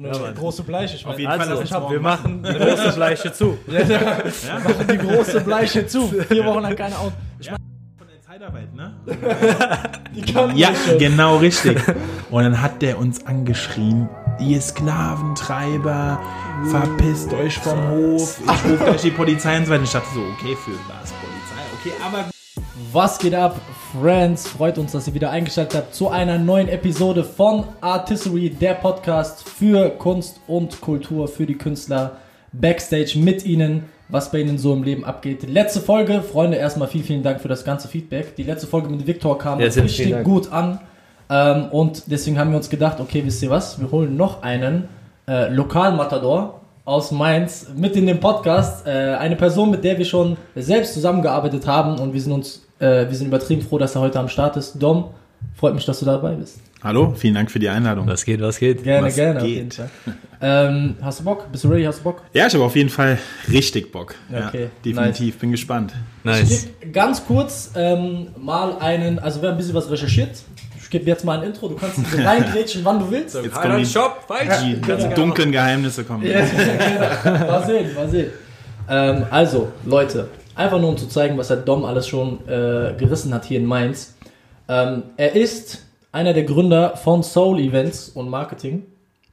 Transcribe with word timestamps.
Ja, 0.00 0.12
große 0.30 0.62
Bleiche. 0.62 0.94
Ich 0.94 1.04
Auf 1.04 1.18
jeden 1.18 1.28
Fall, 1.28 1.40
also, 1.40 1.54
lass 1.54 1.64
ich 1.64 1.72
hab, 1.72 1.90
wir 1.90 1.98
machen 1.98 2.46
Eine 2.46 2.56
große 2.56 2.92
Bleiche 2.92 3.32
zu. 3.32 3.58
ja, 3.66 3.80
ja, 3.80 4.00
machen 4.60 4.86
die 4.92 4.96
große 4.96 5.40
Bleiche 5.40 5.88
zu. 5.88 6.06
Vier 6.06 6.44
Wochen 6.44 6.60
lang 6.62 6.76
keine 6.76 6.96
Auto. 6.96 7.14
Ich 7.40 7.48
Von 7.48 7.58
der 8.06 8.22
Zeitarbeit, 8.22 8.72
ne? 8.76 8.94
die 10.14 10.22
kann 10.32 10.56
Ja, 10.56 10.68
schon. 10.72 10.98
genau 10.98 11.38
richtig. 11.38 11.80
Und 12.30 12.44
dann 12.44 12.62
hat 12.62 12.80
der 12.80 12.96
uns 12.96 13.26
angeschrien, 13.26 14.08
ihr 14.38 14.60
Sklaventreiber, 14.60 16.22
verpisst 16.70 17.32
euch 17.32 17.58
vom 17.58 17.88
Hof, 17.90 18.38
ich 18.40 18.70
rufe 18.70 18.84
gleich 18.84 19.02
die 19.02 19.10
Polizei 19.10 19.56
und 19.56 19.64
so 19.66 19.72
weiter. 19.72 19.82
Ich 19.82 19.90
dachte 19.90 20.14
so, 20.14 20.20
okay, 20.20 20.56
für 20.64 20.70
was 20.70 21.10
Polizei, 21.10 21.64
okay, 21.80 21.92
aber 22.06 22.24
Was 22.92 23.18
geht 23.18 23.34
ab, 23.34 23.60
Friends? 23.92 24.48
Freut 24.48 24.78
uns, 24.78 24.92
dass 24.92 25.06
ihr 25.08 25.14
wieder 25.14 25.30
eingeschaltet 25.30 25.76
habt 25.76 25.94
zu 25.94 26.08
einer 26.08 26.38
neuen 26.38 26.68
Episode 26.68 27.24
von 27.24 27.64
Artillery, 27.80 28.50
der 28.50 28.74
Podcast 28.74 29.48
für 29.48 29.90
Kunst 29.90 30.40
und 30.46 30.80
Kultur, 30.80 31.28
für 31.28 31.44
die 31.44 31.56
Künstler 31.56 32.12
Backstage 32.52 33.18
mit 33.18 33.44
ihnen, 33.44 33.84
was 34.08 34.30
bei 34.30 34.38
ihnen 34.38 34.58
so 34.58 34.72
im 34.72 34.84
Leben 34.84 35.04
abgeht. 35.04 35.48
Letzte 35.48 35.80
Folge, 35.80 36.22
Freunde, 36.22 36.56
erstmal 36.56 36.88
vielen, 36.88 37.04
vielen 37.04 37.22
Dank 37.22 37.40
für 37.40 37.48
das 37.48 37.64
ganze 37.64 37.88
Feedback. 37.88 38.36
Die 38.36 38.44
letzte 38.44 38.66
Folge 38.66 38.88
mit 38.88 39.06
Victor 39.06 39.36
kam 39.38 39.60
Ja, 39.60 39.66
richtig 39.66 40.22
gut 40.24 40.50
an. 40.52 40.80
Ähm, 41.28 41.66
und 41.70 42.04
deswegen 42.06 42.38
haben 42.38 42.50
wir 42.50 42.56
uns 42.56 42.70
gedacht, 42.70 43.00
okay, 43.00 43.22
wisst 43.24 43.42
ihr 43.42 43.50
was? 43.50 43.78
Wir 43.80 43.90
holen 43.90 44.16
noch 44.16 44.42
einen 44.42 44.88
äh, 45.26 45.52
Lokalmatador 45.52 46.60
aus 46.86 47.10
Mainz 47.10 47.66
mit 47.76 47.96
in 47.96 48.06
den 48.06 48.18
Podcast. 48.18 48.86
Äh, 48.86 49.16
eine 49.16 49.36
Person, 49.36 49.70
mit 49.70 49.84
der 49.84 49.98
wir 49.98 50.06
schon 50.06 50.38
selbst 50.54 50.94
zusammengearbeitet 50.94 51.66
haben 51.66 51.98
und 51.98 52.14
wir 52.14 52.20
sind 52.22 52.32
uns, 52.32 52.66
äh, 52.80 53.08
wir 53.08 53.14
sind 53.14 53.26
übertrieben 53.28 53.62
froh, 53.62 53.78
dass 53.78 53.94
er 53.94 54.00
heute 54.02 54.18
am 54.18 54.28
Start 54.28 54.56
ist. 54.56 54.74
Dom, 54.82 55.10
freut 55.56 55.74
mich, 55.74 55.84
dass 55.84 55.98
du 56.00 56.04
dabei 56.06 56.32
bist. 56.34 56.60
hallo, 56.82 57.14
vielen 57.16 57.34
Dank 57.34 57.50
für 57.50 57.58
die 57.58 57.68
Einladung. 57.68 58.06
Was 58.06 58.24
geht, 58.24 58.40
was 58.40 58.58
geht? 58.58 58.82
Gerne, 58.84 59.06
Was 59.08 59.14
gerne. 59.14 59.40
Auf 59.40 59.46
geht? 59.46 59.54
jeden 59.56 59.70
Fall. 59.72 59.90
Ähm, 60.40 60.96
hast 61.02 61.20
du 61.20 61.24
Bock? 61.24 61.50
Bist 61.50 61.64
du 61.64 61.68
ready? 61.68 61.84
Hast 61.84 61.98
du 62.00 62.04
Bock? 62.04 62.22
Ja, 62.32 62.46
ich 62.46 62.54
habe 62.54 62.64
auf 62.64 62.76
jeden 62.76 62.90
Fall 62.90 63.18
richtig 63.50 63.90
Bock. 63.90 64.14
Okay, 64.32 64.62
ja, 64.64 64.68
definitiv, 64.84 65.38
bin 65.38 65.50
gespannt. 65.50 65.92
Ich 66.20 66.24
Nice. 66.24 66.68
gebe 66.80 66.92
ganz 66.92 67.24
kurz 67.26 67.72
ähm, 67.74 68.28
mal 68.36 68.78
einen, 68.78 69.18
also 69.18 69.42
wir 69.42 69.48
haben 69.48 69.56
ein 69.56 69.58
bisschen 69.58 69.74
was 69.74 69.90
recherchiert. 69.90 70.30
Ich 70.80 70.90
gebe 70.90 71.04
jetzt 71.04 71.24
mal 71.24 71.38
ein 71.38 71.48
Intro, 71.48 71.68
du 71.68 71.74
kannst 71.74 71.98
reingrätschen, 72.16 72.82
wann 72.84 72.98
du 73.00 73.10
willst. 73.10 73.34
Jetzt 73.34 73.52
kommen 73.54 73.78
die, 73.78 73.84
Shop, 73.84 74.24
die 74.64 74.80
ganzen 74.80 75.14
dunklen 75.14 75.52
Geheimnisse 75.52 76.04
kommen. 76.04 76.24
Ja, 76.24 76.40
genau. 77.24 77.46
Mal 77.46 77.66
sehen, 77.66 77.94
mal 77.94 78.08
sehen. 78.08 78.30
Ähm, 78.88 79.26
also, 79.30 79.70
Leute, 79.84 80.28
einfach 80.58 80.80
nur 80.80 80.90
um 80.90 80.96
zu 80.96 81.06
zeigen, 81.08 81.38
was 81.38 81.48
der 81.48 81.58
Dom 81.58 81.84
alles 81.84 82.06
schon 82.06 82.40
äh, 82.48 82.94
gerissen 82.98 83.32
hat 83.32 83.44
hier 83.44 83.58
in 83.58 83.66
Mainz. 83.66 84.14
Ähm, 84.68 85.04
er 85.16 85.34
ist 85.34 85.86
einer 86.12 86.32
der 86.34 86.44
Gründer 86.44 86.96
von 86.96 87.22
Soul 87.22 87.60
Events 87.60 88.10
und 88.10 88.28
Marketing. 88.28 88.82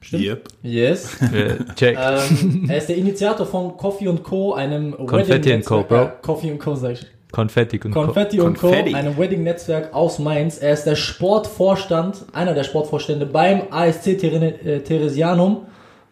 Stimmt? 0.00 0.24
Yep. 0.24 0.48
Yes. 0.62 1.16
Check. 1.76 1.98
ähm, 2.00 2.66
er 2.68 2.78
ist 2.78 2.88
der 2.88 2.96
Initiator 2.96 3.44
von 3.46 3.76
Coffee 3.76 4.06
Co., 4.22 4.54
einem 4.54 4.92
Confetti 5.06 5.52
and 5.52 5.64
Co. 5.64 5.82
Bro. 5.82 5.94
Ja, 5.96 6.04
Coffee 6.22 6.56
Co, 6.56 6.74
sag 6.74 6.92
ich. 6.92 7.06
Konfetti 7.32 7.80
und 7.84 7.90
Co. 7.92 8.02
Confetti 8.04 8.40
und 8.40 8.56
Co., 8.58 8.68
Confetti. 8.68 8.94
einem 8.94 9.18
Wedding-Netzwerk 9.18 9.92
aus 9.94 10.18
Mainz. 10.18 10.58
Er 10.58 10.72
ist 10.74 10.84
der 10.84 10.94
Sportvorstand, 10.96 12.24
einer 12.32 12.54
der 12.54 12.64
Sportvorstände 12.64 13.26
beim 13.26 13.62
ASC 13.70 14.16
There- 14.18 14.54
äh, 14.64 14.80
Theresianum 14.80 15.62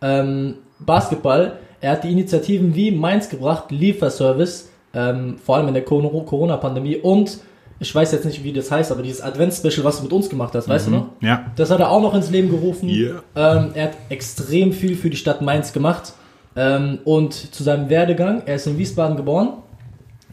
ähm, 0.03 0.57
Basketball. 0.81 1.59
Er 1.81 1.93
hat 1.93 2.05
die 2.05 2.11
Initiativen 2.13 2.75
wie 2.75 2.91
Mainz 2.91 3.29
gebracht, 3.29 3.71
Lieferservice, 3.71 4.71
ähm, 4.95 5.37
vor 5.45 5.57
allem 5.57 5.69
in 5.69 5.75
der 5.75 5.85
Cor- 5.85 6.25
Corona-Pandemie 6.27 6.97
und 6.97 7.39
ich 7.81 7.93
weiß 7.95 8.13
jetzt 8.13 8.25
nicht, 8.25 8.45
wie 8.45 8.53
das 8.53 8.71
heißt, 8.71 8.93
aber 8.93 9.03
dieses 9.03 9.21
Advents-Special, 9.21 9.85
was 9.85 9.99
du 9.99 10.05
mit 10.05 10.13
uns 10.13 10.31
gemacht 10.31 10.55
hast, 10.55 10.69
weißt 10.69 10.87
du 10.87 10.91
noch? 10.93 11.07
Ja. 11.21 11.47
Das 11.57 11.71
hat 11.71 11.81
er 11.81 11.91
auch 11.91 12.01
noch 12.01 12.15
ins 12.15 12.31
Leben 12.31 12.49
gerufen. 12.49 12.89
Yeah. 12.89 13.23
Ähm, 13.35 13.71
er 13.75 13.85
hat 13.85 13.93
extrem 14.11 14.73
viel 14.73 14.95
für 14.97 15.11
die 15.11 15.17
Stadt 15.17 15.43
Mainz 15.43 15.73
gemacht. 15.73 16.13
Ähm, 16.57 17.01
und 17.05 17.33
zu 17.35 17.65
seinem 17.65 17.91
Werdegang, 17.91 18.43
er 18.47 18.55
ist 18.55 18.67
in 18.69 18.79
Wiesbaden 18.79 19.17
geboren. 19.17 19.55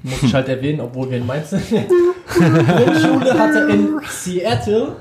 Muss 0.04 0.22
ich 0.24 0.34
halt 0.34 0.50
erwähnen, 0.50 0.82
obwohl 0.82 1.10
wir 1.10 1.18
in 1.18 1.26
Mainz 1.26 1.50
sind. 1.50 1.64
Grundschule 2.28 3.38
hat 3.38 3.56
er 3.56 3.70
in 3.70 4.00
Seattle, 4.08 4.96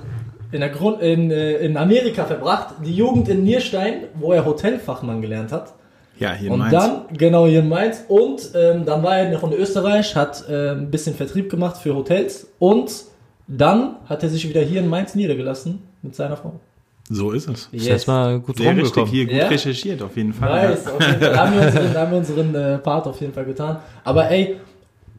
in, 0.51 0.61
der 0.61 0.71
Grund, 0.71 1.01
in, 1.03 1.31
äh, 1.31 1.59
in 1.59 1.77
Amerika 1.77 2.25
verbracht. 2.25 2.75
Die 2.85 2.95
Jugend 2.95 3.29
in 3.29 3.45
Nierstein, 3.45 4.05
wo 4.15 4.33
er 4.33 4.45
Hotelfachmann 4.45 5.21
gelernt 5.23 5.53
hat. 5.53 5.75
Ja, 6.21 6.33
hier 6.35 6.47
in 6.49 6.53
Und 6.53 6.59
Mainz. 6.61 6.73
dann, 6.73 7.03
genau 7.17 7.47
hier 7.47 7.61
in 7.61 7.69
Mainz. 7.69 8.05
Und 8.09 8.51
ähm, 8.55 8.85
dann 8.85 9.03
war 9.03 9.19
er 9.19 9.31
noch 9.31 9.43
in 9.43 9.53
Österreich, 9.55 10.15
hat 10.15 10.45
äh, 10.49 10.71
ein 10.73 10.91
bisschen 10.91 11.15
Vertrieb 11.17 11.51
gemacht 11.51 11.77
für 11.79 11.95
Hotels. 11.95 12.47
Und 12.61 12.93
dann 13.49 13.97
hat 14.09 14.23
er 14.23 14.29
sich 14.29 14.49
wieder 14.49 14.61
hier 14.61 14.81
in 14.81 14.89
Mainz 14.89 15.15
niedergelassen 15.17 15.83
mit 16.03 16.15
seiner 16.15 16.37
Frau. 16.37 16.53
so 17.09 17.33
ist 17.33 17.49
es. 17.49 17.69
Ist 17.73 17.87
jetzt 17.87 18.07
mal 18.07 18.39
gut 18.39 18.59
Sehr 18.59 18.77
richtig, 18.77 19.09
hier 19.09 19.25
gut 19.27 19.35
Ja? 19.35 19.49
recherchiert, 19.49 20.01
auf 20.03 20.17
jeden 20.17 20.33
Fall. 20.33 20.69
Nice, 20.71 20.87
auf 20.87 21.01
jeden 21.01 21.21
Fall. 21.21 21.33
Da 21.33 21.47
haben 21.49 21.59
wir 21.59 21.67
unseren, 21.67 21.95
haben 21.95 22.11
wir 22.13 22.19
unseren 22.19 22.55
äh, 22.55 22.79
Part 22.79 23.07
auf 23.09 23.21
jeden 23.21 23.33
Fall 23.33 23.45
getan. 23.47 23.79
Aber 24.05 24.31
ey, 24.31 24.57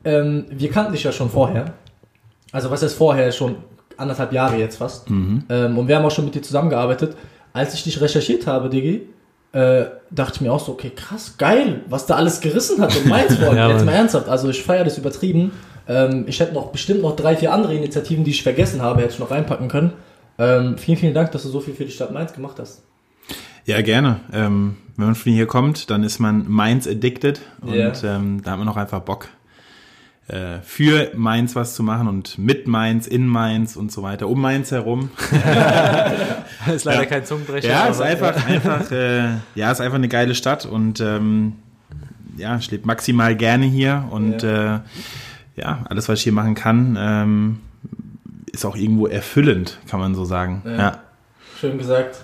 ähm, 0.05 0.45
wir 0.49 0.69
kannten 0.69 0.93
dich 0.93 1.03
ja 1.03 1.11
schon 1.11 1.29
vorher. 1.29 1.73
Also 2.51 2.69
was 2.71 2.81
heißt 2.83 2.95
vorher? 2.95 3.31
Schon 3.31 3.55
anderthalb 3.97 4.31
Jahre 4.33 4.57
jetzt 4.57 4.77
fast. 4.77 5.09
Mhm. 5.09 5.43
Ähm, 5.49 5.77
und 5.77 5.87
wir 5.87 5.95
haben 5.97 6.05
auch 6.05 6.11
schon 6.11 6.25
mit 6.25 6.35
dir 6.35 6.41
zusammengearbeitet. 6.41 7.15
Als 7.53 7.73
ich 7.73 7.83
dich 7.83 7.99
recherchiert 7.99 8.47
habe, 8.47 8.69
Diggi, 8.69 9.07
äh, 9.53 9.85
dachte 10.11 10.35
ich 10.35 10.41
mir 10.41 10.51
auch 10.53 10.59
so, 10.63 10.71
okay, 10.71 10.91
krass, 10.95 11.35
geil, 11.37 11.81
was 11.89 12.05
da 12.05 12.15
alles 12.15 12.39
gerissen 12.41 12.81
hat 12.81 12.95
in 12.95 13.09
Mainz 13.09 13.35
vor. 13.35 13.53
Ja, 13.55 13.69
jetzt 13.69 13.85
mal 13.85 13.91
ernsthaft, 13.93 14.29
also 14.29 14.49
ich 14.49 14.63
feiere 14.63 14.83
das 14.85 14.97
übertrieben. 14.97 15.51
Ähm, 15.87 16.25
ich 16.27 16.39
hätte 16.39 16.53
noch 16.53 16.67
bestimmt 16.71 17.01
noch 17.01 17.15
drei, 17.15 17.35
vier 17.35 17.51
andere 17.53 17.75
Initiativen, 17.75 18.23
die 18.23 18.31
ich 18.31 18.43
vergessen 18.43 18.81
habe, 18.81 19.01
hätte 19.01 19.13
ich 19.13 19.19
noch 19.19 19.31
reinpacken 19.31 19.67
können. 19.67 19.93
Ähm, 20.37 20.77
vielen, 20.77 20.97
vielen 20.97 21.13
Dank, 21.13 21.31
dass 21.31 21.43
du 21.43 21.49
so 21.49 21.59
viel 21.59 21.73
für 21.73 21.85
die 21.85 21.91
Stadt 21.91 22.11
Mainz 22.11 22.33
gemacht 22.33 22.57
hast. 22.59 22.83
Ja, 23.65 23.81
gerne. 23.81 24.21
Ähm, 24.33 24.77
wenn 24.97 25.05
man 25.07 25.15
von 25.15 25.31
hier 25.33 25.45
kommt, 25.47 25.89
dann 25.89 26.03
ist 26.03 26.19
man 26.19 26.45
Mainz 26.49 26.87
addicted 26.87 27.41
und 27.61 27.73
Ja. 27.73 27.91
ähm, 28.03 28.41
da 28.43 28.51
hat 28.51 28.59
man 28.59 28.67
auch 28.69 28.77
einfach 28.77 29.01
Bock, 29.01 29.27
für 30.61 31.11
Mainz 31.15 31.55
was 31.55 31.75
zu 31.75 31.83
machen 31.83 32.07
und 32.07 32.37
mit 32.37 32.67
Mainz, 32.67 33.07
in 33.07 33.27
Mainz 33.27 33.75
und 33.75 33.91
so 33.91 34.01
weiter, 34.01 34.29
um 34.29 34.39
Mainz 34.39 34.71
herum. 34.71 35.09
ist 36.73 36.85
leider 36.85 37.05
kein 37.05 37.25
Zungenbrecher. 37.25 37.67
Ja, 37.67 37.87
ist 37.87 38.01
einfach, 38.01 38.47
einfach, 38.47 38.91
äh, 38.91 39.29
ja, 39.55 39.71
ist 39.71 39.81
einfach 39.81 39.97
eine 39.97 40.07
geile 40.07 40.35
Stadt 40.35 40.65
und 40.65 41.01
ähm, 41.01 41.53
ja, 42.37 42.55
ich 42.57 42.71
lebe 42.71 42.87
maximal 42.87 43.35
gerne 43.35 43.65
hier 43.65 44.05
und 44.11 44.43
äh, 44.43 44.79
ja, 45.55 45.85
alles, 45.89 46.07
was 46.07 46.19
ich 46.19 46.23
hier 46.23 46.33
machen 46.33 46.55
kann, 46.55 46.97
ähm, 46.99 47.59
ist 48.51 48.65
auch 48.65 48.75
irgendwo 48.75 49.07
erfüllend, 49.07 49.79
kann 49.87 49.99
man 49.99 50.15
so 50.15 50.25
sagen. 50.25 50.61
Ja. 50.65 50.77
Ja. 50.77 50.99
Schön 51.59 51.77
gesagt. 51.77 52.21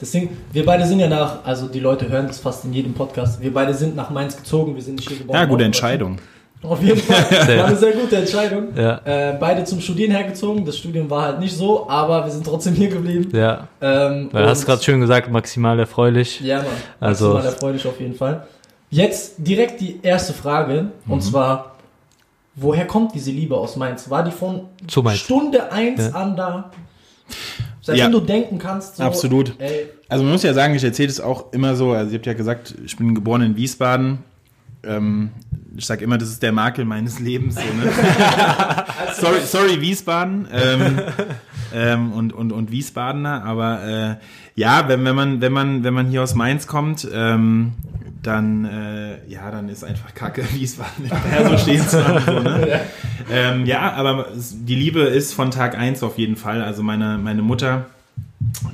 Deswegen, 0.00 0.36
wir 0.52 0.64
beide 0.64 0.86
sind 0.86 0.98
ja 0.98 1.08
nach, 1.08 1.44
also 1.44 1.68
die 1.68 1.80
Leute 1.80 2.08
hören 2.08 2.26
das 2.26 2.38
fast 2.38 2.64
in 2.64 2.72
jedem 2.72 2.94
Podcast, 2.94 3.42
wir 3.42 3.52
beide 3.52 3.74
sind 3.74 3.96
nach 3.96 4.08
Mainz 4.08 4.36
gezogen, 4.36 4.74
wir 4.74 4.82
sind 4.82 4.96
nicht 4.96 5.08
hier 5.08 5.18
geboren. 5.18 5.38
Ja, 5.38 5.44
gute 5.44 5.64
worden. 5.64 6.18
Auf 6.62 6.82
jeden 6.82 6.98
Fall, 7.00 7.56
war 7.58 7.64
eine 7.66 7.76
sehr 7.76 7.92
gute 7.92 8.16
Entscheidung. 8.16 8.68
Ja. 8.76 9.00
Äh, 9.04 9.36
beide 9.40 9.64
zum 9.64 9.80
Studieren 9.80 10.10
hergezogen, 10.12 10.64
das 10.66 10.76
Studium 10.76 11.08
war 11.08 11.22
halt 11.22 11.40
nicht 11.40 11.56
so, 11.56 11.88
aber 11.88 12.24
wir 12.24 12.30
sind 12.30 12.44
trotzdem 12.44 12.74
hier 12.74 12.88
geblieben. 12.88 13.30
Ja, 13.34 13.66
Ähm, 13.80 14.28
weil 14.30 14.42
du 14.42 14.48
hast 14.50 14.66
gerade 14.66 14.82
schön 14.82 15.00
gesagt, 15.00 15.30
maximal 15.30 15.78
erfreulich. 15.78 16.40
Ja, 16.40 16.58
Mann. 16.58 16.66
Also- 17.00 17.34
Also. 17.36 17.48
erfreulich 17.48 17.86
auf 17.86 17.98
jeden 17.98 18.14
Fall. 18.14 18.46
Jetzt 18.90 19.34
direkt 19.38 19.80
die 19.80 20.00
erste 20.02 20.32
Frage, 20.34 20.88
Mhm. 21.06 21.12
und 21.12 21.22
zwar, 21.22 21.76
woher 22.56 22.86
kommt 22.86 23.14
diese 23.14 23.30
Liebe 23.30 23.56
aus 23.56 23.76
Mainz? 23.76 24.10
War 24.10 24.22
die 24.24 24.30
von 24.32 24.62
Zu 24.86 25.02
Mainz. 25.02 25.20
Stunde 25.20 25.72
1 25.72 26.08
Ja. 26.08 26.10
an 26.12 26.36
da? 26.36 26.70
Seitdem 27.80 28.00
Ja. 28.04 28.08
du 28.10 28.20
denken 28.20 28.58
kannst, 28.58 28.96
so, 28.96 29.02
Absolut. 29.04 29.54
Ey, 29.58 29.86
Also 30.08 30.24
man 30.24 30.32
muss 30.32 30.42
ja 30.42 30.52
sagen, 30.52 30.74
ich 30.74 30.84
erzähle 30.84 31.08
es 31.08 31.20
auch 31.20 31.52
immer 31.52 31.74
so, 31.74 31.92
also 31.92 32.10
ihr 32.12 32.18
habt 32.18 32.26
ja 32.26 32.34
gesagt, 32.34 32.74
ich 32.84 32.96
bin 32.96 33.14
geboren 33.14 33.40
in 33.42 33.56
Wiesbaden. 33.56 34.18
Ähm, 34.82 35.30
ich 35.76 35.86
sage 35.86 36.04
immer, 36.04 36.18
das 36.18 36.28
ist 36.30 36.42
der 36.42 36.52
Makel 36.52 36.84
meines 36.84 37.20
Lebens. 37.20 37.54
So, 37.54 37.60
ne? 37.60 37.92
sorry, 39.14 39.40
sorry, 39.44 39.80
Wiesbaden 39.80 40.48
ähm, 40.52 41.00
ähm, 41.74 42.12
und, 42.12 42.32
und, 42.32 42.52
und 42.52 42.70
Wiesbadener, 42.70 43.44
aber 43.44 43.84
äh, 43.84 44.16
ja, 44.56 44.88
wenn, 44.88 45.04
wenn, 45.04 45.14
man, 45.14 45.40
wenn, 45.40 45.52
man, 45.52 45.84
wenn 45.84 45.94
man 45.94 46.08
hier 46.08 46.22
aus 46.22 46.34
Mainz 46.34 46.66
kommt, 46.66 47.06
ähm, 47.12 47.72
dann, 48.22 48.64
äh, 48.66 49.26
ja, 49.28 49.50
dann 49.50 49.68
ist 49.68 49.84
einfach 49.84 50.14
Kacke, 50.14 50.44
Wiesbaden 50.54 51.08
mehr 51.08 51.48
so 51.48 51.58
stehen 51.58 51.86
zu 51.86 52.06
haben. 52.06 52.24
So, 52.24 52.40
ne? 52.40 52.80
ähm, 53.32 53.66
ja, 53.66 53.92
aber 53.92 54.28
die 54.34 54.74
Liebe 54.74 55.00
ist 55.00 55.32
von 55.32 55.50
Tag 55.50 55.78
eins 55.78 56.02
auf 56.02 56.18
jeden 56.18 56.36
Fall. 56.36 56.62
Also 56.62 56.82
meine, 56.82 57.18
meine 57.18 57.42
Mutter 57.42 57.86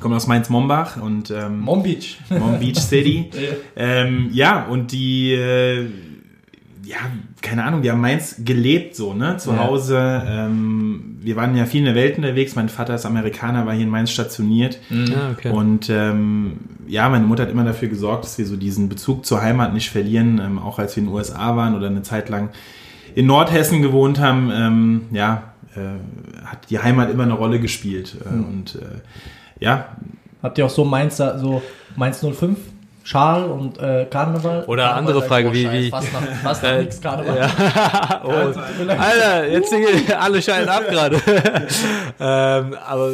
kommt 0.01 0.15
aus 0.15 0.27
Mainz-Mombach 0.27 0.97
und 0.97 1.31
ähm, 1.31 1.61
Mom 1.61 1.83
Beach. 1.83 2.19
Mom 2.31 2.59
Beach 2.59 2.79
City. 2.79 3.31
ähm, 3.77 4.31
ja, 4.33 4.65
und 4.65 4.93
die, 4.93 5.33
äh, 5.33 5.87
ja, 6.87 6.99
keine 7.43 7.65
Ahnung, 7.65 7.83
die 7.83 7.91
haben 7.91 8.01
Mainz 8.01 8.37
gelebt 8.45 8.95
so, 8.95 9.13
ne? 9.13 9.37
Zu 9.39 9.51
Ja. 9.51 9.59
Hause. 9.59 10.23
Ähm, 10.27 11.17
wir 11.21 11.35
waren 11.35 11.57
ja 11.57 11.67
viel 11.67 11.81
in 11.81 11.87
der 11.87 11.95
Welt 11.97 12.17
unterwegs. 12.17 12.55
Mein 12.55 12.69
Vater 12.69 12.95
ist 12.95 13.05
Amerikaner, 13.05 13.67
war 13.67 13.75
hier 13.75 13.83
in 13.83 13.91
Mainz 13.91 14.11
stationiert. 14.13 14.79
Ja, 14.91 15.31
okay. 15.33 15.51
Und 15.51 15.91
ähm, 15.91 16.59
ja, 16.87 17.09
meine 17.09 17.27
Mutter 17.27 17.43
hat 17.43 17.51
immer 17.51 17.65
dafür 17.65 17.89
gesorgt, 17.89 18.25
dass 18.25 18.39
wir 18.39 18.47
so 18.47 18.57
diesen 18.57 18.89
Bezug 18.89 19.27
zur 19.27 19.43
Heimat 19.43 19.75
nicht 19.75 19.91
verlieren, 19.91 20.41
ähm, 20.45 20.59
auch 20.61 20.79
als 20.79 20.95
wir 20.95 21.03
in 21.03 21.09
den 21.09 21.15
USA 21.15 21.57
waren 21.57 21.75
oder 21.75 21.89
eine 21.89 22.03
Zeit 22.03 22.29
lang 22.29 22.51
in 23.17 23.27
Nordhessen 23.27 23.83
gewohnt 23.83 24.21
haben. 24.21 24.51
Ähm, 24.55 25.01
ja, 25.11 25.43
äh, 25.75 26.45
hat 26.47 26.71
die 26.71 26.79
Heimat 26.79 27.11
immer 27.11 27.25
eine 27.25 27.33
Rolle 27.35 27.59
gespielt. 27.59 28.17
Äh, 28.25 28.29
Und 28.29 28.77
äh, 28.77 29.65
ja, 29.65 29.89
Habt 30.43 30.59
ihr 30.59 30.67
auch 30.67 30.71
so 30.71 30.85
Mainzer, 30.85 31.39
so 31.41 31.63
Mainz 31.97 32.21
05? 32.25 32.57
Schal 33.07 33.45
und 33.45 33.79
äh, 33.79 34.05
Karneval? 34.11 34.65
Oder 34.67 34.83
Karneval 34.89 34.99
andere 34.99 35.19
ich, 35.21 35.25
Frage, 35.27 35.53
wie- 35.53 35.71
wie- 35.71 35.91
Fast 35.91 36.13
nach, 36.13 36.23
fast 36.43 36.63
nach 36.65 36.79
nix 36.79 37.01
Karneval. 37.01 37.37
Ja. 37.39 38.21
oh. 38.25 38.31
Alter, 38.99 39.47
jetzt 39.49 39.71
sind 39.71 39.85
alle 40.21 40.43
scheinen 40.43 40.69
ab 40.69 40.83
gerade. 40.91 41.17
ähm, 42.19 42.75
aber 42.85 43.11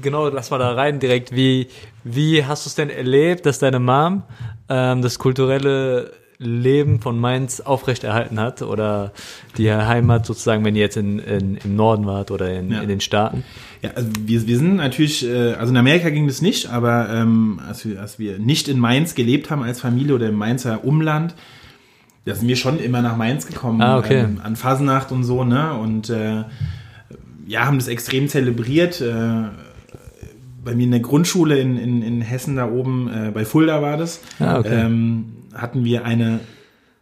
genau, 0.00 0.28
lass 0.28 0.50
mal 0.50 0.58
da 0.58 0.72
rein 0.74 1.00
direkt. 1.00 1.34
Wie, 1.34 1.66
wie 2.04 2.44
hast 2.44 2.64
du 2.64 2.68
es 2.68 2.76
denn 2.76 2.90
erlebt, 2.90 3.44
dass 3.44 3.58
deine 3.58 3.80
Mom 3.80 4.22
ähm, 4.68 5.02
das 5.02 5.18
kulturelle 5.18 6.12
Leben 6.38 7.00
von 7.00 7.18
Mainz 7.18 7.60
aufrechterhalten 7.60 8.40
hat 8.40 8.62
oder 8.62 9.12
die 9.56 9.72
Heimat 9.72 10.26
sozusagen, 10.26 10.64
wenn 10.64 10.74
ihr 10.74 10.82
jetzt 10.82 10.96
in, 10.96 11.18
in, 11.18 11.56
im 11.58 11.76
Norden 11.76 12.06
wart 12.06 12.30
oder 12.30 12.52
in, 12.52 12.70
Ja. 12.72 12.80
in 12.82 12.88
den 12.88 13.00
Staaten? 13.00 13.44
Ja, 13.82 13.90
also 13.94 14.08
wir, 14.20 14.46
wir 14.46 14.58
sind 14.58 14.76
natürlich, 14.76 15.24
äh, 15.26 15.52
also 15.54 15.70
in 15.72 15.76
Amerika 15.76 16.10
ging 16.10 16.26
das 16.26 16.42
nicht, 16.42 16.70
aber 16.70 17.08
ähm, 17.10 17.60
als, 17.66 17.84
wir, 17.86 18.00
als 18.00 18.18
wir 18.18 18.38
nicht 18.38 18.68
in 18.68 18.78
Mainz 18.80 19.14
gelebt 19.14 19.50
haben 19.50 19.62
als 19.62 19.80
Familie 19.80 20.14
oder 20.14 20.28
im 20.28 20.34
Mainzer 20.36 20.84
Umland, 20.84 21.34
da 22.24 22.34
sind 22.34 22.48
wir 22.48 22.56
schon 22.56 22.78
immer 22.80 23.02
nach 23.02 23.16
Mainz 23.16 23.46
gekommen, 23.46 23.80
Ah, 23.82 23.98
okay. 23.98 24.20
ähm, 24.20 24.40
an 24.42 24.56
Fasnacht 24.56 25.12
und 25.12 25.24
so, 25.24 25.44
ne? 25.44 25.74
Und 25.74 26.08
äh, 26.10 26.44
ja, 27.46 27.66
haben 27.66 27.78
das 27.78 27.88
extrem 27.88 28.28
zelebriert. 28.28 29.00
Äh, 29.02 29.48
bei 30.64 30.74
mir 30.74 30.84
in 30.84 30.90
der 30.92 31.00
Grundschule 31.00 31.58
in, 31.58 31.76
in, 31.76 32.02
in 32.02 32.20
Hessen 32.22 32.56
da 32.56 32.68
oben, 32.70 33.08
äh, 33.08 33.30
bei 33.32 33.44
Fulda 33.44 33.82
war 33.82 33.96
das, 33.96 34.20
Ah, 34.38 34.58
okay. 34.58 34.74
ähm, 34.86 35.26
hatten 35.54 35.84
wir 35.84 36.04
eine 36.04 36.40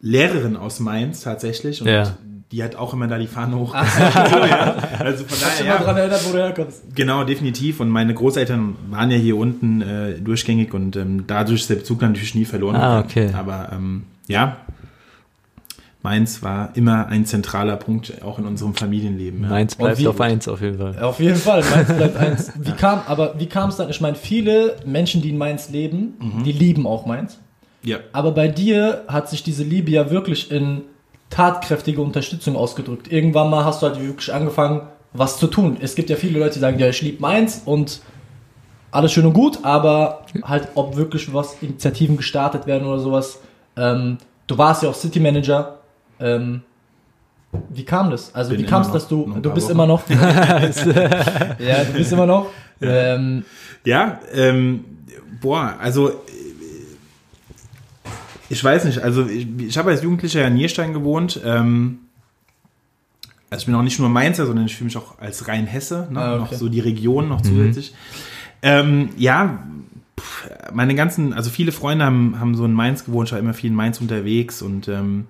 Lehrerin 0.00 0.56
aus 0.56 0.80
Mainz 0.80 1.20
tatsächlich 1.22 1.80
und 1.80 1.88
Ja. 1.88 2.16
die 2.50 2.62
hat 2.62 2.74
auch 2.76 2.92
immer 2.92 3.06
da 3.06 3.18
die 3.18 3.26
Fahne 3.28 3.56
hoch. 3.56 3.74
ja. 3.74 4.76
Also 4.98 5.24
von 5.24 5.38
daher, 5.40 5.66
ja, 5.66 5.78
dran 5.82 5.96
erinnert, 5.96 6.26
wo 6.28 6.32
du 6.32 6.38
herkommst? 6.38 6.82
Genau, 6.94 7.24
definitiv. 7.24 7.80
Und 7.80 7.88
meine 7.88 8.14
Großeltern 8.14 8.76
waren 8.90 9.10
ja 9.10 9.16
hier 9.16 9.36
unten 9.36 9.80
äh, 9.80 10.12
durchgängig 10.20 10.74
und 10.74 10.96
ähm, 10.96 11.24
dadurch 11.26 11.60
ist 11.62 11.70
der 11.70 11.76
Bezug 11.76 12.02
natürlich 12.02 12.34
nie 12.34 12.44
verloren. 12.44 12.76
Ah, 12.76 13.00
okay. 13.00 13.30
Aber 13.32 13.70
ähm, 13.72 14.04
ja, 14.28 14.56
Mainz 16.02 16.42
war 16.42 16.70
immer 16.74 17.06
ein 17.06 17.26
zentraler 17.26 17.76
Punkt 17.76 18.22
auch 18.24 18.38
in 18.38 18.46
unserem 18.46 18.74
Familienleben. 18.74 19.42
Ja. 19.44 19.48
Mainz 19.50 19.76
bleibt 19.76 19.98
wie- 19.98 20.08
auf 20.08 20.20
eins 20.20 20.48
auf 20.48 20.60
jeden 20.60 20.78
Fall. 20.78 20.98
Auf 21.00 21.20
jeden 21.20 21.36
Fall, 21.36 21.62
Mainz 21.70 21.92
bleibt 21.96 22.16
eins. 22.16 22.52
Wie 22.58 22.72
kam, 22.72 23.02
aber 23.06 23.38
wie 23.38 23.46
kam 23.46 23.68
es 23.70 23.76
dann? 23.76 23.88
Ich 23.90 24.00
meine, 24.00 24.16
viele 24.16 24.76
Menschen, 24.84 25.22
die 25.22 25.30
in 25.30 25.38
Mainz 25.38 25.68
leben, 25.70 26.14
Mhm. 26.18 26.44
die 26.44 26.52
lieben 26.52 26.86
auch 26.86 27.06
Mainz. 27.06 27.38
ja. 27.84 27.98
Aber 28.12 28.32
bei 28.32 28.48
dir 28.48 29.04
hat 29.08 29.28
sich 29.30 29.42
diese 29.42 29.62
Liebe 29.64 29.90
ja 29.92 30.10
wirklich 30.10 30.50
in 30.50 30.82
tatkräftige 31.30 32.00
Unterstützung 32.02 32.56
ausgedrückt. 32.56 33.10
Irgendwann 33.10 33.48
mal 33.50 33.64
hast 33.64 33.82
du 33.82 33.86
halt 33.86 34.00
wirklich 34.00 34.32
angefangen, 34.34 34.82
was 35.14 35.38
zu 35.38 35.46
tun. 35.46 35.76
Es 35.80 35.94
gibt 35.94 36.10
ja 36.10 36.16
viele 36.16 36.38
Leute, 36.38 36.54
die 36.54 36.60
sagen, 36.60 36.78
ja, 36.78 36.88
ich 36.88 37.00
liebe 37.02 37.20
Mainz 37.22 37.62
und 37.64 38.00
alles 38.90 39.12
schön 39.12 39.24
und 39.24 39.32
gut, 39.32 39.60
aber 39.62 40.26
halt, 40.42 40.68
ob 40.74 40.96
wirklich 40.96 41.32
was 41.32 41.56
Initiativen 41.62 42.16
gestartet 42.16 42.66
werden 42.66 42.86
oder 42.86 42.98
sowas. 42.98 43.38
Ähm, 43.76 44.18
du 44.46 44.58
warst 44.58 44.82
ja 44.82 44.90
auch 44.90 44.94
City 44.94 45.20
Manager. 45.20 45.78
Ähm, 46.22 46.62
wie 47.68 47.84
kam 47.84 48.10
das? 48.10 48.34
Also 48.34 48.52
Bin 48.52 48.60
wie 48.60 48.64
kam 48.64 48.82
es, 48.82 48.90
dass 48.90 49.08
du, 49.08 49.30
du 49.40 49.50
bist 49.50 49.66
Wochen. 49.66 49.72
immer 49.72 49.86
noch, 49.86 50.08
ja, 50.08 51.84
du 51.84 51.92
bist 51.94 52.12
immer 52.12 52.26
noch. 52.26 52.46
Ähm, 52.80 53.44
Ja, 53.84 54.20
ähm, 54.32 54.84
boah, 55.40 55.76
also 55.78 56.08
äh, 56.08 56.12
ich 58.48 58.62
weiß 58.62 58.84
nicht, 58.84 59.02
also 59.02 59.26
ich, 59.26 59.46
ich 59.58 59.76
habe 59.78 59.90
als 59.90 60.02
Jugendlicher 60.02 60.40
ja 60.40 60.46
in 60.46 60.54
Nierstein 60.54 60.92
gewohnt. 60.92 61.40
Ähm, 61.44 61.98
also 63.50 63.62
ich 63.62 63.66
bin 63.66 63.74
auch 63.74 63.82
nicht 63.82 63.98
nur 63.98 64.08
Mainzer, 64.08 64.46
sondern 64.46 64.64
ich 64.64 64.76
fühle 64.76 64.86
mich 64.86 64.96
auch 64.96 65.18
als 65.18 65.46
rein 65.46 65.66
Hesse, 65.66 66.08
ne? 66.10 66.20
Ah, 66.20 66.32
okay. 66.34 66.40
noch 66.40 66.52
so 66.54 66.68
die 66.70 66.80
Region 66.80 67.28
noch 67.28 67.42
zusätzlich. 67.42 67.94
Ähm, 68.62 69.10
ja, 69.18 69.62
pff, 70.18 70.48
meine 70.72 70.94
ganzen, 70.94 71.34
also 71.34 71.50
viele 71.50 71.72
Freunde 71.72 72.06
haben, 72.06 72.40
haben 72.40 72.54
so 72.54 72.64
in 72.64 72.72
Mainz 72.72 73.04
gewohnt, 73.04 73.28
ich 73.28 73.32
war 73.32 73.38
immer 73.38 73.52
viel 73.52 73.70
in 73.70 73.76
Mainz 73.76 74.00
unterwegs 74.00 74.62
und 74.62 74.88
ähm, 74.88 75.26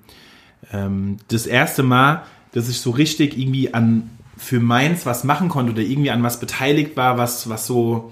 ähm, 0.73 1.19
das 1.29 1.47
erste 1.47 1.83
Mal, 1.83 2.23
dass 2.53 2.69
ich 2.69 2.81
so 2.81 2.91
richtig 2.91 3.39
irgendwie 3.39 3.75
an 3.75 4.11
für 4.37 4.61
Mainz 4.61 5.07
was 5.07 5.25
machen 5.25 5.49
konnte 5.49 5.73
oder 5.73 5.83
irgendwie 5.83 6.11
an 6.11 6.23
was 6.23 6.41
beteiligt 6.41 6.97
war, 6.97 7.17
was, 7.17 7.49
was 7.49 7.67
so 7.67 8.11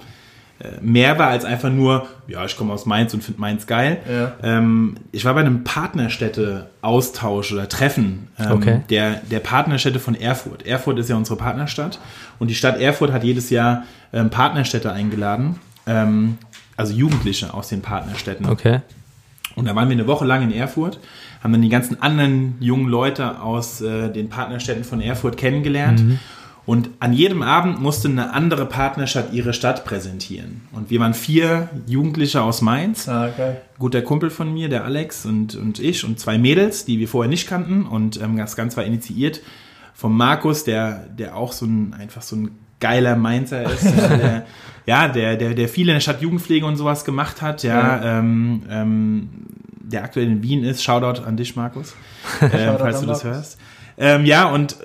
äh, 0.61 0.81
mehr 0.81 1.19
war 1.19 1.29
als 1.29 1.45
einfach 1.45 1.71
nur, 1.71 2.07
ja, 2.29 2.45
ich 2.45 2.57
komme 2.57 2.73
aus 2.73 2.87
Mainz 2.87 3.13
und 3.15 3.25
finde 3.25 3.41
Mainz 3.41 3.67
geil. 3.67 3.99
Ja. 4.09 4.33
Ähm, 4.43 4.97
ich 5.11 5.25
war 5.25 5.35
bei 5.35 5.41
einem 5.41 5.65
Partnerstädte-Austausch 5.65 7.53
oder 7.53 7.69
Treffen 7.69 8.29
ähm, 8.39 8.53
Okay. 8.53 8.81
der, 8.91 9.17
der 9.31 9.41
Partnerstädte 9.41 9.99
von 9.99 10.15
Erfurt. 10.15 10.67
Erfurt 10.67 10.99
ist 10.99 11.09
ja 11.09 11.17
unsere 11.17 11.37
Partnerstadt 11.37 11.99
und 12.39 12.49
die 12.49 12.55
Stadt 12.55 12.79
Erfurt 12.79 13.13
hat 13.13 13.25
jedes 13.25 13.51
Jahr 13.51 13.85
ähm, 14.13 14.31
Partnerstädte 14.31 14.93
eingeladen, 14.93 15.59
ähm, 15.87 16.39
also 16.77 16.93
Jugendliche 16.93 17.53
aus 17.53 17.69
den 17.69 17.83
Partnerstädten. 17.83 18.47
Okay. 18.49 18.81
Und 19.57 19.67
da 19.67 19.75
waren 19.75 19.89
wir 19.89 19.97
eine 19.97 20.07
Woche 20.07 20.25
lang 20.25 20.43
in 20.43 20.53
Erfurt, 20.53 21.01
haben 21.43 21.53
dann 21.53 21.63
die 21.63 21.69
ganzen 21.69 22.01
anderen 22.03 22.57
jungen 22.61 22.89
Leute 22.89 23.41
aus 23.41 23.81
äh, 23.81 24.11
den 24.11 24.29
Partnerstädten 24.29 24.85
von 24.85 25.01
Erfurt 25.01 25.37
kennengelernt. 25.37 26.03
Und 26.67 26.91
an 27.01 27.13
jedem 27.13 27.43
Abend 27.43 27.81
musste 27.81 28.09
eine 28.09 28.33
andere 28.33 28.67
Partnerstadt 28.67 29.33
ihre 29.33 29.55
Stadt 29.55 29.85
präsentieren. 29.85 30.61
Und 30.73 30.91
wir 30.91 31.01
waren 31.01 31.15
vier 31.15 31.69
Jugendliche 31.87 32.43
aus 32.43 32.61
Mainz, 32.61 33.09
ah, 33.09 33.31
geil. 33.37 33.63
guter 33.79 34.03
Kumpel 34.03 34.31
von 34.31 34.53
mir, 34.53 34.69
der 34.69 34.85
Alex 34.85 35.27
und, 35.27 35.57
und 35.57 35.81
ich 35.81 36.05
und 36.05 36.21
zwei 36.21 36.39
Mädels, 36.39 36.85
die 36.85 36.99
wir 36.99 37.09
vorher 37.09 37.29
nicht 37.29 37.49
kannten. 37.49 37.87
Und 37.87 38.21
ähm, 38.21 38.37
das 38.37 38.55
Ganze 38.55 38.77
war 38.77 38.85
initiiert 38.85 39.41
vom 39.95 40.17
Markus, 40.17 40.65
der, 40.65 41.07
der 41.09 41.37
auch 41.37 41.53
so 41.53 41.67
ein, 41.67 41.95
einfach 41.95 42.23
so 42.23 42.37
ein 42.37 42.51
geiler 42.79 43.17
Mainzer 43.17 43.65
ist. 43.65 43.85
der, 43.85 44.47
ja, 44.87 45.09
der, 45.09 45.37
der, 45.37 45.55
der 45.55 45.69
viel 45.69 45.89
in 45.89 45.95
der 45.95 46.01
Stadt 46.01 46.23
Jugendpflege 46.23 46.67
und 46.67 46.77
sowas 46.77 47.05
gemacht 47.05 47.43
hat, 47.43 47.63
ja, 47.63 48.19
Ähm, 48.19 48.63
ähm, 48.71 49.29
der 49.91 50.05
aktuell 50.05 50.27
in 50.27 50.43
Wien 50.43 50.65
ist. 50.65 50.83
Shoutout 50.83 51.23
an 51.23 51.37
dich, 51.37 51.57
Markus, 51.57 51.95
äh, 52.41 52.49
falls 52.79 53.01
du 53.01 53.07
das 53.07 53.25
hörst. 53.25 53.59
Ähm, 53.99 54.25
ja, 54.25 54.49
und 54.49 54.77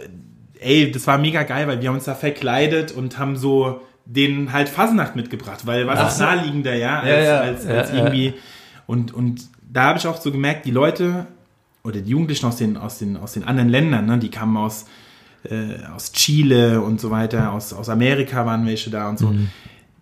ey, 0.60 0.92
das 0.92 1.08
war 1.08 1.18
mega 1.18 1.44
geil, 1.44 1.68
weil 1.68 1.82
wir 1.82 1.90
haben 1.90 1.96
uns 1.96 2.06
da 2.06 2.16
verkleidet 2.16 2.92
und 2.92 3.18
haben 3.18 3.38
so 3.38 3.82
den 4.06 4.54
halt 4.54 4.70
Fasnacht 4.70 5.16
mitgebracht, 5.16 5.66
weil 5.66 5.88
was 5.88 6.00
Ach 6.00 6.08
ist 6.10 6.18
so. 6.18 6.24
naheliegender, 6.24 6.76
ja, 6.76 7.00
als, 7.00 7.10
Ja, 7.10 7.20
ja. 7.20 7.40
als, 7.40 7.66
als 7.66 7.90
Ja, 7.90 7.96
irgendwie 7.98 8.34
und, 8.88 9.14
und 9.14 9.42
da 9.72 9.86
habe 9.86 10.00
ich 10.00 10.08
auch 10.08 10.22
so 10.22 10.32
gemerkt, 10.32 10.66
die 10.66 10.72
Leute 10.72 11.26
oder 11.84 12.02
die 12.02 12.12
Jugendlichen 12.12 12.46
aus 12.46 12.58
den, 12.58 12.78
aus 12.78 13.00
den, 13.00 13.18
aus 13.18 13.34
den 13.34 13.44
anderen 13.44 13.70
Ländern, 13.70 14.06
ne, 14.06 14.18
die 14.18 14.30
kamen 14.30 14.58
aus, 14.58 14.86
äh, 15.44 15.86
aus 15.96 16.12
Chile 16.12 16.82
und 16.82 17.02
so 17.02 17.12
weiter, 17.12 17.52
aus, 17.52 17.74
aus 17.74 17.90
Amerika 17.90 18.46
waren 18.46 18.66
welche 18.66 18.90
da 18.90 19.10
und 19.10 19.20
so. 19.20 19.34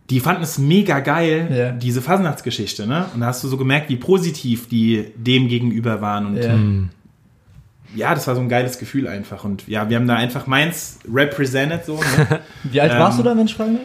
Die 0.09 0.19
fanden 0.19 0.43
es 0.43 0.57
mega 0.57 0.99
geil, 0.99 1.47
Ja. 1.51 1.71
diese 1.71 2.01
Fasnachtsgeschichte, 2.01 2.85
ne? 2.85 3.05
Und 3.13 3.21
da 3.21 3.27
hast 3.27 3.43
du 3.43 3.47
so 3.47 3.57
gemerkt, 3.57 3.89
wie 3.89 3.95
positiv 3.95 4.67
die 4.67 5.11
dem 5.15 5.47
gegenüber 5.47 6.01
waren. 6.01 6.25
Und 6.25 6.37
Ja. 6.37 6.57
ja, 7.95 8.13
das 8.15 8.27
war 8.27 8.35
so 8.35 8.41
ein 8.41 8.49
geiles 8.49 8.77
Gefühl 8.79 9.07
einfach. 9.07 9.43
Und 9.45 9.65
ja, 9.67 9.89
wir 9.89 9.95
haben 9.97 10.07
da 10.07 10.15
einfach 10.15 10.45
meins 10.45 10.99
represented 11.11 11.85
so. 11.85 11.95
Ne? 11.95 12.39
Wie 12.63 12.81
alt 12.81 12.91
warst 12.91 13.17
Ähm, 13.17 13.23
du 13.23 13.29
da, 13.29 13.37
wenn 13.37 13.45
ich 13.45 13.55
fragen? 13.55 13.79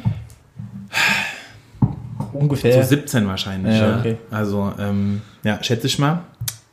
Ungefähr. 2.32 2.82
So 2.82 2.88
17 2.88 3.26
wahrscheinlich. 3.26 3.76
Ja, 3.76 3.90
Ja, 3.90 3.98
okay. 3.98 4.16
Also, 4.30 4.72
ähm, 4.78 5.20
ja, 5.44 5.62
schätze 5.62 5.86
ich 5.86 5.98
mal. 5.98 6.20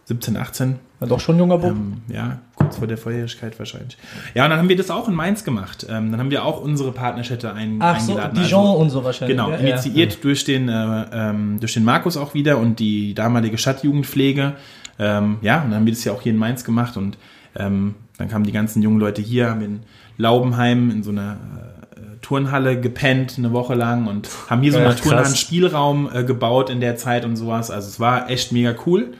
17, 0.05 0.37
18. 0.37 0.75
Ja, 1.01 1.07
doch 1.07 1.19
schon 1.19 1.37
junger 1.37 1.57
Bub. 1.57 1.71
Ähm, 1.71 1.97
ja, 2.07 2.39
kurz 2.55 2.77
vor 2.77 2.87
der 2.87 2.97
Volljährigkeit 2.97 3.57
wahrscheinlich. 3.59 3.97
Ja, 4.35 4.43
und 4.43 4.51
dann 4.51 4.59
haben 4.59 4.69
wir 4.69 4.75
das 4.77 4.91
auch 4.91 5.07
in 5.07 5.15
Mainz 5.15 5.43
gemacht. 5.43 5.85
Ähm, 5.89 6.11
dann 6.11 6.19
haben 6.19 6.31
wir 6.31 6.45
auch 6.45 6.61
unsere 6.61 6.91
Partnerstädte 6.91 7.51
ein, 7.53 7.77
Ach 7.79 7.99
so, 7.99 8.11
eingeladen. 8.13 8.35
Dijon 8.43 8.65
Also, 8.65 8.73
und 8.77 8.89
so 8.91 9.03
wahrscheinlich. 9.03 9.35
Genau, 9.35 9.49
ja, 9.49 9.57
initiiert 9.57 10.23
durch 10.23 10.43
den 10.45 10.69
äh, 10.69 11.05
ähm, 11.11 11.59
durch 11.59 11.73
den 11.73 11.83
Markus 11.83 12.17
auch 12.17 12.33
wieder 12.33 12.59
und 12.59 12.79
die 12.79 13.13
damalige 13.15 13.57
Stadtjugendpflege. 13.57 14.53
Ähm, 14.99 15.37
ja, 15.41 15.57
und 15.57 15.71
dann 15.71 15.79
haben 15.79 15.85
wir 15.85 15.93
das 15.93 16.03
ja 16.03 16.13
auch 16.13 16.21
hier 16.21 16.31
in 16.31 16.37
Mainz 16.37 16.63
gemacht 16.63 16.95
und 16.97 17.17
ähm, 17.55 17.95
dann 18.17 18.29
kamen 18.29 18.45
die 18.45 18.51
ganzen 18.51 18.81
jungen 18.81 18.99
Leute 18.99 19.21
hier, 19.21 19.49
haben 19.49 19.61
in 19.61 19.79
Laubenheim 20.17 20.91
in 20.91 21.03
so 21.03 21.11
einer 21.11 21.33
äh, 21.33 21.99
Turnhalle 22.21 22.79
gepennt 22.79 23.35
eine 23.37 23.51
Woche 23.51 23.73
lang 23.73 24.07
und 24.07 24.29
haben 24.49 24.61
hier 24.61 24.71
so 24.71 24.77
Ja, 24.79 24.85
einen 24.85 24.93
krass. 24.95 25.03
Turnhallen 25.03 25.35
Spielraum 25.35 26.09
äh, 26.13 26.23
gebaut 26.23 26.69
in 26.69 26.79
der 26.79 26.95
Zeit 26.95 27.25
und 27.25 27.35
sowas. 27.35 27.71
Also 27.71 27.87
es 27.89 27.99
war 27.99 28.29
echt 28.29 28.51
mega 28.51 28.73
cool. 28.85 29.13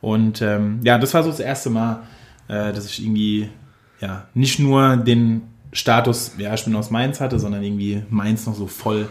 Und 0.00 0.42
ähm, 0.42 0.80
ja, 0.84 0.98
das 0.98 1.14
war 1.14 1.22
so 1.22 1.30
das 1.30 1.40
erste 1.40 1.70
Mal, 1.70 2.02
äh, 2.48 2.72
dass 2.72 2.86
ich 2.86 3.02
irgendwie 3.02 3.48
ja 4.00 4.26
nicht 4.34 4.58
nur 4.58 4.96
den 4.96 5.42
Status, 5.72 6.32
ja, 6.38 6.54
ich 6.54 6.64
bin 6.64 6.74
aus 6.76 6.90
Mainz 6.90 7.20
hatte, 7.20 7.38
sondern 7.38 7.62
irgendwie 7.62 8.02
Mainz 8.08 8.46
noch 8.46 8.54
so 8.54 8.66
voll 8.66 9.08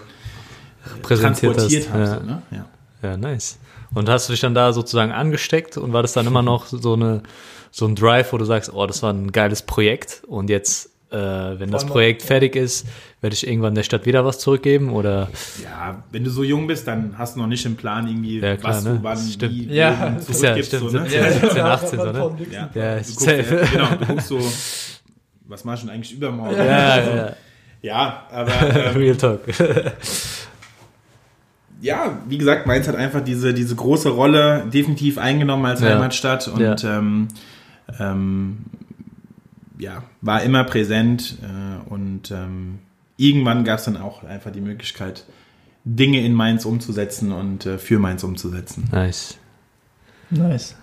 Präsentiert 1.01 1.53
transportiert 1.55 1.89
hast. 1.89 1.93
habe. 1.93 2.03
Ja. 2.03 2.19
So, 2.19 2.25
ne? 2.25 2.41
ja. 2.51 2.65
Ja, 3.03 3.17
nice. 3.17 3.59
Und 3.93 4.09
hast 4.09 4.27
du 4.27 4.33
dich 4.33 4.41
dann 4.41 4.55
da 4.55 4.73
sozusagen 4.73 5.11
angesteckt 5.11 5.77
und 5.77 5.93
war 5.93 6.01
das 6.01 6.13
dann 6.13 6.25
immer 6.25 6.41
noch 6.41 6.65
so 6.65 6.93
eine 6.93 7.21
so 7.71 7.85
ein 7.85 7.95
Drive, 7.95 8.33
wo 8.33 8.37
du 8.37 8.45
sagst, 8.45 8.73
oh, 8.73 8.85
das 8.87 9.03
war 9.03 9.13
ein 9.13 9.31
geiles 9.31 9.61
Projekt 9.61 10.23
und 10.27 10.49
jetzt, 10.49 10.89
äh, 11.11 11.15
wenn 11.59 11.71
das 11.71 11.85
Projekt 11.85 12.21
fertig 12.21 12.55
ist, 12.55 12.85
werde 13.21 13.33
ich 13.33 13.47
irgendwann 13.47 13.73
der 13.75 13.83
Stadt 13.83 14.05
wieder 14.05 14.25
was 14.25 14.39
zurückgeben 14.39 14.91
oder 14.91 15.29
ja, 15.63 16.03
wenn 16.11 16.23
du 16.23 16.29
so 16.29 16.43
jung 16.43 16.67
bist, 16.67 16.87
dann 16.87 17.17
hast 17.17 17.35
du 17.35 17.39
noch 17.39 17.47
nicht 17.47 17.65
im 17.65 17.75
Plan 17.75 18.07
irgendwie, 18.07 18.39
Ja, 18.39 18.57
klar, 18.57 18.73
was 18.75 18.83
ne? 18.83 18.89
du 18.97 19.03
wann, 19.03 19.17
Stimmt. 19.17 19.53
wie, 19.53 19.73
Ja, 19.73 19.91
du 19.91 20.05
ja, 20.05 20.19
zurückgibst. 20.19 20.67
stimmt, 20.71 20.91
so, 20.91 20.97
ne? 20.97 21.09
17, 21.09 21.33
17, 21.41 21.61
18 21.61 21.99
so, 21.99 22.05
ne? 22.11 22.31
Ja, 22.51 22.69
Ja, 22.73 22.95
du 22.95 23.01
ist 23.01 23.15
guckst, 23.15 23.71
genau, 23.71 23.89
du 23.99 24.05
guckst 24.05 24.27
so, 24.27 24.39
was 25.47 25.63
machst 25.63 25.83
du 25.83 25.87
denn 25.87 25.95
eigentlich 25.95 26.13
übermorgen? 26.13 26.57
ja, 26.57 26.97
ja, 27.15 27.33
Ja, 27.81 28.23
aber 28.31 28.51
ähm, 28.91 28.97
Real 28.97 29.15
Talk. 29.15 29.41
ja, 31.81 32.17
wie 32.27 32.37
gesagt, 32.37 32.65
Mainz 32.65 32.87
hat 32.87 32.95
einfach 32.95 33.21
diese, 33.21 33.53
diese 33.53 33.75
große 33.75 34.09
Rolle 34.09 34.65
definitiv 34.73 35.17
eingenommen 35.17 35.65
als 35.65 35.81
Ja. 35.81 35.89
Heimatstadt 35.89 36.47
und 36.47 36.59
Ja. 36.61 36.75
ähm, 36.97 37.27
ähm, 37.99 38.57
ja, 39.79 40.03
war 40.21 40.43
immer 40.43 40.63
präsent 40.63 41.37
äh, 41.41 41.89
und 41.89 42.31
ähm, 42.31 42.79
irgendwann 43.17 43.63
gab 43.63 43.79
es 43.79 43.85
dann 43.85 43.97
auch 43.97 44.23
einfach 44.23 44.51
die 44.51 44.61
Möglichkeit, 44.61 45.25
Dinge 45.83 46.21
in 46.21 46.33
Mainz 46.33 46.65
umzusetzen 46.65 47.31
und 47.31 47.65
äh, 47.65 47.77
für 47.77 47.99
Mainz 47.99 48.23
umzusetzen. 48.23 48.89
Nice. 48.91 49.37
Nice. 50.29 50.75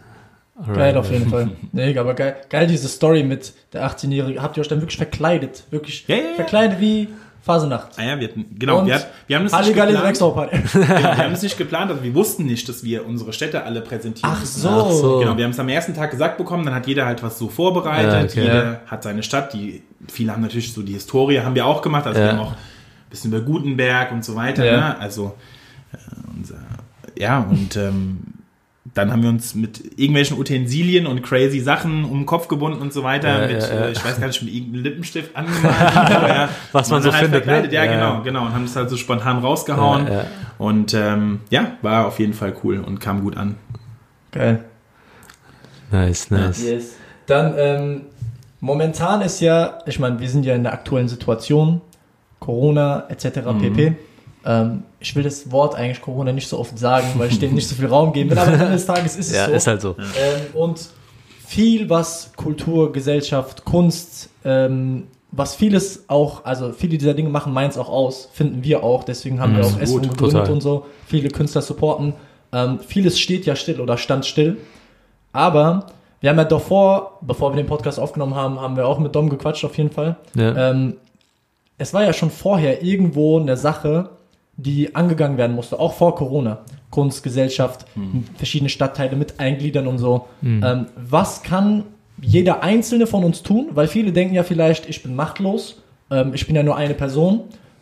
Alright. 0.56 0.76
Geil 0.76 0.96
auf 0.96 1.10
jeden 1.10 1.28
Fall. 1.28 1.50
Nee, 1.72 1.98
aber 1.98 2.14
geil, 2.14 2.36
geil 2.48 2.66
diese 2.66 2.88
Story 2.88 3.24
mit 3.24 3.52
der 3.72 3.88
18-Jährigen. 3.88 4.40
Habt 4.40 4.56
ihr 4.56 4.60
euch 4.60 4.68
dann 4.68 4.80
wirklich 4.80 4.96
verkleidet? 4.96 5.64
Wirklich 5.70 6.06
ja, 6.06 6.16
ja. 6.16 6.34
verkleidet 6.36 6.80
wie 6.80 7.08
Phasenacht. 7.44 7.88
Ah 7.98 8.02
ja, 8.04 8.18
wir 8.20 8.28
hatten, 8.28 8.46
genau, 8.58 8.78
Und 8.80 8.86
wir, 8.86 8.94
hat, 8.94 9.08
wir 9.26 9.36
haben 9.36 9.44
das 9.46 9.52
nicht 9.66 9.74
geplant. 9.74 9.98
Drecksau-Party. 10.04 10.56
wir 10.74 10.88
haben 11.18 11.32
es 11.34 11.42
nicht 11.42 11.58
geplant, 11.58 11.90
also 11.90 12.02
wir 12.02 12.14
wussten 12.14 12.46
nicht, 12.46 12.66
dass 12.68 12.82
wir 12.84 13.06
unsere 13.06 13.32
Städte 13.34 13.62
alle 13.64 13.82
präsentieren. 13.82 14.30
Ach 14.34 14.44
so. 14.44 14.68
Ach 14.68 14.90
so. 14.90 15.18
Genau, 15.18 15.36
wir 15.36 15.44
haben 15.44 15.50
es 15.50 15.58
am 15.60 15.68
ersten 15.68 15.92
Tag 15.94 16.10
gesagt 16.10 16.38
bekommen, 16.38 16.64
dann 16.64 16.74
hat 16.74 16.86
jeder 16.86 17.04
halt 17.04 17.22
was 17.22 17.38
so 17.38 17.48
vorbereitet, 17.48 18.34
Ja, 18.34 18.40
okay. 18.42 18.42
jeder 18.42 18.80
hat 18.86 19.02
seine 19.02 19.22
Stadt, 19.22 19.52
die 19.52 19.82
viele 20.08 20.32
haben 20.32 20.40
natürlich 20.42 20.72
so 20.72 20.82
die 20.82 20.94
Historie, 20.94 21.40
haben 21.40 21.54
wir 21.54 21.66
auch 21.66 21.82
gemacht, 21.82 22.06
also 22.06 22.18
Ja. 22.18 22.26
wir 22.26 22.32
haben 22.32 22.40
auch 22.40 22.52
ein 22.52 22.56
bisschen 23.10 23.30
über 23.32 23.40
Gutenberg 23.42 24.10
und 24.12 24.24
so 24.24 24.34
weiter, 24.36 24.64
Ja. 24.64 24.76
ne? 24.76 25.00
also 25.00 25.34
äh, 25.92 25.96
unser, 26.36 26.56
ja 27.16 27.40
und 27.40 27.76
ähm, 27.76 28.18
dann 28.94 29.12
haben 29.12 29.22
wir 29.22 29.28
uns 29.28 29.56
mit 29.56 29.98
irgendwelchen 29.98 30.38
Utensilien 30.38 31.06
und 31.06 31.22
crazy 31.22 31.58
Sachen 31.58 32.04
um 32.04 32.20
den 32.20 32.26
Kopf 32.26 32.46
gebunden 32.46 32.80
und 32.80 32.92
so 32.92 33.02
weiter, 33.02 33.42
Ja, 33.42 33.46
mit, 33.48 33.60
ja, 33.60 33.74
ja. 33.74 33.86
Äh, 33.86 33.92
ich 33.92 34.04
weiß 34.04 34.20
gar 34.20 34.28
nicht, 34.28 34.42
mit 34.42 34.54
irgendeinem 34.54 34.84
Lippenstift 34.84 35.36
angemalt. 35.36 35.74
ja. 35.84 36.48
Was 36.70 36.90
man 36.90 37.02
so 37.02 37.12
halt 37.12 37.24
findet, 37.24 37.44
ne? 37.44 37.52
verkleidet, 37.52 37.72
Ja, 37.72 37.84
Ja, 37.84 37.92
genau, 37.92 38.22
genau. 38.22 38.46
Und 38.46 38.54
haben 38.54 38.64
es 38.64 38.76
halt 38.76 38.88
so 38.88 38.96
spontan 38.96 39.38
rausgehauen. 39.38 40.06
Ja, 40.06 40.12
ja. 40.12 40.24
Und 40.58 40.94
ähm, 40.94 41.40
ja, 41.50 41.72
war 41.82 42.06
auf 42.06 42.20
jeden 42.20 42.34
Fall 42.34 42.54
cool 42.62 42.78
und 42.78 43.00
kam 43.00 43.22
gut 43.22 43.36
an. 43.36 43.56
Geil. 44.30 44.64
Nice, 45.90 46.30
nice. 46.30 46.64
Yes. 46.64 46.96
Dann, 47.26 47.54
ähm, 47.56 48.00
momentan 48.60 49.22
ist 49.22 49.40
ja, 49.40 49.78
ich 49.86 49.98
meine, 49.98 50.20
wir 50.20 50.28
sind 50.28 50.46
ja 50.46 50.54
in 50.54 50.62
der 50.62 50.72
aktuellen 50.72 51.08
Situation, 51.08 51.80
Corona 52.38 53.04
etc. 53.08 53.38
Mhm. 53.46 53.60
pp. 53.60 53.96
Ähm, 54.46 54.82
ich 55.00 55.14
will 55.16 55.22
das 55.22 55.50
Wort 55.50 55.74
eigentlich 55.74 56.00
Corona 56.02 56.32
nicht 56.32 56.48
so 56.48 56.58
oft 56.58 56.78
sagen, 56.78 57.06
weil 57.16 57.28
ich 57.28 57.38
dem 57.38 57.54
nicht 57.54 57.68
so 57.68 57.74
viel 57.74 57.86
Raum 57.86 58.12
geben 58.12 58.30
will, 58.30 58.38
aber 58.38 58.52
am 58.52 58.60
Ende 58.60 58.72
des 58.72 58.86
Tages 58.86 59.16
ist 59.16 59.30
es 59.30 59.36
Ja, 59.36 59.46
so. 59.46 59.52
ist 59.52 59.66
halt 59.66 59.80
so. 59.80 59.96
Ähm, 59.98 60.42
und 60.54 60.88
viel, 61.46 61.88
was 61.88 62.32
Kultur, 62.36 62.92
Gesellschaft, 62.92 63.64
Kunst, 63.64 64.28
ähm, 64.44 65.04
was 65.30 65.54
vieles 65.54 66.04
auch, 66.08 66.44
also 66.44 66.72
viele 66.72 66.96
dieser 66.96 67.14
Dinge 67.14 67.28
machen 67.28 67.52
meins 67.52 67.76
auch 67.76 67.88
aus, 67.88 68.28
finden 68.32 68.62
wir 68.62 68.84
auch. 68.84 69.04
Deswegen 69.04 69.40
haben 69.40 69.56
wir 69.56 69.64
auch 69.64 69.78
Essen 69.78 70.02
gegründet 70.02 70.18
total. 70.18 70.50
und 70.52 70.60
so. 70.60 70.86
Viele 71.06 71.28
Künstler 71.28 71.62
supporten. 71.62 72.14
Ähm, 72.52 72.78
vieles 72.86 73.18
steht 73.18 73.46
ja 73.46 73.56
still 73.56 73.80
oder 73.80 73.98
stand 73.98 74.26
still. 74.26 74.58
Aber 75.32 75.86
wir 76.20 76.30
haben 76.30 76.38
ja 76.38 76.44
davor, 76.44 77.18
bevor 77.20 77.52
wir 77.52 77.56
den 77.56 77.66
Podcast 77.66 77.98
aufgenommen 77.98 78.34
haben, 78.34 78.60
haben 78.60 78.76
wir 78.76 78.86
auch 78.86 78.98
mit 78.98 79.14
Dom 79.14 79.28
gequatscht 79.28 79.64
auf 79.64 79.76
jeden 79.76 79.90
Fall. 79.90 80.16
Ja. 80.34 80.70
Ähm, 80.70 80.96
es 81.78 81.92
war 81.92 82.04
ja 82.04 82.12
schon 82.12 82.30
vorher 82.30 82.82
irgendwo 82.82 83.38
eine 83.40 83.56
Sache, 83.56 84.10
die 84.56 84.94
angegangen 84.94 85.36
werden 85.38 85.54
musste, 85.56 85.78
auch 85.78 85.94
vor 85.94 86.14
Corona. 86.14 86.58
Kunst, 86.90 87.24
Gesellschaft, 87.24 87.86
verschiedene 88.36 88.68
Stadtteile 88.68 89.16
mit 89.16 89.40
Eingliedern 89.40 89.88
und 89.88 89.98
so. 89.98 90.28
Ähm, 90.42 90.86
was 90.96 91.42
kann 91.42 91.82
jeder 92.20 92.62
Einzelne 92.62 93.08
von 93.08 93.24
uns 93.24 93.42
tun? 93.42 93.70
Weil 93.72 93.88
viele 93.88 94.12
denken 94.12 94.34
ja 94.34 94.44
vielleicht, 94.44 94.88
ich 94.88 95.02
bin 95.02 95.16
machtlos, 95.16 95.82
ähm, 96.10 96.34
ich 96.34 96.46
bin 96.46 96.54
ja 96.54 96.62
nur 96.62 96.76
eine 96.76 96.94
Person. 96.94 97.40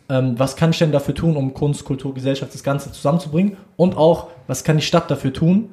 Ähm, 0.09 0.33
was 0.39 0.55
kann 0.55 0.71
ich 0.71 0.79
denn 0.79 0.91
dafür 0.91 1.13
tun, 1.13 1.37
um 1.37 1.53
Kunst, 1.53 1.85
Kultur, 1.85 2.13
Gesellschaft, 2.15 2.53
das 2.55 2.63
Ganze 2.63 2.91
zusammenzubringen? 2.91 3.55
Und 3.77 3.95
auch, 3.95 4.29
was 4.47 4.63
kann 4.63 4.77
die 4.77 4.83
Stadt 4.83 5.11
dafür 5.11 5.31
tun, 5.31 5.69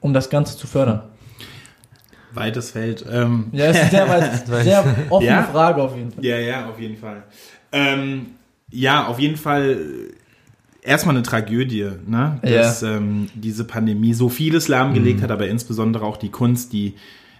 um 0.00 0.14
das 0.14 0.30
Ganze 0.30 0.56
zu 0.56 0.66
fördern? 0.66 1.02
Weites 2.32 2.70
Feld. 2.70 3.04
Ähm, 3.12 3.48
Ja, 3.52 3.66
das 3.68 3.82
ist 3.82 3.90
sehr, 3.90 4.08
weit, 4.08 4.46
sehr 4.64 4.84
offene 5.10 5.30
Ja. 5.30 5.42
Frage 5.42 5.82
auf 5.82 5.94
jeden 5.94 6.10
Fall. 6.12 6.24
Ja, 6.24 6.38
ja, 6.38 6.68
auf 6.70 6.80
jeden 6.80 6.96
Fall. 6.96 7.24
Ähm, 7.72 8.28
ja, 8.72 9.06
auf 9.06 9.20
jeden 9.20 9.36
Fall 9.36 9.78
äh, 10.82 10.88
erstmal 10.88 11.14
eine 11.14 11.22
Tragödie, 11.22 11.90
ne? 12.06 12.40
dass 12.42 12.82
ähm, 12.82 13.28
diese 13.34 13.64
Pandemie 13.64 14.14
so 14.14 14.28
vieles 14.28 14.68
lahmgelegt 14.68 15.22
hat, 15.22 15.30
aber 15.30 15.46
insbesondere 15.46 16.04
auch 16.04 16.16
die 16.16 16.30
Kunst, 16.30 16.72
die 16.72 16.94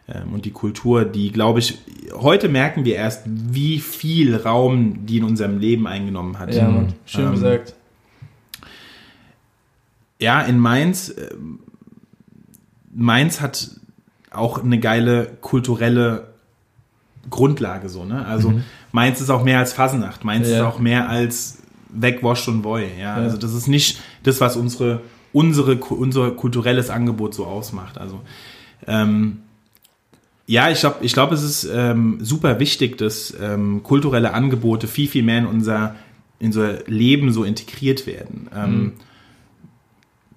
ähm, 0.09 0.33
und 0.33 0.45
die 0.45 0.51
Kultur, 0.51 1.05
die, 1.05 1.33
glaube 1.33 1.59
ich, 1.61 1.79
heute 2.15 2.49
merken 2.49 2.85
wir 2.85 2.97
erst, 2.97 3.23
wie 3.27 3.79
viel 3.79 4.37
Raum 4.37 5.07
die 5.07 5.19
in 5.19 5.25
unserem 5.25 5.59
Leben 5.59 5.87
eingenommen 5.87 6.39
hat. 6.39 6.55
Ja, 6.55 6.69
Mann. 6.69 6.95
Schön 7.07 7.27
Ähm, 7.27 7.33
gesagt. 7.33 7.75
Ja, 10.21 10.41
in 10.43 10.59
Mainz, 10.59 11.13
ähm, 11.17 11.61
Mainz 12.95 13.41
hat 13.41 13.71
auch 14.31 14.63
eine 14.63 14.79
geile 14.79 15.37
kulturelle 15.41 16.32
Grundlage 17.31 17.89
so, 17.89 18.05
ne? 18.05 18.27
Also 18.27 18.55
Mainz 18.93 19.21
ist 19.21 19.31
auch 19.31 19.45
mehr 19.45 19.59
als 19.59 19.73
Fasenacht, 19.73 20.25
Mainz 20.25 20.49
Ja. 20.49 20.57
ist 20.57 20.63
auch 20.63 20.79
mehr 20.79 21.09
als 21.09 21.59
Wegwasch 21.91 22.49
und 22.49 22.65
Woi, 22.65 22.87
ja? 23.01 23.15
Also 23.15 23.37
das 23.37 23.55
ist 23.55 23.69
nicht 23.69 24.01
das, 24.23 24.41
was 24.41 24.57
unsere 24.57 25.01
unsere 25.33 25.77
unser 25.77 26.31
kulturelles 26.33 26.91
Angebot 26.91 27.35
so 27.35 27.47
ausmacht. 27.47 27.99
Also 27.99 28.21
ähm, 28.87 29.39
ja, 30.47 30.71
ich 30.71 30.81
glaube, 30.81 30.97
ich 31.03 31.13
glaube, 31.13 31.35
es 31.35 31.43
ist 31.43 31.69
ähm, 31.73 32.19
super 32.21 32.59
wichtig, 32.59 32.99
dass 32.99 33.35
ähm, 33.41 33.83
kulturelle 33.83 34.35
Angebote 34.35 34.89
viel, 34.89 35.09
viel 35.09 35.23
mehr 35.23 35.39
in 35.39 35.47
unser, 35.47 35.95
in 36.41 36.49
unser 36.49 36.83
Leben 36.87 37.33
so 37.33 37.45
integriert 37.45 38.07
werden. 38.07 38.49
Ähm, 38.55 38.93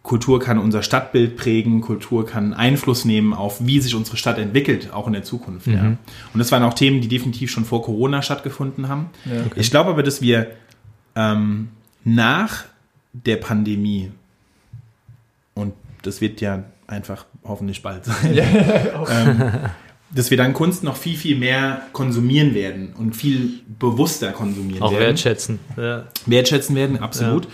Kultur 0.06 0.40
kann 0.40 0.60
unser 0.60 0.84
Stadtbild 0.84 1.36
prägen, 1.36 1.82
Kultur 1.82 2.28
kann 2.28 2.54
Einfluss 2.54 3.06
nehmen 3.06 3.34
auf, 3.34 3.66
wie 3.66 3.82
sich 3.82 3.96
unsere 3.96 4.18
Stadt 4.18 4.38
entwickelt, 4.38 4.94
auch 4.94 5.08
in 5.08 5.14
der 5.14 5.24
Zukunft. 5.24 5.66
Ja. 5.66 5.82
Und 5.82 5.98
das 6.36 6.52
waren 6.52 6.62
auch 6.62 6.76
Themen, 6.76 7.02
die 7.02 7.08
definitiv 7.08 7.50
schon 7.50 7.66
vor 7.66 7.82
Corona 7.82 8.22
stattgefunden 8.22 8.88
haben. 8.88 9.10
Ja. 9.26 9.42
Ich 9.56 9.72
glaube 9.72 9.90
aber, 9.90 10.04
dass 10.04 10.22
wir 10.22 10.52
ähm, 11.16 11.70
nach 12.04 12.66
der 13.14 13.38
Pandemie, 13.38 14.12
und 15.56 15.74
das 16.04 16.22
wird 16.22 16.40
ja 16.40 16.66
einfach 16.86 17.26
hoffentlich 17.44 17.82
bald 17.82 18.06
sein, 18.06 18.38
ähm, 19.10 19.52
dass 20.12 20.30
wir 20.30 20.38
dann 20.38 20.54
Kunst 20.54 20.84
noch 20.84 20.98
viel, 20.98 21.18
viel 21.18 21.36
mehr 21.36 21.82
konsumieren 21.94 22.54
werden 22.54 22.94
und 22.96 23.16
viel 23.16 23.62
bewusster 23.80 24.34
konsumieren 24.34 24.84
Auch 24.84 24.92
werden 24.92 25.02
wertschätzen. 25.02 25.60
Ja. 25.78 26.06
wertschätzen 26.28 26.76
werden, 26.76 27.00
absolut. 27.00 27.48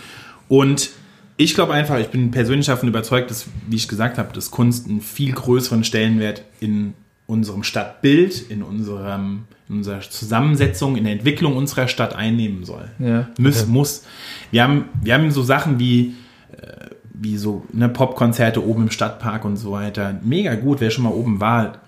Und 0.48 0.90
ich 1.36 1.54
glaube 1.54 1.72
einfach, 1.72 1.98
ich 1.98 2.08
bin 2.08 2.30
persönlich 2.30 2.66
davon 2.66 2.88
überzeugt, 2.88 3.30
dass, 3.30 3.46
wie 3.68 3.76
ich 3.76 3.88
gesagt 3.88 4.18
habe, 4.18 4.32
dass 4.32 4.50
Kunst 4.50 4.88
einen 4.88 5.00
viel 5.00 5.32
größeren 5.32 5.84
Stellenwert 5.84 6.44
in 6.60 6.94
unserem 7.26 7.62
Stadtbild, 7.62 8.50
in, 8.50 8.62
unserem, 8.62 9.44
in 9.68 9.76
unserer 9.76 10.00
Zusammensetzung, 10.00 10.96
in 10.96 11.04
der 11.04 11.14
Entwicklung 11.14 11.56
unserer 11.56 11.88
Stadt 11.88 12.14
einnehmen 12.14 12.64
soll. 12.64 12.90
Ja. 12.98 13.28
Muss, 13.38 13.66
muss. 13.66 14.04
Wir 14.50 14.62
haben, 14.62 14.84
wir 15.02 15.14
haben 15.14 15.30
so 15.30 15.42
Sachen 15.42 15.78
wie, 15.78 16.14
äh, 16.60 16.90
wie 17.14 17.38
so 17.38 17.64
ne, 17.72 17.88
Popkonzerte 17.88 18.64
oben 18.64 18.82
im 18.82 18.90
Stadtpark 18.90 19.44
und 19.44 19.56
so 19.56 19.72
weiter. 19.72 20.18
Mega 20.22 20.54
gut, 20.56 20.80
wer 20.80 20.90
schon 20.90 21.04
mal 21.04 21.12
oben 21.12 21.40
war. 21.40 21.78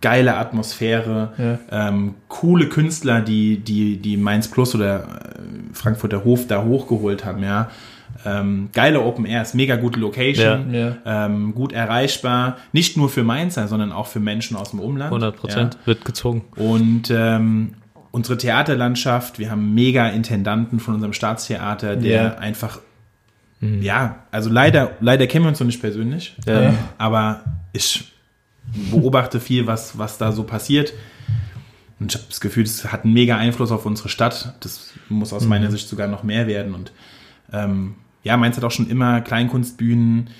Geile 0.00 0.36
Atmosphäre, 0.36 1.32
ähm, 1.70 2.14
coole 2.28 2.68
Künstler, 2.68 3.20
die, 3.20 3.58
die, 3.58 3.96
die 3.96 4.16
Mainz 4.16 4.48
Plus 4.48 4.74
oder 4.74 5.00
äh, 5.00 5.04
Frankfurter 5.72 6.24
Hof 6.24 6.46
da 6.46 6.62
hochgeholt 6.62 7.24
haben, 7.24 7.42
ja. 7.42 7.70
Ähm, 8.26 8.70
geile 8.72 9.00
Open 9.02 9.26
Airs, 9.26 9.52
mega 9.54 9.76
gute 9.76 10.00
Location, 10.00 10.72
Ja, 10.72 10.96
Ähm, 11.04 11.54
gut 11.54 11.72
erreichbar, 11.72 12.56
nicht 12.72 12.96
nur 12.96 13.08
für 13.10 13.22
Mainzer, 13.24 13.68
sondern 13.68 13.92
auch 13.92 14.06
für 14.06 14.20
Menschen 14.20 14.56
aus 14.56 14.70
dem 14.70 14.80
Umland. 14.80 15.10
100 15.12 15.36
Prozent 15.36 15.78
wird 15.84 16.04
gezogen. 16.04 16.42
Und 16.56 17.10
ähm, 17.10 17.74
unsere 18.12 18.38
Theaterlandschaft, 18.38 19.38
wir 19.38 19.50
haben 19.50 19.74
mega 19.74 20.08
Intendanten 20.08 20.80
von 20.80 20.94
unserem 20.94 21.12
Staatstheater, 21.12 21.96
der 21.96 22.22
Ja. 22.22 22.34
einfach, 22.38 22.78
ja, 23.60 24.16
also 24.30 24.50
leider, 24.50 24.92
leider 25.00 25.26
kennen 25.26 25.44
wir 25.44 25.48
uns 25.48 25.60
noch 25.60 25.66
nicht 25.66 25.80
persönlich, 25.80 26.34
Ja. 26.46 26.62
ähm, 26.68 26.78
aber 26.98 27.40
ich 27.72 28.12
beobachte 28.90 29.40
viel, 29.40 29.66
was, 29.66 29.98
was 29.98 30.16
da 30.18 30.32
so 30.32 30.44
passiert. 30.44 30.92
Und 32.00 32.12
ich 32.12 32.16
habe 32.18 32.26
das 32.28 32.40
Gefühl, 32.40 32.64
das 32.64 32.90
hat 32.92 33.04
einen 33.04 33.12
mega 33.14 33.36
Einfluss 33.36 33.70
auf 33.70 33.86
unsere 33.86 34.08
Stadt. 34.08 34.54
Das 34.60 34.92
muss 35.08 35.32
aus 35.32 35.44
meiner 35.44 35.70
Sicht 35.70 35.88
sogar 35.88 36.08
noch 36.08 36.22
mehr 36.22 36.46
werden. 36.46 36.74
Und 36.74 36.92
ähm, 37.52 37.94
ja, 38.24 38.36
Mainz 38.36 38.56
hat 38.56 38.64
auch 38.64 38.70
schon 38.70 38.88
immer 38.88 39.20
Kleinkunstbühnen. 39.20 40.30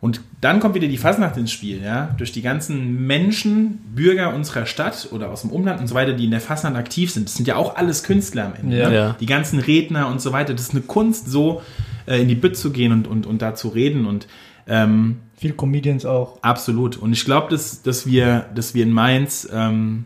Und 0.00 0.22
dann 0.40 0.60
kommt 0.60 0.74
wieder 0.74 0.88
die 0.88 0.96
Fasnacht 0.96 1.36
ins 1.36 1.52
Spiel, 1.52 1.82
ja. 1.82 2.14
Durch 2.16 2.32
die 2.32 2.40
ganzen 2.40 3.06
Menschen, 3.06 3.80
Bürger 3.94 4.34
unserer 4.34 4.64
Stadt 4.64 5.08
oder 5.10 5.30
aus 5.30 5.42
dem 5.42 5.50
Umland 5.50 5.80
und 5.80 5.88
so 5.88 5.94
weiter, 5.94 6.14
die 6.14 6.24
in 6.24 6.30
der 6.30 6.40
Fasnacht 6.40 6.76
aktiv 6.76 7.10
sind. 7.10 7.28
Das 7.28 7.34
sind 7.34 7.46
ja 7.46 7.56
auch 7.56 7.76
alles 7.76 8.02
Künstler 8.02 8.46
am 8.46 8.54
Ende. 8.54 8.78
Ja. 8.78 8.88
Ne? 8.88 8.94
Ja. 8.94 9.16
Die 9.20 9.26
ganzen 9.26 9.58
Redner 9.58 10.08
und 10.08 10.22
so 10.22 10.32
weiter. 10.32 10.54
Das 10.54 10.62
ist 10.62 10.70
eine 10.70 10.82
Kunst, 10.82 11.28
so 11.30 11.60
äh, 12.06 12.22
in 12.22 12.28
die 12.28 12.34
Bütt 12.34 12.56
zu 12.56 12.70
gehen 12.70 12.92
und, 12.92 13.08
und, 13.08 13.26
und 13.26 13.42
da 13.42 13.54
zu 13.54 13.68
reden. 13.68 14.06
Und 14.06 14.26
ähm, 14.66 15.16
Viel 15.36 15.52
Comedians 15.52 16.04
auch. 16.04 16.42
Absolut. 16.42 16.96
Und 16.96 17.12
ich 17.12 17.24
glaube, 17.24 17.50
dass, 17.50 17.82
dass, 17.82 18.06
wir, 18.06 18.46
dass 18.54 18.74
wir 18.74 18.82
in 18.82 18.92
Mainz 18.92 19.48
ähm, 19.52 20.04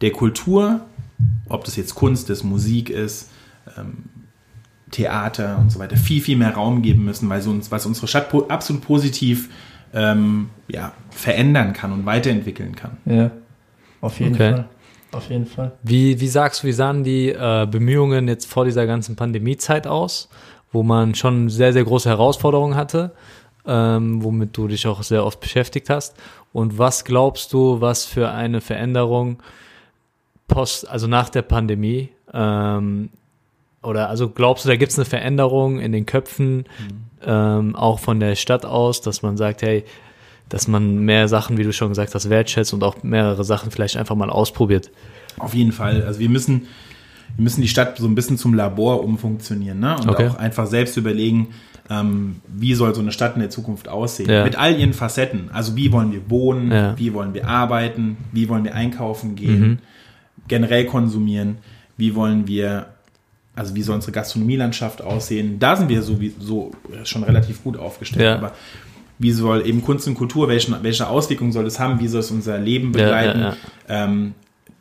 der 0.00 0.10
Kultur, 0.10 0.80
ob 1.48 1.64
das 1.64 1.76
jetzt 1.76 1.94
Kunst 1.94 2.28
ist, 2.30 2.42
Musik 2.44 2.90
ist, 2.90 3.30
ähm, 3.78 4.04
Theater 4.94 5.58
und 5.58 5.70
so 5.70 5.78
weiter 5.78 5.96
viel, 5.96 6.20
viel 6.20 6.36
mehr 6.36 6.54
Raum 6.54 6.82
geben 6.82 7.04
müssen, 7.04 7.28
weil 7.28 7.42
sie 7.42 7.50
uns, 7.50 7.70
was 7.70 7.84
unsere 7.86 8.06
Stadt 8.06 8.30
po 8.30 8.46
absolut 8.48 8.82
positiv 8.82 9.50
ähm, 9.92 10.50
ja, 10.68 10.92
verändern 11.10 11.72
kann 11.72 11.92
und 11.92 12.06
weiterentwickeln 12.06 12.74
kann. 12.74 12.96
Ja, 13.04 13.30
auf 14.00 14.18
jeden 14.20 14.34
Okay. 14.34 14.52
Fall. 14.52 14.68
Auf 15.12 15.30
jeden 15.30 15.46
Fall. 15.46 15.72
Wie, 15.82 16.20
wie 16.20 16.26
sagst 16.28 16.62
du, 16.62 16.66
wie 16.66 16.72
sahen 16.72 17.04
die 17.04 17.28
äh, 17.28 17.68
Bemühungen 17.70 18.26
jetzt 18.26 18.46
vor 18.46 18.64
dieser 18.64 18.86
ganzen 18.86 19.14
Pandemiezeit 19.14 19.86
aus, 19.86 20.28
wo 20.72 20.82
man 20.82 21.14
schon 21.14 21.48
sehr, 21.50 21.72
sehr 21.72 21.84
große 21.84 22.08
Herausforderungen 22.08 22.74
hatte, 22.74 23.12
ähm, 23.64 24.24
womit 24.24 24.56
du 24.56 24.66
dich 24.66 24.86
auch 24.88 25.02
sehr 25.04 25.24
oft 25.24 25.38
beschäftigt 25.38 25.88
hast? 25.88 26.16
Und 26.52 26.78
was 26.78 27.04
glaubst 27.04 27.52
du, 27.52 27.80
was 27.80 28.04
für 28.04 28.30
eine 28.30 28.60
Veränderung 28.60 29.38
post, 30.48 30.88
also 30.88 31.06
nach 31.06 31.28
der 31.28 31.42
Pandemie, 31.42 32.10
ähm, 32.32 33.10
oder 33.84 34.08
also 34.08 34.28
glaubst 34.28 34.64
du, 34.64 34.68
da 34.68 34.76
gibt 34.76 34.92
es 34.92 34.98
eine 34.98 35.04
Veränderung 35.04 35.80
in 35.80 35.92
den 35.92 36.06
Köpfen, 36.06 36.64
ähm, 37.24 37.74
auch 37.76 37.98
von 38.00 38.20
der 38.20 38.34
Stadt 38.34 38.64
aus, 38.66 39.00
dass 39.00 39.22
man 39.22 39.36
sagt, 39.36 39.62
hey, 39.62 39.84
dass 40.48 40.68
man 40.68 40.98
mehr 40.98 41.26
Sachen, 41.28 41.56
wie 41.56 41.62
du 41.64 41.72
schon 41.72 41.88
gesagt 41.88 42.14
hast, 42.14 42.28
wertschätzt 42.28 42.74
und 42.74 42.82
auch 42.84 43.02
mehrere 43.02 43.44
Sachen 43.44 43.70
vielleicht 43.70 43.96
einfach 43.96 44.14
mal 44.14 44.30
ausprobiert. 44.30 44.90
Auf 45.38 45.54
jeden 45.54 45.72
Fall. 45.72 46.02
Also 46.04 46.20
wir 46.20 46.28
müssen, 46.28 46.66
wir 47.36 47.42
müssen 47.42 47.62
die 47.62 47.68
Stadt 47.68 47.96
so 47.96 48.06
ein 48.06 48.14
bisschen 48.14 48.36
zum 48.38 48.54
Labor 48.54 49.02
umfunktionieren 49.02 49.80
ne? 49.80 49.96
und 49.96 50.08
Okay. 50.08 50.28
auch 50.28 50.36
einfach 50.36 50.66
selbst 50.66 50.96
überlegen, 50.96 51.48
ähm, 51.90 52.36
wie 52.46 52.74
soll 52.74 52.94
so 52.94 53.00
eine 53.00 53.10
Stadt 53.12 53.34
in 53.34 53.40
der 53.40 53.50
Zukunft 53.50 53.88
aussehen. 53.88 54.30
Ja. 54.30 54.44
Mit 54.44 54.56
all 54.56 54.78
ihren 54.78 54.92
Facetten. 54.92 55.50
Also 55.52 55.76
wie 55.76 55.92
wollen 55.92 56.12
wir 56.12 56.28
wohnen, 56.30 56.70
Ja. 56.70 56.98
wie 56.98 57.12
wollen 57.14 57.34
wir 57.34 57.48
arbeiten, 57.48 58.16
wie 58.32 58.48
wollen 58.48 58.64
wir 58.64 58.74
einkaufen 58.74 59.34
gehen, 59.34 59.80
generell 60.48 60.84
konsumieren, 60.86 61.56
wie 61.96 62.14
wollen 62.14 62.46
wir, 62.46 62.86
also 63.56 63.74
wie 63.74 63.82
soll 63.82 63.94
unsere 63.96 64.12
Gastronomielandschaft 64.12 65.02
aussehen. 65.02 65.58
Da 65.58 65.76
sind 65.76 65.88
wir 65.88 66.02
sowieso 66.02 66.72
schon 67.04 67.22
relativ 67.24 67.62
gut 67.62 67.76
aufgestellt. 67.76 68.24
Ja. 68.24 68.36
Aber 68.36 68.52
wie 69.18 69.30
soll 69.30 69.66
eben 69.66 69.82
Kunst 69.82 70.08
und 70.08 70.14
Kultur, 70.14 70.48
welche, 70.48 70.76
welche 70.82 71.06
Auswirkungen 71.08 71.52
soll 71.52 71.66
es 71.66 71.78
haben, 71.78 72.00
wie 72.00 72.08
soll 72.08 72.20
es 72.20 72.30
unser 72.32 72.58
Leben 72.58 72.86
Ja, 72.86 72.92
begleiten, 73.04 73.40
ja, 73.40 73.56
Ähm, 73.88 74.32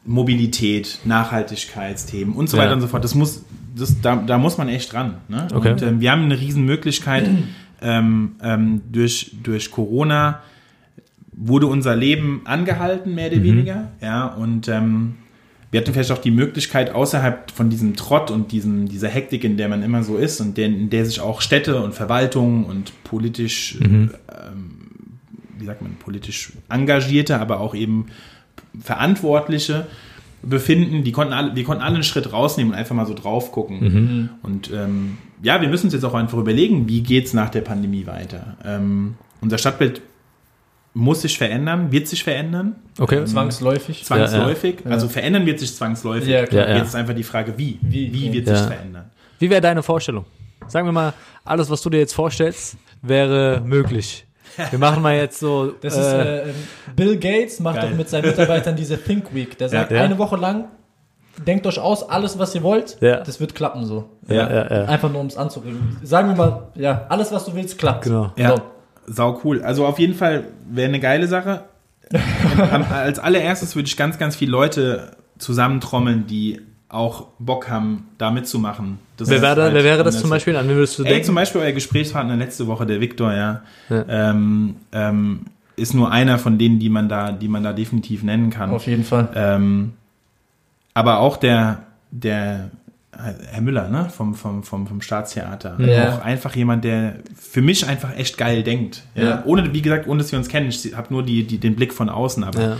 Mobilität, 0.05 0.99
Nachhaltigkeitsthemen 1.05 2.33
und 2.35 2.49
so 2.49 2.57
Ja. 2.57 2.63
weiter 2.63 2.73
und 2.73 2.81
so 2.81 2.87
fort. 2.87 3.03
Das 3.03 3.15
muss, 3.15 3.43
das, 3.75 4.01
da, 4.01 4.15
da 4.17 4.37
muss 4.37 4.57
man 4.57 4.67
echt 4.69 4.91
dran. 4.91 5.15
Ne? 5.29 5.47
Okay. 5.53 5.71
Und 5.71 5.81
ähm, 5.81 6.01
wir 6.01 6.11
haben 6.11 6.23
eine 6.23 6.39
Riesenmöglichkeit 6.39 7.29
ähm, 7.81 8.31
ähm, 8.41 8.81
durch, 8.91 9.31
durch 9.43 9.71
Corona 9.71 10.41
wurde 11.31 11.67
unser 11.67 11.95
Leben 11.95 12.41
angehalten, 12.45 13.15
mehr 13.15 13.27
oder 13.27 13.37
Mhm. 13.37 13.43
weniger. 13.43 13.91
Ja, 14.01 14.27
und 14.27 14.67
ähm, 14.67 15.15
wir 15.73 15.81
hatten 15.81 15.91
vielleicht 15.91 16.11
auch 16.11 16.19
die 16.19 16.29
Möglichkeit, 16.29 16.93
außerhalb 16.93 17.49
von 17.49 17.71
diesem 17.71 17.95
Trott 17.95 18.29
und 18.29 18.51
diesem, 18.51 18.87
dieser 18.87 19.07
Hektik, 19.07 19.43
in 19.43 19.57
der 19.57 19.69
man 19.69 19.81
immer 19.81 20.03
so 20.03 20.17
ist 20.17 20.39
und 20.39 20.55
der, 20.55 20.67
in 20.67 20.91
der 20.91 21.03
sich 21.03 21.19
auch 21.19 21.41
Städte 21.41 21.81
und 21.81 21.95
Verwaltungen 21.95 22.65
und 22.65 22.93
politisch, 23.03 23.79
Mhm. 23.79 24.11
ähm, 24.29 24.69
wie 25.57 25.65
sagt 25.65 25.81
man, 25.81 25.95
politisch 25.95 26.53
Engagierte, 26.69 27.39
aber 27.39 27.59
auch 27.59 27.73
eben 27.73 28.05
Verantwortliche 28.79 29.87
befinden, 30.43 31.03
die 31.03 31.11
konnten 31.11 31.33
alle, 31.33 31.55
wir 31.55 31.63
konnten 31.63 31.81
alle 31.81 31.95
einen 31.95 32.03
Schritt 32.03 32.31
rausnehmen 32.31 32.73
und 32.73 32.77
einfach 32.77 32.95
mal 32.95 33.07
so 33.07 33.15
drauf 33.15 33.51
gucken. 33.51 33.79
Mhm. 33.79 34.29
Und 34.43 34.69
ähm, 34.71 35.17
ja, 35.41 35.59
wir 35.59 35.69
müssen 35.69 35.87
uns 35.87 35.93
jetzt 35.93 36.03
auch 36.03 36.13
einfach 36.13 36.37
überlegen, 36.37 36.87
wie 36.87 37.01
geht's 37.01 37.33
nach 37.33 37.49
der 37.49 37.61
Pandemie 37.61 38.05
weiter. 38.05 38.57
Ähm, 38.63 39.15
unser 39.41 39.57
Stadtbild 39.57 40.01
muss 40.95 41.21
sich 41.23 41.38
verändern, 41.38 41.91
wird 41.91 42.07
sich 42.07 42.23
verändern, 42.23 42.75
Okay. 43.00 43.25
Zwangsläufig. 43.25 44.05
zwangsläufig. 44.05 44.77
Ja. 44.85 44.91
Also 44.91 45.07
verändern 45.09 45.45
wird 45.45 45.59
sich 45.59 45.75
zwangsläufig. 45.75 46.29
Ja, 46.29 46.45
klar. 46.45 46.65
Ja, 46.67 46.71
ja. 46.73 46.77
Jetzt 46.77 46.89
ist 46.89 46.95
einfach 46.95 47.15
die 47.15 47.23
Frage, 47.23 47.53
wie. 47.57 47.79
Wie, 47.81 48.13
Wie, 48.13 48.27
ja. 48.27 48.33
wird 48.33 48.47
Ja. 48.47 48.55
sich 48.57 48.67
verändern? 48.67 49.09
Wie 49.39 49.50
wäre 49.50 49.62
deine 49.62 49.81
Vorstellung? 49.83 50.25
Sagen 50.67 50.88
wir 50.88 50.91
mal, 50.91 51.13
alles, 51.43 51.69
was 51.69 51.81
du 51.81 51.89
dir 51.89 51.97
jetzt 52.00 52.13
vorstellst, 52.13 52.77
wäre 53.01 53.62
möglich. 53.65 54.25
Wir 54.69 54.77
machen 54.79 55.01
mal 55.01 55.15
jetzt 55.15 55.39
so. 55.39 55.73
Das 55.81 55.97
ist, 55.97 56.05
äh, 56.13 56.50
äh, 56.50 56.53
Bill 56.95 57.17
Gates 57.17 57.59
macht 57.59 57.77
Geil. 57.81 57.89
doch 57.89 57.97
mit 57.97 58.08
seinen 58.08 58.27
Mitarbeitern 58.27 58.75
diese 58.75 58.97
Think 59.01 59.34
Week. 59.34 59.58
Der 59.58 59.67
sagt, 59.69 59.91
Ja. 59.91 60.03
eine 60.03 60.17
Woche 60.19 60.36
lang, 60.38 60.65
denkt 61.45 61.65
euch 61.65 61.79
aus, 61.79 62.08
alles, 62.08 62.38
was 62.38 62.53
ihr 62.53 62.62
wollt, 62.62 62.97
Ja. 63.01 63.21
das 63.21 63.39
wird 63.39 63.56
klappen 63.56 63.84
so. 63.86 64.10
ja, 64.27 64.36
ja, 64.49 64.71
ja. 64.82 64.86
Einfach 64.86 65.12
nur, 65.12 65.21
um 65.21 65.27
es 65.27 65.36
anzuregen. 65.38 65.97
Sagen 66.03 66.29
wir 66.29 66.36
mal, 66.36 66.67
ja, 66.75 67.08
alles, 67.10 67.32
was 67.32 67.45
du 67.45 67.56
willst, 67.56 67.79
klappt. 67.79 68.03
Genau. 68.03 68.32
Ja, 68.38 68.49
So. 68.56 68.62
Sau 69.07 69.41
cool. 69.43 69.61
Also 69.61 69.85
auf 69.85 69.99
jeden 69.99 70.13
Fall 70.13 70.45
wäre 70.69 70.87
eine 70.89 70.99
geile 70.99 71.27
Sache. 71.27 71.63
Als 72.91 73.19
allererstes 73.19 73.75
würde 73.75 73.87
ich 73.87 73.97
ganz, 73.97 74.17
ganz 74.17 74.35
viele 74.35 74.51
Leute 74.51 75.11
zusammentrommeln, 75.37 76.27
die 76.27 76.61
auch 76.89 77.27
Bock 77.39 77.69
haben, 77.69 78.07
da 78.19 78.29
mitzumachen. 78.29 78.99
Das 79.17 79.27
Wer, 79.29 79.41
wäre, 79.41 79.61
halt 79.63 79.73
wer 79.73 79.83
wäre 79.83 80.03
das 80.03 80.19
zum 80.21 80.29
Beispiel? 80.29 80.55
An 80.55 80.69
wen 80.69 80.75
würdest 80.75 80.99
du 80.99 81.03
Ey, 81.03 81.09
denken? 81.09 81.25
zum 81.25 81.35
Beispiel 81.35 81.61
euer 81.61 81.71
Gesprächspartner 81.71 82.35
letzte 82.35 82.67
Woche, 82.67 82.85
der 82.85 83.01
Viktor, 83.01 83.33
ja, 83.33 83.63
Ja. 83.89 84.05
Ähm, 84.07 84.75
ähm, 84.91 85.45
ist 85.75 85.95
nur 85.95 86.11
einer 86.11 86.37
von 86.37 86.59
denen, 86.59 86.77
die 86.77 86.89
man 86.89 87.09
da, 87.09 87.31
die 87.31 87.47
man 87.47 87.63
da 87.63 87.73
definitiv 87.73 88.21
nennen 88.21 88.51
kann. 88.51 88.69
Auf 88.69 88.85
jeden 88.85 89.03
Fall. 89.03 89.29
Ähm, 89.33 89.93
aber 90.93 91.17
auch 91.17 91.37
der, 91.37 91.79
der 92.11 92.69
Herr 93.52 93.62
Müller, 93.62 93.89
ne, 93.89 94.10
vom, 94.15 94.34
vom, 94.36 94.63
vom, 94.63 94.88
vom 94.88 95.02
Staatstheater. 95.02 95.78
Ja. 95.80 96.15
Auch 96.17 96.21
einfach 96.26 96.56
jemand, 96.56 96.84
der 96.84 97.15
für 97.39 97.62
mich 97.62 97.86
einfach 97.88 98.15
echt 98.17 98.38
geil 98.38 98.63
denkt. 98.63 99.04
Ja. 99.15 99.23
Ja. 99.23 99.43
Ohne, 99.45 99.73
wie 99.73 99.82
gesagt, 99.82 100.08
ohne 100.08 100.21
dass 100.21 100.32
wir 100.32 100.39
uns 100.39 100.49
kennen. 100.49 100.69
Ich 100.69 100.95
habe 100.95 101.13
nur 101.13 101.23
die, 101.23 101.43
die, 101.43 101.58
den 101.58 101.76
Blick 101.76 101.93
von 101.93 102.10
außen, 102.10 102.43
aber 102.43 102.62
Ja. 102.62 102.78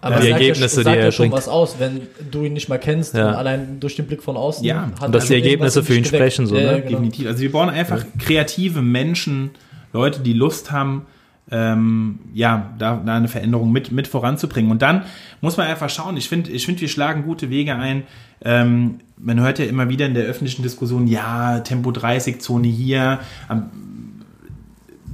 Aber 0.00 0.20
Die 0.20 0.28
sagt 0.28 0.40
Ergebnisse, 0.40 0.62
ja, 0.62 0.78
die 0.78 0.84
sagt 0.84 0.96
er 0.96 1.04
ja 1.06 1.10
schon 1.12 1.22
bringt. 1.24 1.34
was 1.34 1.48
aus, 1.48 1.76
wenn 1.80 2.02
du 2.30 2.44
ihn 2.44 2.52
nicht 2.52 2.68
mal 2.68 2.78
kennst 2.78 3.14
Ja. 3.14 3.30
und 3.30 3.34
allein 3.34 3.80
durch 3.80 3.96
den 3.96 4.06
Blick 4.06 4.22
von 4.22 4.36
außen. 4.36 4.64
Ja. 4.64 4.92
hat 5.00 5.06
Und 5.06 5.12
dass 5.14 5.24
er 5.24 5.28
die 5.38 5.42
Ergebnisse 5.42 5.82
für 5.82 5.94
ihn 5.96 6.04
sprechen, 6.04 6.46
so, 6.46 6.54
ja, 6.56 6.60
ne? 6.60 6.66
Ja, 6.66 6.76
genau. 6.78 6.90
definitiv. 6.90 7.26
Also 7.26 7.40
wir 7.40 7.50
brauchen 7.50 7.70
einfach 7.70 8.04
kreative 8.20 8.80
Menschen, 8.80 9.50
Leute, 9.92 10.20
die 10.20 10.34
Lust 10.34 10.70
haben, 10.70 11.06
ähm, 11.50 12.18
ja, 12.34 12.74
da, 12.78 13.00
da 13.04 13.16
eine 13.16 13.28
Veränderung 13.28 13.72
mit, 13.72 13.92
mit 13.92 14.06
voranzubringen. 14.06 14.70
Und 14.70 14.82
dann 14.82 15.04
muss 15.40 15.56
man 15.56 15.66
einfach 15.66 15.90
schauen. 15.90 16.16
Ich 16.16 16.28
finde, 16.28 16.50
ich 16.50 16.66
finde, 16.66 16.80
wir 16.82 16.88
schlagen 16.88 17.24
gute 17.24 17.50
Wege 17.50 17.74
ein. 17.74 18.02
Ähm, 18.44 19.00
man 19.16 19.40
hört 19.40 19.58
ja 19.58 19.64
immer 19.64 19.88
wieder 19.88 20.06
in 20.06 20.14
der 20.14 20.24
öffentlichen 20.24 20.62
Diskussion, 20.62 21.06
ja, 21.06 21.60
Tempo 21.60 21.90
30 21.90 22.40
Zone 22.40 22.68
hier, 22.68 23.18
am, 23.48 23.70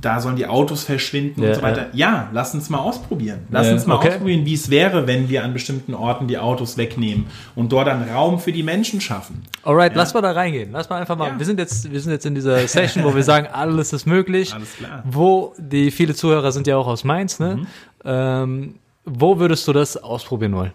da 0.05 0.21
sollen 0.21 0.37
die 0.37 0.47
Autos 0.47 0.85
verschwinden 0.85 1.43
Ja, 1.43 1.49
und 1.49 1.55
so 1.55 1.63
weiter. 1.63 1.87
Ja, 1.93 2.29
lass 2.33 2.55
uns 2.55 2.69
mal 2.71 2.79
ausprobieren. 2.79 3.41
Lass 3.51 3.67
Ja. 3.67 3.73
uns 3.73 3.87
mal 3.87 3.95
Okay. 3.97 4.09
ausprobieren, 4.11 4.45
wie 4.47 4.55
es 4.55 4.71
wäre, 4.71 5.07
wenn 5.07 5.29
wir 5.29 5.45
an 5.45 5.53
bestimmten 5.53 5.95
Orten 5.95 6.27
die 6.29 6.39
Autos 6.39 6.77
wegnehmen 6.77 7.27
und 7.55 7.73
dort 7.73 7.87
dann 7.89 8.09
Raum 8.09 8.39
für 8.39 8.53
die 8.53 8.63
Menschen 8.63 9.01
schaffen. 9.01 9.43
Alright, 9.63 9.93
Ja. 9.93 9.99
lass 9.99 10.13
mal 10.15 10.21
da 10.21 10.33
reingehen. 10.33 10.71
Lass 10.73 10.89
mal 10.91 11.01
einfach 11.01 11.17
mal. 11.17 11.29
Ja. 11.31 11.39
Wir 11.39 11.47
sind 11.47 11.59
jetzt, 11.59 11.91
wir 11.91 12.01
sind 12.01 12.13
jetzt 12.13 12.27
in 12.27 12.35
dieser 12.35 12.67
Session, 12.69 13.05
wo 13.05 13.15
wir 13.15 13.23
sagen, 13.23 13.47
alles 13.53 13.93
ist 13.93 14.07
möglich. 14.07 14.53
Alles 14.55 14.75
klar. 14.77 15.03
Wo 15.07 15.55
die 15.59 15.91
viele 15.91 16.15
Zuhörer 16.15 16.53
sind 16.53 16.67
ja 16.67 16.77
auch 16.77 16.87
aus 16.87 17.05
Mainz, 17.05 17.39
ne? 17.41 17.57
Mhm. 17.57 17.67
Ähm, 18.05 18.75
wo 19.05 19.39
würdest 19.39 19.67
du 19.69 19.73
das 19.73 19.97
ausprobieren 19.97 20.55
wollen? 20.55 20.73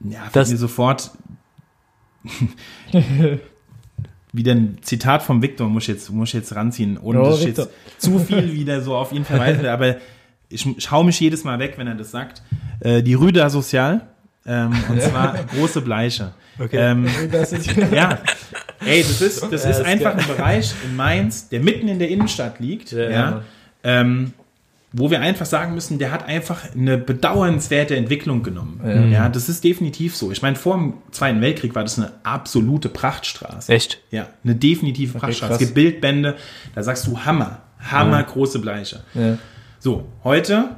Ja, 0.00 0.20
Das- 0.32 0.50
mir 0.50 0.56
sofort 0.56 1.10
wieder 4.34 4.52
ein 4.52 4.78
Zitat 4.82 5.22
vom 5.22 5.40
Victor 5.42 5.68
muss 5.68 5.84
ich 5.84 5.88
jetzt, 5.90 6.10
muss 6.10 6.28
ich 6.30 6.34
jetzt 6.34 6.54
ranziehen, 6.54 6.98
ohne 6.98 7.20
Oh, 7.22 7.30
dass 7.30 7.40
ich 7.40 7.46
Victor. 7.46 7.66
jetzt 7.86 8.02
zu 8.02 8.18
viel 8.18 8.52
wieder 8.52 8.80
so 8.82 8.94
auf 8.96 9.12
ihn 9.12 9.24
verweisen 9.24 9.62
will, 9.62 9.68
aber 9.68 9.96
ich 10.48 10.66
schau 10.78 11.02
mich 11.04 11.18
jedes 11.20 11.44
Mal 11.44 11.58
weg, 11.58 11.74
wenn 11.76 11.86
er 11.86 11.94
das 11.94 12.10
sagt. 12.10 12.42
Äh, 12.80 13.02
die 13.02 13.14
Rüder 13.14 13.48
Sozial, 13.48 14.02
ähm, 14.46 14.72
und 14.90 15.00
zwar 15.00 15.34
große 15.54 15.80
Bleiche. 15.80 16.34
Okay. 16.58 16.76
Ähm, 16.78 17.06
Das 17.32 17.52
ist, 17.52 17.66
ja, 17.92 18.18
ey, 18.84 19.02
das 19.02 19.20
ist, 19.22 19.42
das 19.50 19.64
ist 19.64 19.80
einfach 19.82 20.16
ein 20.16 20.26
Bereich 20.26 20.72
in 20.84 20.94
Mainz, 20.96 21.48
der 21.48 21.60
mitten 21.60 21.88
in 21.88 21.98
der 21.98 22.08
Innenstadt 22.08 22.60
liegt, 22.60 22.92
Ja, 22.92 23.10
ja, 23.10 23.42
ähm, 23.82 24.32
wo 24.96 25.10
wir 25.10 25.20
einfach 25.20 25.44
sagen 25.44 25.74
müssen, 25.74 25.98
der 25.98 26.12
hat 26.12 26.26
einfach 26.28 26.62
eine 26.72 26.96
bedauernswerte 26.96 27.96
Entwicklung 27.96 28.44
genommen. 28.44 29.10
Ja, 29.12 29.28
das 29.28 29.48
ist 29.48 29.64
definitiv 29.64 30.14
so. 30.14 30.30
Ich 30.30 30.40
meine, 30.40 30.54
vor 30.54 30.76
dem 30.76 30.94
Zweiten 31.10 31.40
Weltkrieg 31.40 31.74
war 31.74 31.82
das 31.82 31.98
eine 31.98 32.12
absolute 32.22 32.88
Prachtstraße. 32.88 33.72
Echt? 33.72 34.00
Ja, 34.12 34.28
eine 34.44 34.54
definitive 34.54 35.18
Prachtstraße. 35.18 35.48
krass. 35.48 35.60
Es 35.60 35.66
gibt 35.66 35.74
Bildbände, 35.74 36.36
da 36.76 36.82
sagst 36.84 37.06
du 37.08 37.18
Hammer, 37.18 37.62
Hammer 37.80 38.22
große 38.22 38.60
Bleiche. 38.60 39.00
ja. 39.14 39.36
So, 39.80 40.06
heute, 40.22 40.76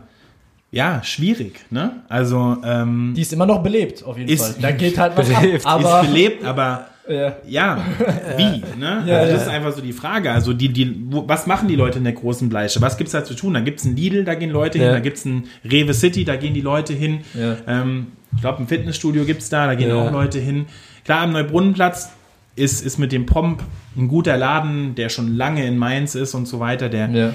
ja, 0.72 1.00
schwierig, 1.04 1.60
ne? 1.70 2.02
Also, 2.08 2.56
ähm, 2.64 3.12
Die 3.14 3.20
ist 3.22 3.32
immer 3.32 3.46
noch 3.46 3.62
belebt, 3.62 4.02
auf 4.02 4.18
jeden 4.18 4.28
Ist- 4.30 4.44
Fall. 4.44 4.54
Da 4.62 4.70
geht 4.72 4.98
halt 4.98 5.16
was 5.16 5.30
ab. 5.34 5.42
Belebt. 5.42 5.66
Aber, 5.66 6.00
ist 6.00 6.06
belebt, 6.08 6.44
aber 6.44 6.86
ja. 7.08 7.36
ja, 7.46 7.78
wie? 8.36 8.62
Ne? 8.78 9.04
Ja, 9.06 9.16
also 9.18 9.28
ja. 9.28 9.32
das 9.32 9.42
ist 9.42 9.48
einfach 9.48 9.72
so 9.72 9.80
die 9.80 9.92
Frage. 9.92 10.30
Also 10.32 10.52
die, 10.52 10.68
die, 10.68 10.96
wo, 11.10 11.28
was 11.28 11.46
machen 11.46 11.68
die 11.68 11.76
Leute 11.76 11.98
in 11.98 12.04
der 12.04 12.12
großen 12.14 12.48
Bleiche? 12.48 12.80
Was 12.80 12.96
gibt's 12.96 13.12
da 13.12 13.24
zu 13.24 13.34
tun? 13.34 13.54
Da 13.54 13.60
gibt's 13.60 13.84
ein 13.84 13.96
Lidl, 13.96 14.24
da 14.24 14.34
gehen 14.34 14.50
Leute 14.50 14.78
hin. 14.78 14.86
Ja. 14.88 14.92
Da 14.94 15.00
gibt's 15.00 15.24
ein 15.24 15.44
Rewe 15.64 15.94
City, 15.94 16.24
da 16.24 16.36
gehen 16.36 16.54
die 16.54 16.60
Leute 16.60 16.92
hin. 16.92 17.20
Ja. 17.34 17.56
Ähm, 17.66 18.08
ich 18.34 18.40
glaube, 18.40 18.62
ein 18.62 18.68
Fitnessstudio 18.68 19.24
gibt's 19.24 19.48
da, 19.48 19.66
da 19.66 19.74
gehen 19.74 19.88
Ja. 19.88 19.96
auch 19.96 20.10
Leute 20.12 20.38
hin. 20.38 20.66
Klar, 21.04 21.22
am 21.22 21.32
Neubrunnenplatz 21.32 22.10
ist, 22.56 22.84
ist 22.84 22.98
mit 22.98 23.12
dem 23.12 23.26
Pomp 23.26 23.62
ein 23.96 24.08
guter 24.08 24.36
Laden, 24.36 24.94
der 24.94 25.08
schon 25.08 25.36
lange 25.36 25.64
in 25.66 25.78
Mainz 25.78 26.14
ist 26.14 26.34
und 26.34 26.46
so 26.46 26.58
weiter. 26.60 26.88
Der, 26.88 27.08
Ja. 27.10 27.32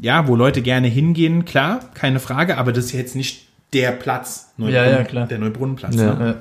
ja, 0.00 0.28
wo 0.28 0.36
Leute 0.36 0.62
gerne 0.62 0.88
hingehen, 0.88 1.44
klar, 1.44 1.80
keine 1.94 2.20
Frage, 2.20 2.56
aber 2.58 2.72
das 2.72 2.86
ist 2.86 2.92
jetzt 2.92 3.16
nicht 3.16 3.48
der 3.72 3.90
Platz, 3.92 4.52
Ja, 4.56 4.68
ja, 4.68 5.02
klar. 5.04 5.26
der 5.26 5.38
Neubrunnenplatz. 5.38 5.96
Ja. 5.96 6.14
Ne? 6.14 6.36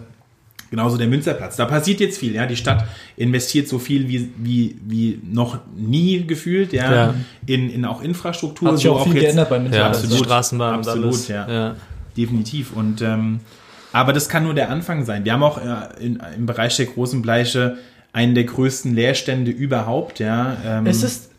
Ja. 0.74 0.82
Genauso 0.82 0.98
der 0.98 1.08
Münsterplatz. 1.08 1.56
Da 1.56 1.66
passiert 1.66 2.00
jetzt 2.00 2.18
viel, 2.18 2.34
ja. 2.34 2.46
Die 2.48 2.56
Stadt 2.56 2.86
investiert 3.16 3.68
so 3.68 3.78
viel 3.80 4.08
wie, 4.08 4.32
wie, 4.38 4.76
wie 4.86 5.20
noch 5.24 5.60
nie 5.76 6.26
gefühlt, 6.26 6.74
ja. 6.74 6.92
Ja. 6.94 7.14
In, 7.46 7.70
in 7.70 7.86
auch 7.86 8.02
Infrastruktur. 8.02 8.70
Hat 8.70 8.78
sich 8.78 8.86
so 8.86 8.94
auch 8.94 9.04
viel 9.04 9.14
jetzt- 9.16 9.24
geändert 9.24 9.50
beim 9.50 9.64
Ja, 9.66 9.70
Münsterplatz. 9.70 10.00
die 10.00 10.06
absolut. 10.08 10.26
Straßenbahn 10.26 10.74
Absolut, 10.80 11.06
alles. 11.06 11.28
ja. 11.28 11.48
ja. 11.52 11.76
Definitiv. 12.18 12.74
Und 12.76 13.02
ähm, 13.02 13.40
aber 13.92 14.14
das 14.14 14.28
kann 14.30 14.44
nur 14.44 14.56
der 14.56 14.70
Anfang 14.72 15.06
sein. 15.06 15.24
Wir 15.26 15.34
haben 15.34 15.44
auch 15.44 15.60
äh, 15.60 16.04
in, 16.04 16.22
im 16.38 16.46
Bereich 16.48 16.76
der 16.78 16.88
großen 16.88 17.22
Bleiche 17.22 17.78
einen 18.12 18.34
der 18.36 18.44
größten 18.46 18.94
Leerstände 18.96 19.52
überhaupt, 19.52 20.20
ja. 20.20 20.58
Ähm, 20.66 20.86
Ist 20.88 21.04
es 21.04 21.30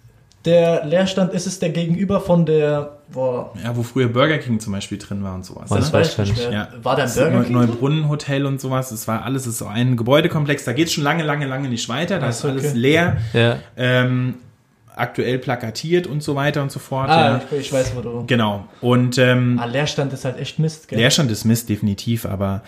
der 0.44 0.85
Leerstand, 0.85 1.33
ist 1.33 1.46
es 1.46 1.59
der 1.59 1.70
Gegenüber 1.70 2.20
von 2.20 2.44
der, 2.44 2.98
boah, 3.12 3.52
ja, 3.62 3.74
wo 3.76 3.83
früher 3.83 4.09
Burger 4.09 4.38
King 4.38 4.61
zum 4.61 4.72
Beispiel 4.72 4.98
drin 4.98 5.22
war 5.24 5.35
und 5.35 5.44
sowas. 5.44 5.70
Was 5.70 5.87
ne? 5.92 5.98
weiß 5.98 6.12
ich 6.12 6.18
nicht 6.18 6.33
ich 6.33 6.38
mehr. 6.50 6.52
Ja. 6.52 6.68
War 6.85 6.96
da 6.96 7.02
ein 7.02 7.09
Das 7.09 7.14
Burger 7.16 7.30
King? 7.30 7.42
drin? 7.44 7.52
Neubrunnenhotel 7.52 8.46
und 8.46 8.61
sowas, 8.61 8.90
das 8.90 9.09
war 9.09 9.24
alles, 9.24 9.44
das 9.44 9.54
ist 9.54 9.59
so 9.59 9.66
ein 9.66 9.96
Gebäudekomplex, 9.96 10.64
da 10.64 10.72
geht 10.72 10.88
es 10.88 10.92
schon 10.92 11.04
lange, 11.04 11.22
lange, 11.24 11.46
lange 11.46 11.68
nicht 11.68 11.88
weiter, 11.88 12.18
da 12.18 12.26
Ach 12.26 12.30
ist 12.30 12.40
so, 12.40 12.48
alles 12.48 12.64
okay. 12.70 12.76
leer, 12.78 13.16
Ja. 13.33 13.59
ähm, 13.76 14.35
aktuell 14.96 15.38
plakatiert 15.38 16.07
und 16.07 16.22
so 16.22 16.37
weiter 16.37 16.62
und 16.62 16.70
so 16.70 16.78
fort. 16.78 17.09
Ah, 17.11 17.26
ja. 17.26 17.40
ich, 17.50 17.59
ich 17.66 17.72
weiß, 17.72 17.96
wo 17.96 18.00
du. 18.00 18.24
Genau. 18.26 18.64
Und 18.80 19.18
ähm, 19.18 19.59
Ah, 19.61 19.64
Leerstand 19.64 20.12
ist 20.12 20.24
halt 20.24 20.38
echt 20.38 20.61
Mist, 20.61 20.87
gell? 20.87 20.98
Leerstand 20.98 21.30
ist 21.33 21.44
Mist, 21.44 21.68
definitiv, 21.68 22.26
aber 22.26 22.62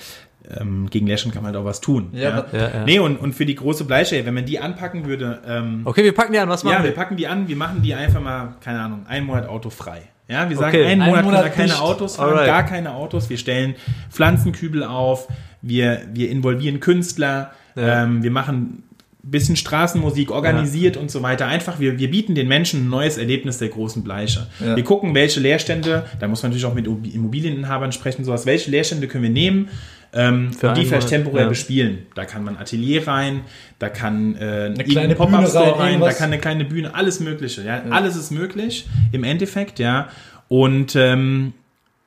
ähm, 0.60 0.88
gegen 0.90 1.06
Leerstand 1.06 1.34
kann 1.34 1.42
man 1.42 1.52
halt 1.54 1.60
auch 1.62 1.66
was 1.66 1.80
tun. 1.80 2.08
Ja, 2.12 2.46
Ja, 2.52 2.58
ja. 2.58 2.84
Nee, 2.84 2.98
und, 2.98 3.16
und 3.16 3.34
für 3.34 3.46
die 3.46 3.54
große 3.54 3.84
Bleiche, 3.84 4.24
wenn 4.26 4.34
man 4.34 4.44
die 4.46 4.58
anpacken 4.58 5.06
würde, 5.06 5.40
ähm, 5.46 5.82
Okay, 5.84 6.04
wir 6.04 6.12
packen 6.14 6.32
die 6.32 6.38
an. 6.38 6.48
Was 6.48 6.64
machen 6.64 6.74
ja, 6.74 6.82
wir 6.82 6.90
wir? 6.90 6.94
packen 6.94 7.16
die 7.16 7.26
an, 7.26 7.48
wir 7.48 7.56
machen 7.56 7.82
die 7.82 7.94
einfach 7.94 8.20
mal, 8.20 8.54
keine 8.60 8.80
Ahnung, 8.80 9.06
einen 9.08 9.26
Monat 9.26 9.48
autofrei. 9.48 10.02
Ja, 10.28 10.48
wir 10.50 10.56
sagen, 10.56 10.76
Okay. 10.76 10.86
einen 10.86 11.02
Monat, 11.04 11.24
Monat 11.24 11.54
können 11.54 11.68
wir 11.68 11.74
keine. 11.74 11.80
Autos 11.82 12.16
fahren, 12.16 12.30
Alright. 12.30 12.46
gar 12.46 12.62
keine 12.64 12.94
Autos. 12.94 13.30
Wir 13.30 13.38
stellen 13.38 13.74
Pflanzenkübel 14.10 14.82
auf, 14.82 15.28
wir, 15.62 16.02
wir 16.12 16.30
involvieren 16.30 16.80
Künstler, 16.80 17.52
Ja. 17.76 18.02
ähm, 18.04 18.22
wir 18.22 18.30
machen 18.30 18.82
ein 19.24 19.30
bisschen 19.30 19.56
Straßenmusik 19.56 20.30
organisiert 20.30 20.96
und 20.96 21.10
so 21.10 21.22
weiter. 21.22 21.46
Einfach, 21.46 21.80
wir, 21.80 21.98
wir 21.98 22.10
bieten 22.10 22.34
den 22.36 22.46
Menschen 22.48 22.86
ein 22.86 22.88
neues 22.90 23.18
Erlebnis 23.18 23.58
der 23.58 23.68
großen 23.68 24.02
Bleiche. 24.04 24.46
Ja. 24.64 24.76
Wir 24.76 24.84
gucken, 24.84 25.14
welche 25.14 25.40
Leerstände, 25.40 26.06
da 26.20 26.28
muss 26.28 26.42
man 26.42 26.50
natürlich 26.52 26.64
auch 26.64 26.74
mit 26.74 26.86
Immobilieninhabern 26.86 27.90
sprechen, 27.92 28.24
sowas, 28.24 28.46
welche 28.46 28.70
Leerstände 28.70 29.08
können 29.08 29.24
wir 29.24 29.30
nehmen, 29.30 29.68
ähm, 30.12 30.52
Für 30.52 30.68
und 30.68 30.76
die 30.78 30.86
vielleicht 30.86 31.08
temporär 31.08 31.42
ja. 31.42 31.48
bespielen. 31.48 32.06
Da 32.14 32.24
kann 32.24 32.44
man 32.44 32.56
Atelier 32.56 33.06
rein, 33.06 33.42
da 33.78 33.88
kann 33.88 34.36
äh, 34.36 34.72
eine 34.74 34.84
kleine 34.84 35.14
Bühne 35.14 35.14
Pop-Up-Store 35.14 35.78
rein, 35.78 36.00
da 36.00 36.12
kann 36.12 36.26
eine 36.26 36.38
kleine 36.38 36.64
Bühne, 36.64 36.94
alles 36.94 37.20
Mögliche. 37.20 37.62
Ja? 37.62 37.82
Alles 37.90 38.16
ist 38.16 38.30
möglich 38.30 38.86
im 39.12 39.24
Endeffekt, 39.24 39.78
ja. 39.78 40.08
Und 40.48 40.96
ähm, 40.96 41.52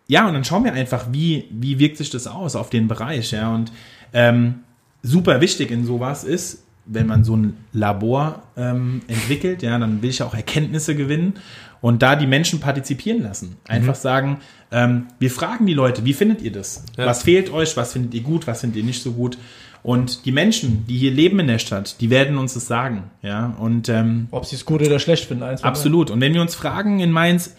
ja, 0.07 0.27
und 0.27 0.33
dann 0.33 0.43
schauen 0.43 0.63
wir 0.63 0.73
einfach, 0.73 1.07
wie, 1.11 1.45
wie 1.51 1.77
wirkt 1.77 1.97
sich 1.97 2.09
das 2.09 2.25
aus 2.25 2.55
auf 2.55 2.69
den 2.69 2.87
Bereich, 2.87 3.31
ja. 3.31 3.53
Und 3.53 3.71
ähm, 4.13 4.55
super 5.03 5.39
wichtig 5.41 5.71
in 5.71 5.85
sowas 5.85 6.23
ist, 6.23 6.63
wenn 6.85 7.05
man 7.05 7.23
so 7.23 7.35
ein 7.35 7.55
Labor 7.71 8.41
ähm, 8.57 9.01
entwickelt, 9.07 9.61
ja, 9.61 9.77
dann 9.77 10.01
will 10.01 10.09
ich 10.09 10.19
ja 10.19 10.25
auch 10.25 10.33
Erkenntnisse 10.33 10.95
gewinnen 10.95 11.35
und 11.81 12.01
da 12.01 12.15
die 12.15 12.27
Menschen 12.27 12.59
partizipieren 12.59 13.21
lassen. 13.23 13.57
Einfach 13.67 13.95
sagen, 13.95 14.37
ähm, 14.71 15.07
wir 15.19 15.31
fragen 15.31 15.65
die 15.65 15.73
Leute, 15.73 16.05
wie 16.05 16.13
findet 16.13 16.41
ihr 16.41 16.51
das? 16.51 16.83
Ja. 16.97 17.05
Was 17.05 17.23
fehlt 17.23 17.51
euch? 17.51 17.75
Was 17.77 17.93
findet 17.93 18.13
ihr 18.13 18.21
gut? 18.21 18.47
Was 18.47 18.61
findet 18.61 18.77
ihr 18.77 18.83
nicht 18.83 19.01
so 19.01 19.11
gut? 19.13 19.37
Und 19.81 20.25
die 20.25 20.33
Menschen, 20.33 20.85
die 20.87 20.97
hier 20.97 21.11
leben 21.11 21.39
in 21.39 21.47
der 21.47 21.57
Stadt, 21.59 22.01
die 22.01 22.09
werden 22.09 22.37
uns 22.37 22.53
das 22.53 22.67
sagen, 22.67 23.03
ja. 23.21 23.55
Und 23.59 23.87
ähm, 23.87 24.27
Ob 24.31 24.45
sie 24.45 24.57
es 24.57 24.65
gut 24.65 24.81
oder 24.81 24.99
schlecht 24.99 25.25
finden, 25.25 25.43
eins 25.43 25.63
Absolut. 25.63 26.11
Und 26.11 26.19
wenn 26.19 26.33
wir 26.33 26.41
uns 26.41 26.53
fragen 26.53 26.99
in 26.99 27.11
Mainz, 27.13 27.55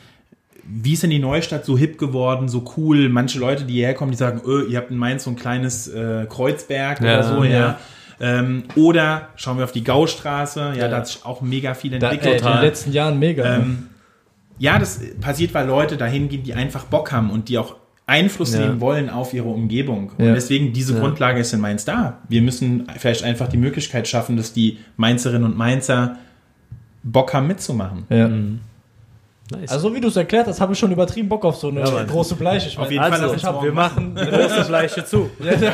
wie 0.64 0.92
ist 0.92 1.02
denn 1.02 1.10
die 1.10 1.18
Neustadt 1.18 1.64
so 1.64 1.78
hip 1.78 1.96
geworden, 1.98 2.48
so 2.48 2.62
cool? 2.76 3.08
Manche 3.08 3.38
Leute, 3.38 3.64
die 3.64 3.72
hierher 3.72 3.94
kommen, 3.94 4.10
die 4.12 4.18
sagen, 4.18 4.42
öh, 4.46 4.66
ihr 4.68 4.76
habt 4.76 4.90
in 4.90 4.98
Mainz 4.98 5.24
so 5.24 5.30
ein 5.30 5.36
kleines 5.36 5.88
äh, 5.88 6.26
Kreuzberg 6.28 7.00
Ja, 7.00 7.14
oder 7.18 7.22
so, 7.36 7.42
ja. 7.44 7.50
ja. 7.58 7.78
Ähm, 8.20 8.64
oder 8.76 9.30
schauen 9.36 9.56
wir 9.56 9.64
auf 9.64 9.72
die 9.72 9.82
Gaustraße, 9.82 10.60
ja, 10.60 10.74
Ja. 10.74 10.88
da 10.88 10.98
hat 10.98 11.06
sich 11.06 11.24
auch 11.24 11.40
mega 11.40 11.72
viel 11.72 11.98
Da, 11.98 12.10
entwickelt. 12.10 12.42
ey, 12.42 12.46
in 12.48 12.54
den 12.56 12.62
letzten 12.62 12.92
Jahren 12.92 13.18
mega. 13.18 13.56
Ähm, 13.56 13.86
ja, 14.60 14.78
das 14.78 15.00
passiert, 15.20 15.52
weil 15.54 15.66
Leute 15.66 15.96
dahin 15.96 16.28
gehen, 16.28 16.44
die 16.44 16.54
einfach 16.54 16.84
Bock 16.84 17.10
haben 17.10 17.30
und 17.30 17.48
die 17.48 17.58
auch 17.58 17.74
Einfluss 18.06 18.52
Ja. 18.54 18.60
nehmen 18.60 18.80
wollen 18.80 19.08
auf 19.10 19.32
ihre 19.34 19.48
Umgebung. 19.48 20.12
Und 20.18 20.24
Ja. 20.24 20.34
deswegen, 20.34 20.72
diese 20.72 20.94
Ja. 20.94 21.00
Grundlage 21.00 21.40
ist 21.40 21.52
in 21.52 21.60
Mainz 21.60 21.84
da. 21.84 22.18
Wir 22.28 22.42
müssen 22.42 22.86
vielleicht 22.98 23.22
einfach 23.24 23.48
die 23.48 23.56
Möglichkeit 23.56 24.06
schaffen, 24.06 24.36
dass 24.36 24.52
die 24.52 24.78
Mainzerinnen 24.96 25.44
und 25.44 25.56
Mainzer 25.56 26.16
Bock 27.02 27.32
haben 27.34 27.46
mitzumachen. 27.48 28.04
ja. 28.10 28.28
Nice. 29.52 29.68
Also, 29.72 29.88
so 29.88 29.94
wie 29.96 30.00
du 30.00 30.06
es 30.06 30.14
erklärt 30.14 30.46
hast, 30.46 30.60
habe 30.60 30.74
ich 30.74 30.78
schon 30.78 30.92
übertrieben 30.92 31.28
Bock 31.28 31.44
auf 31.44 31.56
so 31.56 31.70
eine 31.70 31.80
Ja, 31.80 32.04
große 32.04 32.36
Bleiche. 32.36 32.68
Ich 32.68 32.78
Auf 32.78 32.84
mein, 32.84 32.92
jeden 32.92 33.02
Fall, 33.02 33.12
also, 33.14 33.24
lass 33.24 33.32
uns 33.34 33.42
morgen 33.42 33.64
wir 33.64 33.72
machen 33.72 34.16
eine 34.16 34.30
große 34.38 34.64
Fleiche 34.64 35.04
zu. 35.04 35.28
Ja, 35.40 35.52
ja. 35.54 35.72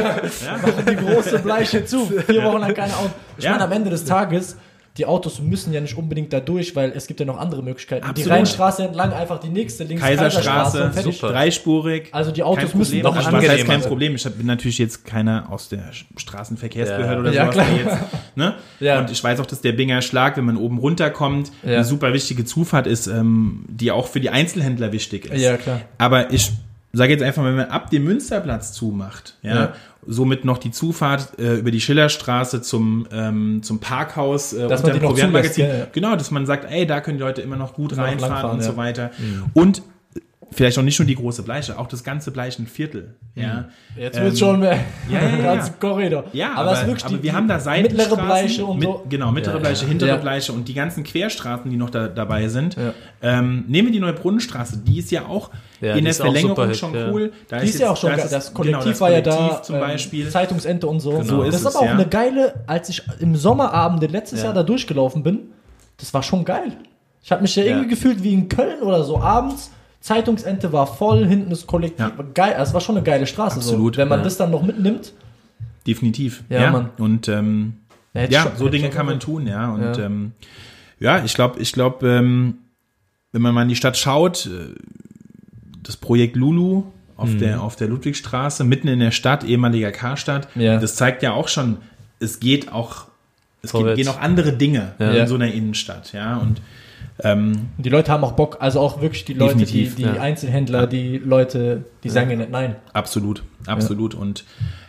Machen 0.62 0.84
die 0.88 0.96
große 0.96 1.38
Bleiche 1.40 1.84
zu. 1.84 2.06
Vier 2.06 2.42
Wochen 2.44 2.60
lang 2.60 2.72
keine 2.72 2.94
Autos. 2.96 3.10
Ich 3.36 3.44
Ja. 3.44 3.50
meine, 3.50 3.64
am 3.64 3.72
Ende 3.72 3.90
des 3.90 4.06
Tages, 4.06 4.56
die 4.98 5.06
Autos 5.06 5.40
müssen 5.40 5.72
ja 5.72 5.80
nicht 5.80 5.96
unbedingt 5.96 6.32
da 6.32 6.40
durch, 6.40 6.74
weil 6.74 6.92
es 6.92 7.06
gibt 7.06 7.20
ja 7.20 7.26
noch 7.26 7.38
andere 7.38 7.62
Möglichkeiten. 7.62 8.04
Die 8.04 8.08
Absolut. 8.10 8.32
Rheinstraße 8.32 8.84
entlang 8.84 9.12
einfach 9.12 9.38
die 9.40 9.48
nächste 9.48 9.84
links 9.84 10.02
Kaiserstraße, 10.02 10.90
fertig. 10.92 11.16
super. 11.16 11.32
dreispurig. 11.32 12.08
Also 12.12 12.30
die 12.32 12.42
Autos 12.42 12.70
kein 12.70 12.78
müssen 12.78 12.90
Problem. 13.00 13.02
doch 13.04 13.16
was 13.16 13.26
angenehmer 13.26 13.52
heißt 13.54 13.66
kein. 13.66 13.80
Problem. 13.82 14.14
Ich 14.14 14.24
bin 14.24 14.46
natürlich 14.46 14.78
jetzt 14.78 15.04
keiner 15.04 15.46
aus 15.50 15.68
der 15.68 15.84
Straßenverkehrsbehörde 16.16 17.14
Ja. 17.14 17.20
oder 17.20 17.32
Ja, 17.32 17.42
sowas. 17.52 17.54
klar. 17.54 17.66
Jetzt, 17.76 18.36
ne? 18.36 18.54
Ja. 18.80 18.98
Und 19.00 19.10
ich 19.10 19.22
weiß 19.22 19.40
auch, 19.40 19.46
dass 19.46 19.60
der 19.60 19.72
Binger 19.72 20.02
Schlag, 20.02 20.36
wenn 20.36 20.44
man 20.44 20.56
oben 20.56 20.78
runterkommt, 20.78 21.50
Ja. 21.62 21.74
eine 21.76 21.84
super 21.84 22.12
wichtige 22.12 22.44
Zufahrt 22.44 22.86
ist, 22.86 23.06
ähm, 23.06 23.64
die 23.68 23.90
auch 23.90 24.06
für 24.06 24.20
die 24.20 24.30
Einzelhändler 24.30 24.92
wichtig 24.92 25.26
ist. 25.26 25.40
Ja, 25.42 25.56
klar. 25.56 25.80
Aber 25.98 26.32
ich 26.32 26.50
sage 26.96 27.12
jetzt 27.12 27.22
einfach, 27.22 27.44
wenn 27.44 27.56
man 27.56 27.66
ab 27.68 27.90
dem 27.90 28.04
Münsterplatz 28.04 28.72
zumacht, 28.72 29.34
ja, 29.42 29.54
Ja. 29.54 29.72
somit 30.06 30.44
noch 30.44 30.58
die 30.58 30.70
Zufahrt 30.70 31.38
äh, 31.38 31.56
über 31.56 31.70
die 31.70 31.80
Schillerstraße 31.80 32.62
zum, 32.62 33.06
ähm, 33.12 33.60
zum 33.62 33.80
Parkhaus, 33.80 34.52
äh, 34.52 34.66
noch 34.68 34.76
zulässt, 34.76 35.00
Proviantmagazin, 35.02 35.66
ja, 35.66 35.74
ja. 35.78 35.86
genau, 35.92 36.16
dass 36.16 36.30
man 36.30 36.46
sagt, 36.46 36.70
ey, 36.70 36.86
da 36.86 37.00
können 37.00 37.18
die 37.18 37.24
Leute 37.24 37.42
immer 37.42 37.56
noch 37.56 37.74
gut 37.74 37.96
reinfahren 37.96 38.50
und 38.52 38.62
so 38.62 38.76
weiter. 38.76 39.10
Und 39.52 39.82
vielleicht 40.56 40.78
auch 40.78 40.82
nicht 40.82 40.98
nur 40.98 41.06
die 41.06 41.14
große 41.14 41.42
Bleiche, 41.42 41.78
auch 41.78 41.86
das 41.86 42.02
ganze 42.02 42.30
Bleichenviertel, 42.30 43.14
ja. 43.34 43.66
Jetzt 43.96 44.16
Ähm, 44.18 44.24
wird 44.24 44.38
schon 44.38 44.60
mehr. 44.60 44.78
ja, 45.10 45.20
ja, 45.22 45.28
ja, 45.36 45.54
Ganze 45.54 45.68
ja. 45.70 45.74
Korridor. 45.80 46.24
Ja, 46.32 46.52
aber, 46.52 46.60
aber, 46.60 46.72
es 46.72 46.80
ist 46.80 46.86
wirklich 46.86 47.04
aber 47.04 47.22
wir 47.22 47.32
haben 47.34 47.46
da 47.48 47.60
Seitenstraßen, 47.60 48.10
mittlere 48.10 48.26
Bleiche 48.26 48.64
und 48.64 48.78
mit, 48.78 48.88
so. 48.88 49.04
Genau, 49.08 49.30
mittlere 49.32 49.54
Ja, 49.54 49.60
Bleiche, 49.60 49.82
ja. 49.82 49.88
hintere 49.88 50.08
Ja. 50.10 50.16
Bleiche 50.16 50.52
und 50.52 50.66
die 50.66 50.74
ganzen 50.74 51.04
Querstraßen, 51.04 51.70
die 51.70 51.76
noch 51.76 51.90
da, 51.90 52.08
dabei 52.08 52.48
sind. 52.48 52.76
Ja. 52.76 52.92
Ähm, 53.22 53.64
nehmen 53.68 53.88
wir 53.88 53.92
die 53.92 54.00
Neubrunnenstraße, 54.00 54.78
die 54.78 54.98
ist 54.98 55.10
ja 55.10 55.26
auch 55.26 55.50
Ja, 55.80 55.94
in 55.94 56.04
der 56.04 56.14
Verlängerung 56.14 56.72
schon 56.74 56.94
ja. 56.94 57.10
cool. 57.10 57.32
Da 57.48 57.60
Die 57.60 57.68
ist 57.68 57.78
ja 57.78 57.90
auch 57.90 57.96
schon 57.96 58.10
da 58.10 58.16
geil. 58.16 58.28
Das 58.30 58.54
Kollektiv 58.54 58.78
genau, 58.80 58.90
das 58.90 59.00
war 59.00 59.10
ja 59.10 59.20
Kollektiv 59.20 59.56
da, 59.56 59.62
zum 59.62 59.74
ähm, 59.76 59.80
Beispiel. 59.82 60.28
Zeitungsente 60.30 60.86
und 60.86 61.00
so. 61.00 61.22
So 61.22 61.42
ist 61.42 61.52
das 61.54 61.60
ist 61.60 61.66
es, 61.68 61.74
aber 61.76 61.84
auch 61.84 61.88
ja. 61.88 61.92
eine 61.94 62.06
geile, 62.06 62.54
als 62.66 62.88
ich 62.88 63.02
im 63.20 63.36
Sommerabend 63.36 64.10
letztes 64.10 64.38
Ja. 64.40 64.46
Jahr 64.46 64.54
da 64.54 64.62
durchgelaufen 64.62 65.22
bin, 65.22 65.50
das 65.98 66.12
war 66.14 66.22
schon 66.22 66.44
geil. 66.44 66.72
Ich 67.22 67.30
habe 67.32 67.42
mich 67.42 67.54
ja, 67.56 67.62
Ja. 67.64 67.70
irgendwie 67.70 67.88
gefühlt 67.90 68.22
wie 68.22 68.32
in 68.32 68.48
Köln 68.48 68.80
oder 68.82 69.04
so 69.04 69.18
abends. 69.20 69.70
Zeitungsente 70.06 70.72
war 70.72 70.86
voll, 70.86 71.26
hinten 71.26 71.50
das 71.50 71.66
Kollektiv. 71.66 71.98
Ja. 72.16 72.24
Geil, 72.32 72.54
es 72.58 72.72
war 72.72 72.80
schon 72.80 72.96
eine 72.96 73.04
geile 73.04 73.26
Straße. 73.26 73.56
Absolut, 73.56 73.96
So. 73.96 74.00
Wenn 74.00 74.08
man 74.08 74.20
ja. 74.20 74.24
das 74.24 74.36
dann 74.36 74.50
noch 74.52 74.62
mitnimmt, 74.62 75.12
Definitiv. 75.86 76.42
Ja, 76.48 76.70
Mann. 76.72 76.90
Und 76.98 77.28
ähm, 77.28 77.74
Ja, 78.14 78.24
ja, 78.24 78.42
schon- 78.42 78.56
so 78.56 78.68
Dinge 78.68 78.90
kann 78.90 79.06
man 79.06 79.20
tun, 79.20 79.46
ja. 79.46 79.70
Und 79.72 79.82
Ja. 79.82 79.92
ja, 79.92 80.04
ähm, 80.06 80.32
ja 80.98 81.24
ich 81.24 81.34
glaube, 81.34 81.60
ich 81.60 81.72
glaube, 81.72 82.08
ähm, 82.08 82.58
wenn 83.32 83.42
man 83.42 83.54
mal 83.54 83.62
in 83.62 83.68
die 83.68 83.76
Stadt 83.76 83.96
schaut, 83.96 84.46
äh, 84.46 84.74
das 85.82 85.96
Projekt 85.96 86.34
Lulu 86.34 86.84
auf, 87.16 87.28
Mhm. 87.30 87.38
der, 87.38 87.62
auf 87.62 87.76
der 87.76 87.86
Ludwigstraße, 87.88 88.64
mitten 88.64 88.88
in 88.88 88.98
der 89.00 89.10
Stadt, 89.12 89.44
ehemaliger 89.44 89.92
Karstadt, 89.92 90.48
Ja. 90.56 90.78
das 90.78 90.96
zeigt 90.96 91.22
ja 91.22 91.32
auch 91.32 91.46
schon, 91.48 91.76
es 92.18 92.40
geht 92.40 92.72
auch, 92.72 93.06
es 93.62 93.72
geht, 93.72 93.94
gehen 93.96 94.08
auch 94.08 94.20
andere 94.20 94.52
Dinge 94.52 94.94
Ja. 94.98 95.10
in 95.12 95.26
so 95.28 95.34
einer 95.36 95.52
Innenstadt, 95.52 96.12
ja. 96.12 96.36
Und 96.38 96.60
ähm, 97.22 97.68
die 97.78 97.88
Leute 97.88 98.12
haben 98.12 98.24
auch 98.24 98.32
Bock, 98.32 98.58
also 98.60 98.80
auch 98.80 99.00
wirklich 99.00 99.24
die 99.24 99.34
Leute, 99.34 99.64
die, 99.64 99.88
die 99.88 100.02
ja. 100.02 100.14
Einzelhändler, 100.14 100.86
die 100.86 101.18
Leute, 101.18 101.84
die 102.04 102.10
sagen 102.10 102.30
ja 102.30 102.36
nicht 102.36 102.50
nein. 102.50 102.76
Absolut, 102.92 103.42
absolut. 103.66 104.14
Und 104.14 104.44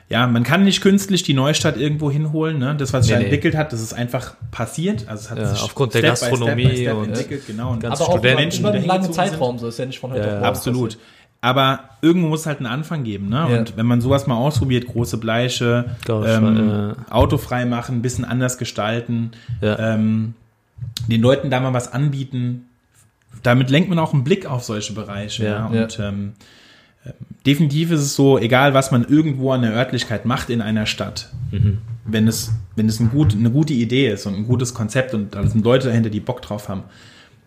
ja, 0.09 0.25
man 0.27 0.43
kann 0.43 0.63
nicht 0.63 0.81
künstlich 0.81 1.23
die 1.23 1.33
Neustadt 1.33 1.75
irgendwo 1.77 2.09
hinholen. 2.09 2.59
Ne? 2.59 2.75
Das, 2.77 2.93
was 2.93 3.05
sich 3.05 3.17
Nee, 3.17 3.29
da 3.41 3.49
nee. 3.49 3.57
hat, 3.57 3.73
das 3.73 3.81
ist 3.81 3.93
einfach 3.93 4.35
passiert. 4.51 5.05
Also 5.07 5.23
es 5.25 5.29
hat 5.31 5.37
Ja, 5.37 5.47
sich 5.47 5.61
aufgrund 5.61 5.93
der 5.93 5.99
Step 5.99 6.17
Step 6.17 6.29
by 6.29 6.31
Gastronomie 6.39 6.77
Step 6.77 6.95
und- 6.95 7.07
entwickelt, 7.09 7.43
genau. 7.47 7.71
Und 7.71 7.79
Ganz 7.81 7.99
Aber 7.99 8.09
auch 8.09 8.17
Studenten, 8.17 8.59
über 8.59 8.71
einen 8.71 8.81
die 8.83 8.87
langen 8.87 9.11
Zeitraum, 9.11 9.59
so 9.59 9.67
ist 9.67 9.79
ja 9.79 9.85
nicht 9.85 9.99
von 9.99 10.11
heute 10.11 10.21
Ja, 10.21 10.25
auf 10.27 10.31
morgen 10.33 10.45
Absolut. 10.45 10.83
passiert. 10.91 11.03
Aber 11.39 11.81
irgendwo 12.01 12.29
muss 12.29 12.45
halt 12.45 12.61
ein 12.61 12.65
Anfang 12.65 13.03
geben, 13.03 13.29
ne? 13.29 13.47
Ja. 13.49 13.59
Und 13.59 13.77
wenn 13.77 13.85
man 13.85 14.01
sowas 14.01 14.25
mal 14.27 14.35
ausprobiert, 14.35 14.87
große 14.87 15.17
Bleiche, 15.17 15.85
ähm, 16.09 16.93
autofrei 17.09 17.65
machen, 17.65 17.97
ein 17.97 18.01
bisschen 18.01 18.25
anders 18.25 18.57
gestalten, 18.57 19.31
Ja. 19.61 19.77
ähm, 19.93 20.33
den 21.07 21.21
Leuten 21.21 21.49
da 21.49 21.59
mal 21.59 21.73
was 21.73 21.91
anbieten, 21.91 22.65
damit 23.43 23.69
lenkt 23.69 23.89
man 23.89 23.99
auch 23.99 24.13
einen 24.13 24.23
Blick 24.23 24.45
auf 24.45 24.63
solche 24.63 24.93
Bereiche. 24.93 25.45
Ja. 25.45 25.69
Ja, 25.73 25.83
Und 25.83 25.99
Ähm, 25.99 26.33
ähm, 27.05 27.13
definitiv 27.45 27.91
ist 27.91 28.01
es 28.01 28.15
so, 28.15 28.37
egal 28.37 28.73
was 28.73 28.91
man 28.91 29.05
irgendwo 29.05 29.51
an 29.51 29.61
der 29.61 29.71
Örtlichkeit 29.73 30.25
macht 30.25 30.49
in 30.49 30.61
einer 30.61 30.85
Stadt, 30.85 31.29
Mhm. 31.51 31.77
wenn 32.05 32.27
es, 32.27 32.51
wenn 32.75 32.89
es 32.89 32.99
ein 32.99 33.09
gut, 33.09 33.33
eine 33.33 33.49
gute 33.51 33.73
Idee 33.73 34.09
ist 34.11 34.25
und 34.25 34.35
ein 34.35 34.45
gutes 34.47 34.73
Konzept 34.73 35.13
und 35.13 35.35
da 35.35 35.45
sind 35.47 35.63
Leute 35.63 35.87
dahinter, 35.87 36.09
die 36.09 36.19
Bock 36.19 36.41
drauf 36.41 36.67
haben, 36.69 36.83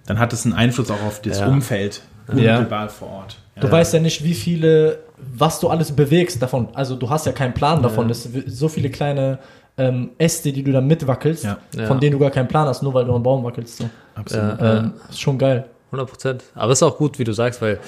dann 0.07 0.19
hat 0.19 0.33
es 0.33 0.45
einen 0.45 0.55
Einfluss 0.55 0.91
auch 0.91 1.03
auf 1.03 1.21
das 1.23 1.41
Ja. 1.41 1.49
Umfeld 1.49 2.03
unmittelbar 2.29 2.89
vor 2.89 3.09
Ort. 3.09 3.37
Du 3.61 3.71
weißt 3.71 3.93
ja 3.93 4.01
nicht, 4.01 4.25
wie 4.25 4.35
viele 4.35 5.01
was 5.37 5.61
du 5.61 5.69
alles 5.69 5.93
bewegst 5.93 6.41
davon. 6.41 6.69
Also 6.73 6.97
du 6.97 7.11
hast 7.11 7.27
ja 7.27 7.33
keinen 7.33 7.53
Plan 7.53 7.83
davon. 7.83 8.09
Es 8.09 8.23
sind 8.23 8.51
so 8.51 8.69
viele 8.71 8.89
kleine 8.89 9.39
ähm, 9.79 10.11
Äste, 10.19 10.53
die 10.53 10.63
du 10.63 10.73
dann 10.73 10.87
mitwackelst, 10.87 11.45
Ja. 11.45 11.59
Ja. 11.77 11.87
von 11.87 12.01
denen 12.01 12.13
du 12.13 12.19
gar 12.19 12.31
keinen 12.31 12.49
Plan 12.49 12.67
hast, 12.67 12.83
nur 12.83 12.93
weil 12.95 13.05
du 13.05 13.15
am 13.15 13.23
Baum 13.23 13.43
wackelst. 13.45 13.79
So. 13.79 13.91
Absolut. 14.15 14.57
Ähm, 14.61 14.93
ist 15.09 15.21
schon 15.21 15.39
geil. 15.39 15.67
100 15.93 16.09
Prozent. 16.09 16.45
Aber 16.55 16.73
ist 16.73 16.83
auch 16.83 16.97
gut, 16.99 17.19
wie 17.19 17.25
du 17.25 17.33
sagst, 17.33 17.61
weil 17.63 17.79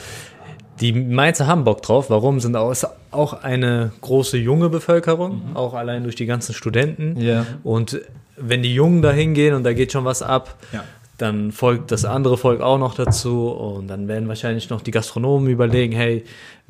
die 0.80 0.92
Mainzer 0.92 1.46
haben 1.46 1.64
Bock 1.64 1.82
drauf. 1.82 2.10
Warum? 2.10 2.40
Sind 2.40 2.56
auch, 2.56 2.70
ist 2.72 2.86
auch 3.10 3.42
eine 3.44 3.92
große 4.00 4.38
junge 4.38 4.68
Bevölkerung, 4.70 5.42
auch 5.54 5.74
allein 5.74 6.02
durch 6.02 6.16
die 6.16 6.26
ganzen 6.26 6.54
Studenten. 6.54 7.20
Ja. 7.20 7.46
Und 7.62 8.00
wenn 8.36 8.62
die 8.62 8.74
Jungen 8.74 9.02
da 9.02 9.12
hingehen 9.12 9.54
und 9.54 9.62
da 9.64 9.72
geht 9.74 9.92
schon 9.92 10.04
was 10.04 10.22
ab, 10.22 10.56
Ja. 10.72 10.82
Dann 11.22 11.52
folgt 11.52 11.90
das 11.92 12.04
andere 12.04 12.36
Volk 12.36 12.60
auch 12.60 12.78
noch 12.78 12.94
dazu 12.94 13.48
und 13.48 13.88
dann 13.88 14.08
werden 14.08 14.28
wahrscheinlich 14.28 14.68
noch 14.70 14.80
die 14.82 14.90
Gastronomen 14.90 15.48
überlegen, 15.48 15.92
hey, 15.92 16.24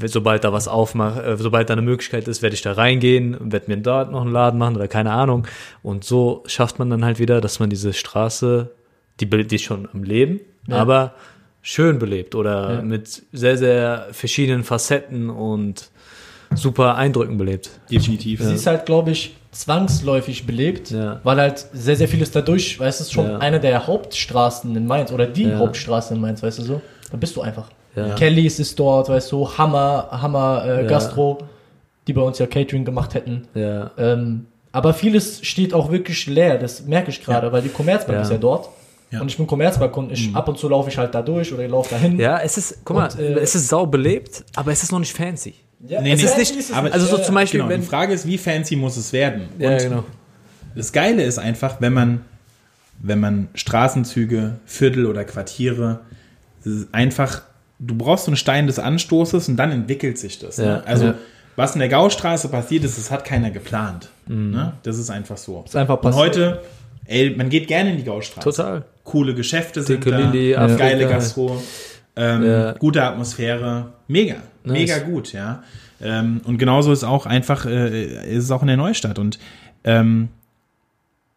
sobald 0.04 0.44
da 0.44 0.52
was 0.52 0.68
aufmacht, 0.68 1.24
äh, 1.24 1.36
sobald 1.38 1.68
da 1.70 1.72
eine 1.74 1.82
Möglichkeit 1.82 2.28
ist, 2.28 2.42
werde 2.42 2.54
ich 2.54 2.62
da 2.62 2.72
reingehen 2.72 3.34
und 3.34 3.52
werde 3.52 3.70
mir 3.70 3.78
dort 3.78 4.12
noch 4.12 4.22
einen 4.22 4.32
Laden 4.32 4.58
machen 4.58 4.76
oder 4.76 4.88
keine 4.88 5.10
Ahnung. 5.12 5.46
Und 5.82 6.04
so 6.04 6.42
schafft 6.46 6.78
man 6.78 6.90
dann 6.90 7.04
halt 7.04 7.18
wieder, 7.18 7.40
dass 7.40 7.58
man 7.60 7.70
diese 7.70 7.92
Straße, 7.92 8.70
die, 9.20 9.26
die 9.28 9.54
ist 9.56 9.62
schon 9.62 9.88
am 9.92 10.02
Leben, 10.04 10.40
Ja. 10.68 10.76
aber 10.76 11.14
schön 11.62 11.98
belebt 11.98 12.34
oder 12.34 12.74
Ja. 12.74 12.82
mit 12.82 13.22
sehr, 13.32 13.56
sehr 13.56 14.08
verschiedenen 14.12 14.64
Facetten 14.64 15.30
und 15.30 15.90
super 16.54 16.96
Eindrücken 16.96 17.38
belebt. 17.38 17.70
Definitiv. 17.90 18.42
Sie 18.42 18.54
ist 18.54 18.66
halt, 18.66 18.84
glaube 18.86 19.10
ich, 19.12 19.34
zwangsläufig 19.52 20.46
belebt, 20.46 20.90
Ja. 20.90 21.20
weil 21.22 21.36
halt 21.40 21.66
sehr, 21.72 21.94
sehr 21.96 22.08
vieles 22.08 22.30
dadurch, 22.30 22.80
weißt 22.80 23.00
du, 23.00 23.02
es 23.02 23.08
ist 23.08 23.12
schon 23.12 23.26
Ja. 23.30 23.38
eine 23.38 23.60
der 23.60 23.86
Hauptstraßen 23.86 24.74
in 24.74 24.86
Mainz 24.86 25.12
oder 25.12 25.26
die 25.26 25.44
Ja. 25.44 25.58
Hauptstraße 25.58 26.14
in 26.14 26.20
Mainz, 26.20 26.42
weißt 26.42 26.58
du 26.58 26.62
so? 26.62 26.80
Dann 27.10 27.20
bist 27.20 27.36
du 27.36 27.42
einfach. 27.42 27.68
Ja. 27.94 28.14
Kellys 28.14 28.58
ist 28.58 28.78
dort, 28.78 29.08
weißt 29.10 29.30
du, 29.30 29.46
Hammer, 29.58 30.08
Hammer 30.10 30.64
äh, 30.66 30.82
Ja. 30.82 30.88
Gastro, 30.88 31.38
die 32.06 32.14
bei 32.14 32.22
uns 32.22 32.38
ja 32.38 32.46
Catering 32.46 32.84
gemacht 32.84 33.14
hätten. 33.14 33.46
Ja. 33.54 33.90
Ähm, 33.98 34.46
aber 34.72 34.94
vieles 34.94 35.44
steht 35.44 35.74
auch 35.74 35.90
wirklich 35.92 36.26
leer, 36.26 36.56
das 36.56 36.86
merke 36.86 37.10
ich 37.10 37.22
gerade, 37.22 37.52
weil 37.52 37.60
die 37.62 37.68
Commerzbank 37.68 38.16
Ja. 38.16 38.22
ist 38.22 38.30
ja 38.32 38.38
dort. 38.38 38.70
Ja. 39.10 39.20
Und 39.20 39.28
ich 39.30 39.36
bin 39.36 39.46
Commerzbank 39.46 39.94
ich, 40.10 40.34
ab 40.34 40.48
und 40.48 40.56
zu 40.58 40.70
laufe 40.70 40.88
ich 40.88 40.96
halt 40.96 41.14
da 41.14 41.20
durch 41.20 41.52
oder 41.52 41.62
ich 41.64 41.70
laufe 41.70 41.90
dahin. 41.94 42.18
Ja, 42.18 42.38
es 42.40 42.56
ist, 42.56 42.78
guck 42.82 42.96
mal, 42.96 43.10
Und, 43.12 43.18
äh, 43.18 43.34
es 43.40 43.54
ist 43.54 43.68
sau 43.68 43.84
belebt, 43.84 44.42
aber 44.56 44.72
es 44.72 44.82
ist 44.82 44.90
noch 44.90 44.98
nicht 45.00 45.14
fancy. 45.14 45.52
Ja, 45.87 46.01
Nee, 46.01 46.12
Es 46.12 46.21
nee, 46.23 46.42
ist 46.42 46.55
nicht, 46.57 46.73
aber- 46.75 46.92
also 46.92 47.07
so 47.07 47.16
ja, 47.18 47.23
zum 47.25 47.35
Beispiel, 47.35 47.61
Genau, 47.61 47.75
die 47.75 47.83
Frage 47.83 48.12
ist, 48.14 48.27
wie 48.27 48.38
fancy 48.38 48.77
muss 48.77 48.97
es 48.97 49.12
werden? 49.12 49.49
ja, 49.59 49.73
Und 49.73 49.79
genau. 49.79 50.05
das 50.77 50.92
Geile 50.92 51.23
ist 51.25 51.38
einfach, 51.38 51.81
wenn 51.81 51.92
man, 51.92 52.21
wenn 53.03 53.18
man 53.21 53.49
Straßenzüge, 53.55 54.57
Viertel 54.64 55.07
oder 55.07 55.25
Quartiere 55.25 56.01
es 56.61 56.66
ist 56.66 56.95
einfach, 56.95 57.42
du 57.81 57.97
brauchst 57.97 58.27
so 58.27 58.31
einen 58.31 58.37
Stein 58.37 58.68
des 58.68 58.79
Anstoßes 58.79 59.49
und 59.49 59.57
dann 59.57 59.73
entwickelt 59.73 60.16
sich 60.18 60.38
das. 60.38 60.59
Ja, 60.59 60.64
ne? 60.64 60.87
Also 60.87 61.07
ja. 61.07 61.14
was 61.57 61.75
in 61.75 61.81
der 61.81 61.88
Gaustraße 61.88 62.49
passiert 62.49 62.85
ist, 62.85 62.97
das 62.99 63.11
hat 63.11 63.25
keiner 63.25 63.51
geplant. 63.51 64.09
Ne? 64.29 64.75
Das 64.85 64.97
ist 64.99 65.11
einfach 65.11 65.37
so. 65.37 65.64
Ist 65.66 65.75
einfach 65.75 65.97
und 65.97 66.03
passiert. 66.03 66.23
heute, 66.25 66.62
ey, 67.07 67.35
man 67.37 67.49
geht 67.49 67.66
gerne 67.66 67.90
in 67.90 67.97
die 67.97 68.05
Gaustraße. 68.05 68.49
Total. 68.49 68.85
Coole 69.03 69.35
Geschäfte 69.35 69.83
sind 69.83 70.05
Dicke 70.05 70.16
da, 70.16 70.31
Lilly, 70.31 70.55
Afrika. 70.55 70.85
geile 70.85 71.09
Gastro, 71.09 71.61
ähm, 72.14 72.47
Ja. 72.47 72.73
gute 72.75 73.03
Atmosphäre, 73.03 73.92
mega, 74.07 74.37
Nice. 74.64 74.72
mega 74.79 74.98
gut, 75.01 75.33
ja. 75.33 75.62
Ähm, 76.01 76.40
und 76.44 76.59
genauso 76.59 76.92
ist 76.92 77.05
auch 77.05 77.27
einfach, 77.27 77.64
äh, 77.66 78.27
ist 78.35 78.44
es 78.44 78.51
auch 78.51 78.62
in 78.62 78.68
der 78.68 78.77
Neustadt 78.77 79.18
und 79.18 79.38
ähm, 79.85 80.29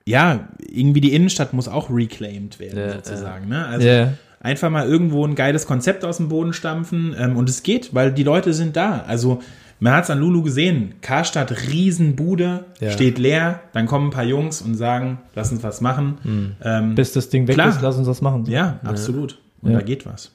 ja, 0.06 0.48
irgendwie 0.60 1.02
die 1.02 1.14
Innenstadt 1.14 1.54
muss 1.54 1.68
auch 1.68 1.90
reclaimed 1.90 2.60
werden, 2.60 2.78
Ja, 2.80 2.94
sozusagen. 2.94 3.48
Ne? 3.50 3.66
Also 3.66 3.88
Ja. 3.88 4.14
einfach 4.40 4.70
mal 4.70 4.88
irgendwo 4.88 5.26
ein 5.26 5.36
geiles 5.36 5.66
Konzept 5.66 6.06
aus 6.06 6.18
dem 6.18 6.30
Boden 6.30 6.54
stampfen 6.54 7.16
ähm, 7.18 7.38
und 7.38 7.50
es 7.50 7.64
geht, 7.64 7.94
weil 7.96 8.12
die 8.12 8.24
Leute 8.24 8.54
sind 8.54 8.76
da. 8.76 9.04
Also 9.08 9.42
man 9.80 9.94
hat 9.94 10.04
es 10.06 10.10
an 10.12 10.20
Lulu 10.20 10.44
gesehen, 10.44 10.94
Karstadt, 11.02 11.68
Riesenbude, 11.72 12.66
Ja. 12.80 12.92
steht 12.92 13.18
leer, 13.18 13.62
dann 13.74 13.88
kommen 13.88 14.08
ein 14.08 14.12
paar 14.12 14.24
Jungs 14.24 14.62
und 14.62 14.76
sagen, 14.76 15.20
lass 15.34 15.52
uns 15.52 15.64
was 15.64 15.82
machen. 15.82 16.56
Ähm, 16.64 16.96
Bis 16.96 17.12
das 17.14 17.30
Ding 17.30 17.48
weg 17.48 17.56
Klar. 17.56 17.70
ist, 17.70 17.82
lass 17.82 17.98
uns 17.98 18.08
das 18.08 18.22
machen. 18.22 18.46
ja, 18.48 18.80
absolut. 18.84 19.40
Und 19.62 19.72
Ja. 19.72 19.80
da 19.80 19.84
geht 19.84 20.06
was. 20.06 20.32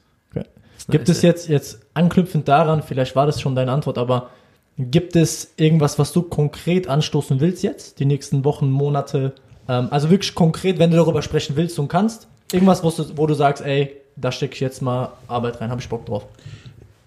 Gibt 0.91 1.09
es 1.09 1.23
jetzt, 1.23 1.49
jetzt 1.49 1.81
anknüpfend 1.95 2.49
daran, 2.49 2.83
vielleicht 2.83 3.17
war 3.17 3.27
das 3.27 3.41
schon 3.41 3.55
deine 3.55 3.73
Antwort, 3.73 3.99
aber 3.99 4.31
gibt 4.79 5.17
es 5.17 5.53
irgendwas, 5.57 5.99
was 5.99 6.13
du 6.13 6.23
konkret 6.23 6.89
anstoßen 6.89 7.41
willst 7.41 7.63
jetzt, 7.63 7.99
die 7.99 8.05
nächsten 8.05 8.45
Wochen, 8.45 8.71
Monate? 8.71 9.33
Ähm, 9.69 9.89
also 9.91 10.11
wirklich 10.11 10.35
konkret, 10.35 10.79
wenn 10.79 10.91
du 10.91 10.97
darüber 10.97 11.23
sprechen 11.23 11.57
willst 11.57 11.79
und 11.79 11.89
kannst, 11.89 12.29
irgendwas, 12.53 12.83
wo 12.83 12.91
du, 12.91 13.17
wo 13.17 13.27
du 13.27 13.35
sagst, 13.35 13.65
ey, 13.65 13.97
da 14.17 14.33
stecke 14.33 14.55
ich 14.55 14.61
jetzt 14.61 14.83
mal 14.83 15.13
Arbeit 15.29 15.61
rein, 15.61 15.71
habe 15.71 15.81
ich 15.81 15.89
Bock 15.89 16.07
drauf. 16.07 16.27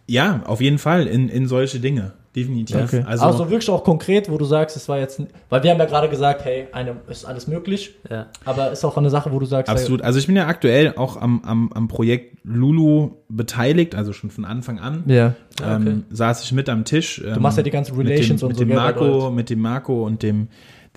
Ja, 0.08 0.42
auf 0.46 0.62
jeden 0.62 0.80
Fall 0.80 1.08
in, 1.08 1.30
in 1.30 1.48
solche 1.48 1.80
Dinge. 1.80 2.14
Definitiv. 2.36 2.76
Okay. 2.84 3.04
Also, 3.06 3.26
Also, 3.26 3.50
wirklich 3.50 3.70
auch 3.70 3.84
konkret, 3.84 4.30
wo 4.30 4.38
du 4.40 4.46
sagst, 4.46 4.76
es 4.76 4.90
war 4.90 4.98
jetzt, 4.98 5.22
weil 5.50 5.62
wir 5.62 5.70
haben 5.72 5.78
ja 5.80 5.86
gerade 5.86 6.10
gesagt, 6.10 6.44
hey, 6.46 6.66
eine 6.72 6.96
ist 7.08 7.26
alles 7.26 7.46
möglich, 7.48 7.94
Ja. 8.10 8.26
aber 8.44 8.72
ist 8.72 8.84
auch 8.84 8.98
eine 8.98 9.12
Sache, 9.12 9.32
wo 9.32 9.38
du 9.40 9.46
sagst, 9.46 9.70
absolut. 9.70 10.02
Also 10.02 10.18
ich 10.18 10.26
bin 10.26 10.36
ja 10.36 10.48
aktuell 10.48 10.94
auch 10.98 11.16
am, 11.18 11.42
am, 11.46 11.72
am 11.74 11.88
Projekt 11.88 12.38
Lulu 12.44 13.12
beteiligt, 13.30 13.94
also 13.96 14.14
schon 14.14 14.32
von 14.32 14.46
Anfang 14.46 14.80
an. 14.80 15.04
hey, 15.06 15.16
ja, 15.16 15.36
Ah, 15.62 15.76
okay. 15.78 15.90
ähm, 15.90 16.04
saß 16.10 16.44
ich 16.44 16.52
mit 16.54 16.70
am 16.70 16.86
Tisch. 16.86 17.22
Ähm, 17.24 17.36
du 17.36 17.40
machst 17.40 17.58
ja 17.58 17.64
die 17.64 17.70
ganzen 17.70 17.96
Relations 17.96 18.42
mit 18.42 18.42
dem, 18.42 18.48
und 18.50 18.56
so. 18.56 18.62
mit 18.66 18.70
dem 18.72 18.76
Marco, 18.76 19.30
mit 19.32 19.50
dem 19.52 19.60
Marco 19.60 20.04
und 20.06 20.24
dem 20.24 20.48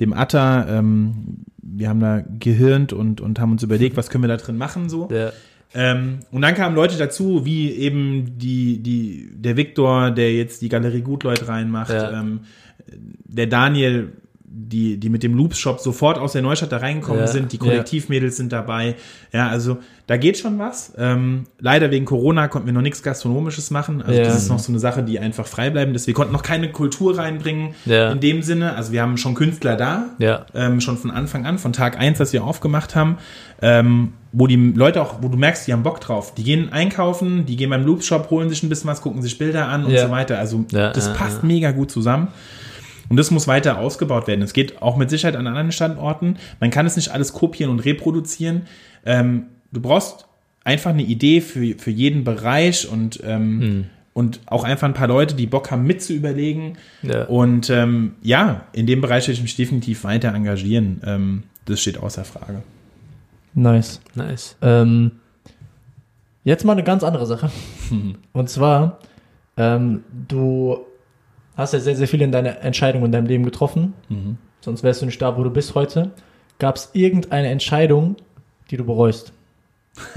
dem 0.01 0.12
Atta. 0.14 0.66
Ähm, 0.79 1.44
wir 1.62 1.88
haben 1.90 2.01
da 2.01 2.22
gehirnt 2.38 2.92
und 2.94 3.20
und 3.20 3.38
haben 3.40 3.53
uns 3.53 3.62
überlegt, 3.62 3.96
was 3.99 4.09
können 4.09 4.25
wir 4.25 4.29
da 4.29 4.37
drin 4.38 4.57
machen 4.57 4.88
so. 4.88 5.09
Ja. 5.11 5.31
Ähm, 5.74 6.20
und 6.31 6.42
dann 6.42 6.55
kamen 6.55 6.74
Leute 6.74 6.96
dazu, 6.96 7.44
wie 7.44 7.70
eben 7.72 8.38
die, 8.38 8.79
die, 8.83 9.31
der 9.35 9.57
Viktor, 9.57 10.11
der 10.11 10.33
jetzt 10.35 10.62
die 10.62 10.68
Galerie 10.68 11.02
Gutleut 11.02 11.48
reinmacht, 11.48 11.90
Ja. 11.90 12.20
ähm, 12.20 12.40
der 13.24 13.46
Daniel, 13.46 14.12
die, 14.48 14.96
die 14.96 15.09
mit 15.09 15.22
dem 15.22 15.35
Loops 15.35 15.59
Shop 15.59 15.80
sofort 15.80 16.18
aus 16.18 16.32
der 16.32 16.42
Neustadt 16.42 16.72
da 16.72 16.78
reingekommen 16.78 17.20
Ja. 17.20 17.26
sind, 17.26 17.52
die 17.52 17.59
Kollektivmädels 17.59 18.37
sind 18.37 18.52
dabei. 18.52 18.94
Ja, 19.32 19.48
also 19.48 19.78
da 20.06 20.16
geht 20.16 20.38
schon 20.38 20.59
was. 20.59 20.92
Ähm, 20.96 21.44
leider 21.59 21.90
wegen 21.90 22.04
Corona 22.04 22.46
konnten 22.48 22.66
wir 22.66 22.72
noch 22.72 22.80
nichts 22.80 23.02
Gastronomisches 23.02 23.70
machen. 23.70 24.02
Also 24.02 24.18
Ja. 24.18 24.24
das 24.24 24.37
ist 24.37 24.48
noch 24.48 24.59
so 24.61 24.70
eine 24.70 24.78
Sache, 24.78 25.02
die 25.02 25.18
einfach 25.18 25.46
frei 25.46 25.70
bleiben 25.70 25.94
ist. 25.94 26.06
Wir 26.06 26.14
konnten 26.14 26.32
noch 26.32 26.42
keine 26.44 26.70
Kultur 26.70 27.18
reinbringen 27.18 27.74
Ja. 27.85 28.12
in 28.12 28.20
dem 28.20 28.42
Sinne. 28.42 28.74
Also 28.76 28.92
wir 28.92 29.02
haben 29.02 29.16
schon 29.18 29.35
Künstler 29.35 29.76
da, 29.76 30.06
Ja. 30.18 30.46
ähm, 30.54 30.80
schon 30.80 30.96
von 30.96 31.11
Anfang 31.11 31.44
an, 31.44 31.59
von 31.59 31.72
Tag 31.72 31.98
eins, 31.98 32.18
dass 32.18 32.32
wir 32.32 32.44
aufgemacht 32.44 32.94
haben, 32.94 33.18
ähm, 33.62 34.12
wo 34.32 34.46
die 34.46 34.56
Leute 34.56 35.02
auch, 35.02 35.22
wo 35.22 35.28
du 35.28 35.37
merkst, 35.37 35.66
die 35.66 35.72
haben 35.72 35.82
Bock 35.82 36.00
drauf. 36.00 36.35
Die 36.35 36.44
gehen 36.44 36.72
einkaufen, 36.72 37.46
die 37.46 37.56
gehen 37.56 37.70
beim 37.70 37.85
Loop 37.85 38.02
Shop, 38.04 38.30
holen 38.30 38.48
sich 38.48 38.62
ein 38.62 38.68
bisschen 38.68 38.88
was, 38.88 39.00
gucken 39.00 39.22
sich 39.22 39.38
Bilder 39.38 39.68
an 39.68 39.85
und 39.85 39.90
Ja. 39.92 40.06
so 40.06 40.11
weiter. 40.12 40.38
Also 40.38 40.64
Ja, 40.70 40.92
das 40.92 41.06
ja, 41.09 41.14
passt 41.14 41.42
mega 41.42 41.72
gut 41.72 41.90
zusammen. 41.90 42.28
Und 43.09 43.16
das 43.16 43.31
muss 43.31 43.47
weiter 43.47 43.79
ausgebaut 43.79 44.27
werden. 44.27 44.42
Es 44.42 44.53
geht 44.53 44.83
auch 44.83 44.97
mit 44.97 45.11
Sicherheit 45.11 45.37
an 45.37 45.47
anderen 45.47 45.73
Standorten. 45.73 46.37
Man 46.61 46.71
kann 46.71 46.87
es 46.87 46.97
nicht 46.97 47.11
alles 47.11 47.33
kopieren 47.33 47.71
und 47.71 47.81
reproduzieren. 47.81 48.62
Ähm, 49.05 49.45
du 49.73 49.81
brauchst 49.81 50.27
einfach 50.64 50.90
eine 50.90 51.03
Idee 51.03 51.40
für, 51.40 51.79
für 51.79 51.90
jeden 51.90 52.25
Bereich 52.25 52.88
und, 52.88 53.21
ähm, 53.25 53.61
Hm. 53.61 53.85
und 54.14 54.40
auch 54.47 54.64
einfach 54.64 54.88
ein 54.88 54.95
paar 54.95 55.07
Leute, 55.09 55.35
die 55.37 55.47
Bock 55.47 55.71
haben, 55.71 55.85
mit 55.85 56.03
zu 56.03 56.12
überlegen. 56.12 56.77
Ja. 57.03 57.25
Und 57.27 57.71
ähm, 57.71 58.14
ja, 58.23 58.62
in 58.73 58.87
dem 58.87 59.01
Bereich 59.01 59.29
will 59.29 59.35
ich 59.35 59.42
mich 59.42 59.55
definitiv 59.57 60.03
weiter 60.05 60.35
engagieren. 60.35 61.01
Ähm, 61.05 61.42
das 61.66 61.81
steht 61.81 61.99
außer 61.99 62.25
Frage. 62.25 62.62
Nice. 63.55 64.01
Nice. 64.14 64.57
Ähm, 64.61 65.12
jetzt 66.45 66.64
mal 66.64 66.73
eine 66.73 66.83
ganz 66.85 67.05
andere 67.05 67.27
Sache. 67.27 67.51
Und 68.33 68.51
zwar, 68.51 68.99
ähm, 69.57 70.03
du 70.29 70.79
hast 71.57 71.73
ja 71.73 71.81
sehr, 71.81 71.97
sehr 71.97 72.07
viel 72.09 72.23
in 72.23 72.33
deiner 72.33 72.61
Entscheidung 72.62 73.05
in 73.05 73.12
deinem 73.12 73.27
Leben 73.27 73.45
getroffen. 73.45 73.95
Sonst 74.61 74.83
wärst 74.83 75.03
du 75.03 75.07
nicht 75.07 75.21
da, 75.23 75.37
wo 75.37 75.42
du 75.45 75.51
bist 75.51 75.75
heute. 75.75 76.11
Gab 76.59 76.77
es 76.77 76.90
irgendeine 76.92 77.49
Entscheidung, 77.49 78.16
die 78.71 78.77
du 78.77 78.85
bereust, 78.85 79.33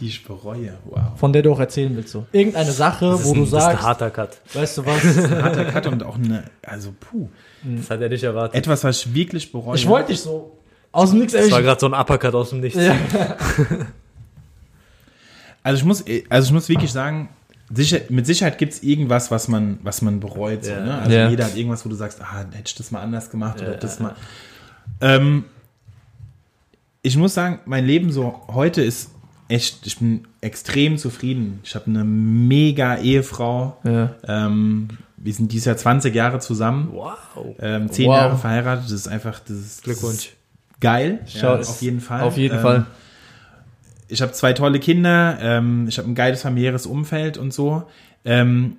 Die 0.00 0.06
ich 0.08 0.24
bereue. 0.24 0.78
Wow. 0.86 1.00
von 1.16 1.32
der 1.32 1.42
du 1.42 1.52
auch 1.52 1.60
erzählen 1.60 1.94
willst? 1.94 2.08
So. 2.10 2.24
Irgendeine 2.32 2.72
Sache, 2.72 3.04
Das 3.10 3.20
ist 3.20 3.26
wo 3.26 3.32
ein, 3.32 3.34
du 3.34 3.40
das 3.42 3.48
ist 3.50 3.54
ein 3.56 3.60
sagst, 3.72 3.82
harter 3.86 4.10
Cut. 4.10 4.38
weißt 4.54 4.78
du 4.78 4.86
was? 4.86 5.42
Harter 5.42 5.64
Cut 5.66 5.86
und 5.88 6.02
auch 6.02 6.16
eine, 6.16 6.44
also 6.62 6.94
puh. 6.98 7.28
Das 7.62 7.90
hat 7.90 8.00
er 8.00 8.08
nicht 8.08 8.22
erwartet. 8.24 8.56
Etwas, 8.56 8.82
was 8.82 9.04
ich 9.04 9.14
wirklich 9.14 9.52
bereue. 9.52 9.76
Ich 9.76 9.86
wollte 9.86 10.08
dich 10.12 10.20
so 10.22 10.56
aus 10.90 11.10
dem 11.10 11.18
Nix 11.20 11.34
Das 11.34 11.50
war 11.50 11.60
gerade 11.60 11.78
so 11.78 11.86
ein 11.86 11.92
Uppercut 11.94 12.34
aus 12.34 12.48
dem 12.50 12.60
Nichts. 12.60 12.78
Ja. 12.82 12.94
Also 15.62 15.78
ich 15.80 15.84
muss, 15.84 16.04
also 16.30 16.46
ich 16.48 16.52
muss 16.54 16.68
wirklich 16.70 16.90
sagen, 16.90 17.28
sicher, 17.72 18.00
mit 18.08 18.26
Sicherheit 18.26 18.58
gibt 18.58 18.72
es 18.74 18.82
irgendwas, 18.82 19.30
was 19.30 19.48
man, 19.48 19.78
was 19.82 20.02
man 20.02 20.20
bereut. 20.20 20.64
So, 20.64 20.72
ne? 20.72 20.98
Also 20.98 21.16
Ja. 21.16 21.28
jeder 21.30 21.44
hat 21.44 21.56
irgendwas, 21.56 21.84
wo 21.84 21.88
du 21.88 21.94
sagst, 21.96 22.20
ah, 22.20 22.38
hätte 22.52 22.62
ich 22.66 22.74
das 22.74 22.90
mal 22.90 23.00
anders 23.00 23.30
gemacht 23.30 23.60
oder 23.60 23.76
das 23.76 24.00
mal. 24.00 24.14
Ähm, 25.00 25.44
ich 27.02 27.16
muss 27.16 27.34
sagen, 27.34 27.60
mein 27.64 27.86
Leben 27.86 28.12
so 28.12 28.42
heute 28.48 28.82
ist 28.82 29.10
echt, 29.48 29.86
ich 29.86 29.98
bin 29.98 30.26
extrem 30.40 30.98
zufrieden. 30.98 31.60
Ich 31.64 31.74
habe 31.74 31.86
eine 31.86 32.04
mega 32.04 32.96
Ehefrau. 32.98 33.78
Ja. 33.84 34.14
Ähm, 34.26 34.88
wir 35.16 35.32
sind 35.34 35.52
dieses 35.52 35.66
Jahr 35.66 35.76
20 35.76 36.14
Jahre 36.14 36.38
zusammen. 36.38 36.88
Wow. 36.92 37.16
Ähm, 37.60 37.90
zehn 37.90 38.06
Wow. 38.08 38.16
Jahre 38.16 38.36
verheiratet, 38.38 38.84
das 38.86 38.92
ist 38.92 39.08
einfach, 39.08 39.40
das 39.40 39.56
ist 39.56 39.82
Glückwunsch. 39.84 40.30
Geil. 40.80 41.20
Schau, 41.26 41.54
ja, 41.56 41.60
auf 41.60 41.82
jeden 41.82 42.00
Fall. 42.00 42.22
Auf 42.22 42.36
jeden 42.38 42.56
Ähm, 42.56 42.62
Fall. 42.62 42.86
Ich 44.10 44.22
habe 44.22 44.32
zwei 44.32 44.52
tolle 44.52 44.80
Kinder, 44.80 45.38
ähm, 45.40 45.86
ich 45.88 45.98
habe 45.98 46.08
ein 46.10 46.14
geiles 46.14 46.42
familiäres 46.42 46.86
Umfeld 46.86 47.38
und 47.38 47.52
so. 47.54 47.84
Ähm, 48.24 48.76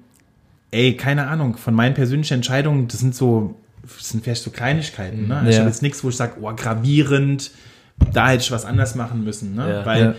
ey, 0.72 0.96
keine 0.96 1.28
Ahnung, 1.28 1.58
von 1.58 1.74
meinen 1.74 1.94
persönlichen 1.94 2.36
Entscheidungen, 2.36 2.88
das 2.88 3.00
sind 3.00 3.16
so, 3.16 3.56
das 3.82 4.10
sind 4.10 4.24
vielleicht 4.24 4.44
so 4.44 4.52
Kleinigkeiten. 4.52 5.28
Ne? 5.28 5.44
Ich 5.48 5.54
Ja. 5.56 5.60
habe 5.62 5.70
jetzt 5.70 5.82
nichts, 5.82 6.04
wo 6.04 6.10
ich 6.10 6.16
sage, 6.18 6.34
oh, 6.42 6.52
gravierend, 6.56 7.52
da 8.14 8.30
hätte 8.30 8.44
ich 8.44 8.52
was 8.52 8.66
anders 8.66 8.96
machen 8.96 9.24
müssen. 9.24 9.56
Ne? 9.56 9.70
Ja. 9.70 9.86
Weil 9.86 10.02
Ja. 10.04 10.16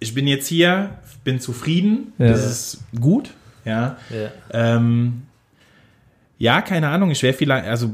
ich 0.00 0.14
bin 0.14 0.26
jetzt 0.26 0.46
hier, 0.46 0.90
bin 1.22 1.38
zufrieden, 1.40 2.12
das 2.18 2.44
ist 2.44 2.78
gut. 3.00 3.30
Ja, 3.64 3.96
Ja. 4.10 4.30
ähm, 4.76 5.22
ja 6.38 6.60
keine 6.62 6.88
Ahnung, 6.88 7.10
ich 7.10 7.22
wäre 7.22 7.32
vielleicht, 7.34 7.66
also 7.66 7.90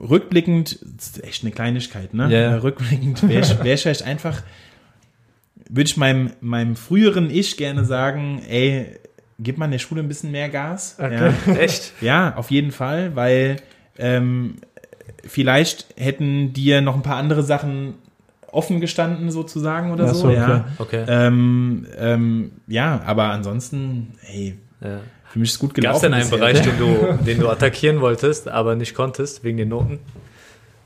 rückblickend, 0.00 0.78
das 0.96 1.08
ist 1.08 1.24
echt 1.24 1.42
eine 1.42 1.52
Kleinigkeit, 1.52 2.14
ne? 2.14 2.30
Ja. 2.32 2.56
Rückblickend 2.58 3.28
wäre 3.28 3.40
ich, 3.42 3.62
wär 3.62 3.74
ich 3.74 3.82
vielleicht 3.82 4.02
einfach, 4.02 4.42
würde 5.72 5.88
ich 5.88 5.96
meinem, 5.96 6.30
meinem 6.40 6.76
früheren 6.76 7.30
Ich 7.30 7.56
gerne 7.56 7.84
sagen, 7.84 8.42
ey, 8.48 8.86
gib 9.38 9.56
mal 9.56 9.66
in 9.66 9.70
der 9.70 9.78
Schule 9.78 10.02
ein 10.02 10.08
bisschen 10.08 10.30
mehr 10.30 10.48
Gas. 10.48 10.96
Okay. 10.98 11.32
Ja. 11.46 11.52
Echt? 11.54 11.92
Ja, 12.00 12.34
auf 12.36 12.50
jeden 12.50 12.72
Fall, 12.72 13.14
weil 13.16 13.56
ähm, 13.98 14.56
vielleicht 15.24 15.86
hätten 15.96 16.52
dir 16.52 16.80
noch 16.80 16.94
ein 16.96 17.02
paar 17.02 17.16
andere 17.16 17.42
Sachen 17.42 17.94
offen 18.52 18.80
gestanden 18.80 19.30
sozusagen 19.30 19.92
oder 19.92 20.08
so. 20.12 20.22
so, 20.22 20.30
ja. 20.30 20.64
Okay. 20.78 21.04
Ähm, 21.06 21.86
ähm, 21.98 22.50
ja, 22.66 23.00
aber 23.06 23.26
ansonsten, 23.26 24.14
hey, 24.22 24.58
Ja. 24.80 25.00
für 25.28 25.38
mich 25.38 25.50
ist 25.50 25.58
gut 25.60 25.74
Gab 25.74 25.94
es 25.94 26.00
gelaufen. 26.00 26.02
denn 26.02 26.14
einen 26.14 26.22
bisher. 26.22 26.38
Bereich, 26.38 26.60
den 26.62 26.78
du, 26.78 27.24
den 27.24 27.38
du 27.40 27.48
attackieren 27.48 28.00
wolltest, 28.00 28.48
aber 28.48 28.74
nicht 28.74 28.94
konntest, 28.94 29.44
wegen 29.44 29.56
den 29.58 29.68
Noten? 29.68 30.00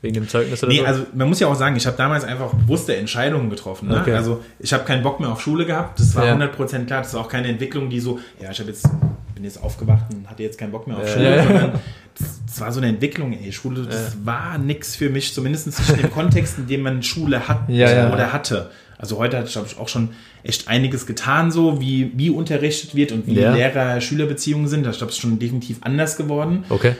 Wegen 0.05 0.13
dem 0.13 0.27
Zeugnis 0.29 0.63
oder 0.63 0.71
Nee, 0.71 0.79
so? 0.79 0.85
also 0.85 1.05
man 1.13 1.27
muss 1.27 1.39
ja 1.39 1.47
auch 1.47 1.55
sagen, 1.55 1.75
ich 1.75 1.85
habe 1.87 1.97
damals 1.97 2.23
einfach 2.23 2.53
bewusste 2.53 2.95
Entscheidungen 2.95 3.49
getroffen. 3.49 3.89
Ne? 3.89 3.99
Okay. 4.01 4.13
Also 4.13 4.41
ich 4.59 4.71
habe 4.73 4.83
keinen 4.85 5.03
Bock 5.03 5.19
mehr 5.19 5.29
auf 5.31 5.41
Schule 5.41 5.65
gehabt. 5.65 5.99
Das 5.99 6.15
war 6.15 6.25
Ja. 6.25 6.35
100% 6.35 6.85
klar. 6.85 7.01
Das 7.01 7.13
war 7.13 7.21
auch 7.21 7.27
keine 7.29 7.47
Entwicklung, 7.47 7.89
die 7.89 7.99
so, 7.99 8.19
ja, 8.41 8.51
ich 8.51 8.59
habe 8.59 8.69
jetzt 8.69 8.87
bin 9.33 9.43
jetzt 9.43 9.61
aufgewacht 9.61 10.05
und 10.13 10.29
hatte 10.29 10.43
jetzt 10.43 10.57
keinen 10.57 10.71
Bock 10.71 10.87
mehr 10.87 10.95
auf. 10.97 11.09
Schule, 11.11 11.43
sondern 11.43 11.71
das, 12.17 12.39
das 12.45 12.61
war 12.61 12.71
so 12.71 12.79
eine 12.79 12.87
Entwicklung. 12.87 13.33
Ey, 13.33 13.51
Schule, 13.51 13.81
das 13.83 14.15
war 14.23 14.57
nix 14.57 14.95
für 14.95 15.09
mich, 15.09 15.33
zumindest 15.33 15.67
in 15.89 15.97
dem 15.97 16.11
Kontext, 16.11 16.57
in 16.57 16.67
dem 16.67 16.81
man 16.81 17.03
Schule 17.03 17.45
hat 17.47 17.61
oder 17.69 18.31
hatte. 18.31 18.69
Also 18.97 19.17
heute 19.17 19.37
hat, 19.37 19.47
glaube 19.51 19.67
ich, 19.69 19.77
auch 19.77 19.89
schon 19.89 20.11
echt 20.43 20.69
einiges 20.69 21.05
getan, 21.05 21.51
so 21.51 21.81
wie, 21.81 22.11
wie 22.15 22.29
unterrichtet 22.29 22.95
wird 22.95 23.11
und 23.11 23.27
wie 23.27 23.33
Ja. 23.33 23.53
Lehrer-Schüler-Beziehungen 23.53 24.67
sind. 24.69 24.85
Das 24.85 24.97
glaube 24.99 25.11
ich, 25.11 25.17
ist 25.17 25.21
schon 25.21 25.37
definitiv 25.39 25.79
anders 25.81 26.15
geworden. 26.15 26.63
okay. 26.69 26.95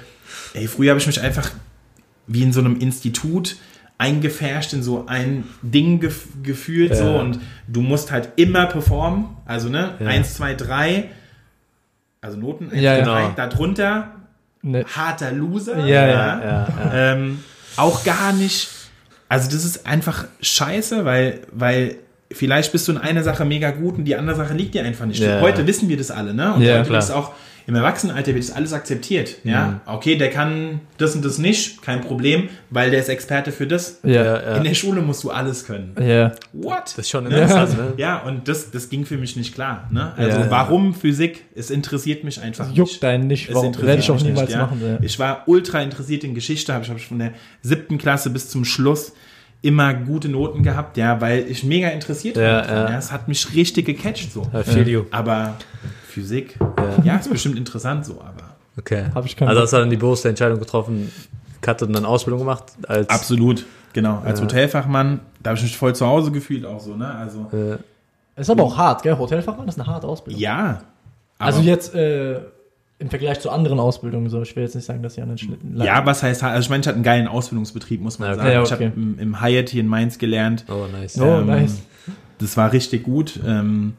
Ey, 0.53 0.67
früher 0.67 0.89
habe 0.91 0.99
ich 0.99 1.07
mich 1.07 1.21
einfach 1.21 1.51
wie 2.27 2.43
in 2.43 2.53
so 2.53 2.59
einem 2.59 2.79
Institut 2.79 3.55
eingefärscht 3.97 4.73
in 4.73 4.83
so 4.83 5.05
ein 5.07 5.45
Ding 5.61 5.99
gef 6.01 6.27
gefühlt 6.43 6.89
Ja. 6.91 6.95
so 6.97 7.15
und 7.17 7.39
du 7.67 7.81
musst 7.81 8.11
halt 8.11 8.29
immer 8.35 8.65
performen, 8.65 9.25
also 9.45 9.69
ne, 9.69 9.93
Ja. 9.99 10.07
eins, 10.07 10.33
zwei, 10.33 10.53
drei, 10.53 11.09
also 12.21 12.37
Noten, 12.37 12.71
eins, 12.71 12.81
Ja, 12.81 12.95
zwei, 12.95 12.99
genau. 12.99 13.13
drei, 13.13 13.33
darunter 13.35 14.11
Ne. 14.63 14.83
harter 14.95 15.31
Loser, 15.31 15.77
Ja, 15.85 16.07
Ja, 16.07 16.43
ja. 16.43 16.91
Ähm, 16.93 17.39
auch 17.77 18.03
gar 18.03 18.33
nicht, 18.33 18.67
also 19.29 19.49
das 19.49 19.63
ist 19.63 19.85
einfach 19.85 20.25
scheiße, 20.41 21.05
weil, 21.05 21.41
weil 21.51 21.95
vielleicht 22.31 22.71
bist 22.71 22.87
du 22.87 22.93
in 22.93 22.97
einer 22.97 23.23
Sache 23.23 23.45
mega 23.45 23.71
gut 23.71 23.97
und 23.97 24.05
die 24.05 24.15
andere 24.15 24.35
Sache 24.35 24.53
liegt 24.55 24.73
dir 24.73 24.83
einfach 24.83 25.05
nicht. 25.05 25.23
Heute 25.41 25.65
wissen 25.67 25.87
wir 25.87 25.95
das 25.97 26.11
alle, 26.11 26.33
ne? 26.33 26.53
Und 26.55 26.67
heute 26.67 26.95
ist 26.97 27.11
auch 27.11 27.31
im 27.67 27.75
Erwachsenenalter 27.75 28.33
wird 28.35 28.43
das 28.47 28.55
alles 28.55 28.73
akzeptiert. 28.73 29.37
Mhm. 29.43 29.49
Ja, 29.51 29.81
okay, 29.87 30.17
der 30.17 30.29
kann 30.29 30.81
das 30.97 31.15
und 31.15 31.25
das 31.25 31.37
nicht, 31.39 31.81
kein 31.81 32.01
Problem, 32.01 32.49
weil 32.69 32.91
der 32.91 32.99
ist 32.99 33.09
Experte 33.09 33.51
für 33.51 33.65
das. 33.65 33.99
Ja. 34.03 34.11
Ja, 34.11 34.23
ja. 34.41 34.55
In 34.57 34.63
der 34.63 34.73
Schule 34.75 35.01
musst 35.01 35.23
du 35.23 35.31
alles 35.31 35.65
können. 35.65 35.95
Ja. 35.99 36.31
What? 36.53 36.83
Das 36.85 36.99
ist 36.99 37.09
schon 37.09 37.25
interessant, 37.25 37.77
ne? 37.77 37.93
Ja, 37.97 38.19
und 38.21 38.47
das, 38.47 38.69
das 38.71 38.89
ging 38.89 39.05
für 39.05 39.17
mich 39.17 39.35
nicht 39.35 39.53
klar. 39.55 39.87
Ne? 39.91 40.13
Also 40.15 40.39
Ja. 40.41 40.51
warum 40.51 40.93
Physik? 40.93 41.45
Es 41.55 41.71
interessiert 41.71 42.23
mich 42.23 42.39
einfach 42.39 42.67
nicht. 42.67 42.77
Juckt 42.77 43.01
nicht. 43.23 43.49
Es 43.49 43.55
Warum? 43.55 43.67
interessiert 43.67 43.87
Werde 43.87 44.01
ich 44.01 44.11
auch 44.11 44.21
niemals 44.21 44.49
nicht, 44.49 44.51
ja. 44.57 44.61
machen. 44.65 44.81
Ja. 44.83 44.97
Ich 45.01 45.17
war 45.19 45.43
ultra 45.47 45.81
interessiert 45.81 46.23
in 46.23 46.35
Geschichte, 46.35 46.73
habe 46.73 46.83
ich, 46.83 46.89
hab 46.89 46.97
ich 46.97 47.07
von 47.07 47.19
der 47.19 47.31
siebten 47.61 47.97
Klasse 47.97 48.29
bis 48.29 48.49
zum 48.49 48.63
Schluss 48.65 49.13
immer 49.61 49.93
gute 49.95 50.29
Noten 50.29 50.61
gehabt, 50.61 50.95
ja, 50.97 51.19
weil 51.21 51.45
ich 51.49 51.63
mega 51.63 51.87
interessiert 51.89 52.37
Ja, 52.37 52.43
war. 52.43 52.61
daran, 52.61 52.91
ja. 52.93 52.99
Es 52.99 53.11
hat 53.11 53.27
mich 53.27 53.55
richtig 53.55 53.85
gecatcht 53.87 54.31
so. 54.31 54.43
I 54.53 54.61
feel 54.63 54.87
you. 54.87 55.05
Aber 55.09 55.55
Physik, 56.15 56.57
Ja. 56.59 57.03
ja. 57.03 57.15
ist 57.17 57.29
bestimmt 57.29 57.57
interessant 57.57 58.05
so, 58.05 58.13
aber 58.13 58.55
Okay. 58.77 59.05
Hab 59.13 59.25
ich 59.25 59.35
keinen 59.37 59.47
also 59.49 59.61
hast 59.61 59.71
du 59.73 59.77
dann 59.77 59.89
die 59.89 59.95
bewusste 59.97 60.27
Entscheidung 60.29 60.59
getroffen, 60.59 61.11
Kat 61.61 61.81
und 61.83 61.93
dann 61.93 62.05
Ausbildung 62.05 62.39
gemacht 62.39 62.63
als 62.87 63.07
absolut, 63.09 63.65
genau. 63.93 64.21
Als 64.25 64.39
Ja. 64.39 64.45
Hotelfachmann, 64.45 65.19
da 65.41 65.51
habe 65.51 65.57
ich 65.57 65.63
mich 65.63 65.77
voll 65.77 65.95
zu 65.95 66.05
Hause 66.05 66.31
gefühlt 66.31 66.65
auch 66.65 66.79
so, 66.81 66.95
ne? 66.95 67.09
Also 67.13 67.47
äh, 67.53 67.77
Ist 68.39 68.49
aber 68.49 68.63
auch 68.63 68.75
hart, 68.77 69.03
gell? 69.03 69.17
Hotelfachmann 69.17 69.67
ist 69.67 69.79
eine 69.79 69.87
harte 69.87 70.07
Ausbildung. 70.07 70.41
ja. 70.41 70.81
Also 71.37 71.59
jetzt 71.61 71.93
äh, 71.95 72.39
im 72.97 73.09
Vergleich 73.09 73.39
zu 73.41 73.49
anderen 73.49 73.77
Ausbildungen 73.79 74.29
so. 74.29 74.41
Ich 74.41 74.55
will 74.55 74.63
jetzt 74.63 74.75
nicht 74.75 74.85
sagen, 74.85 75.03
dass 75.03 75.15
die 75.15 75.21
anderen 75.21 75.37
Schnitten 75.37 75.81
ja, 75.81 76.05
was 76.05 76.23
heißt, 76.23 76.43
also 76.43 76.59
ich 76.61 76.69
meine, 76.69 76.79
ich 76.81 76.87
hatte 76.87 76.95
einen 76.95 77.03
geilen 77.03 77.27
Ausbildungsbetrieb, 77.27 78.01
muss 78.01 78.19
man 78.19 78.29
Ja, 78.29 78.33
okay. 78.35 78.41
sagen. 78.43 78.53
Ja, 78.53 78.63
Ich 78.63 78.71
habe 78.71 78.85
okay. 78.85 78.93
im, 78.95 79.19
im 79.19 79.41
Hyatt 79.41 79.69
hier 79.69 79.81
in 79.81 79.87
Mainz 79.87 80.17
gelernt. 80.17 80.63
oh 80.69 80.85
nice. 80.91 81.19
Oh, 81.19 81.41
nice. 81.41 81.79
Das 82.39 82.55
war 82.57 82.71
richtig 82.71 83.03
gut. 83.03 83.39
Ähm, 83.45 83.93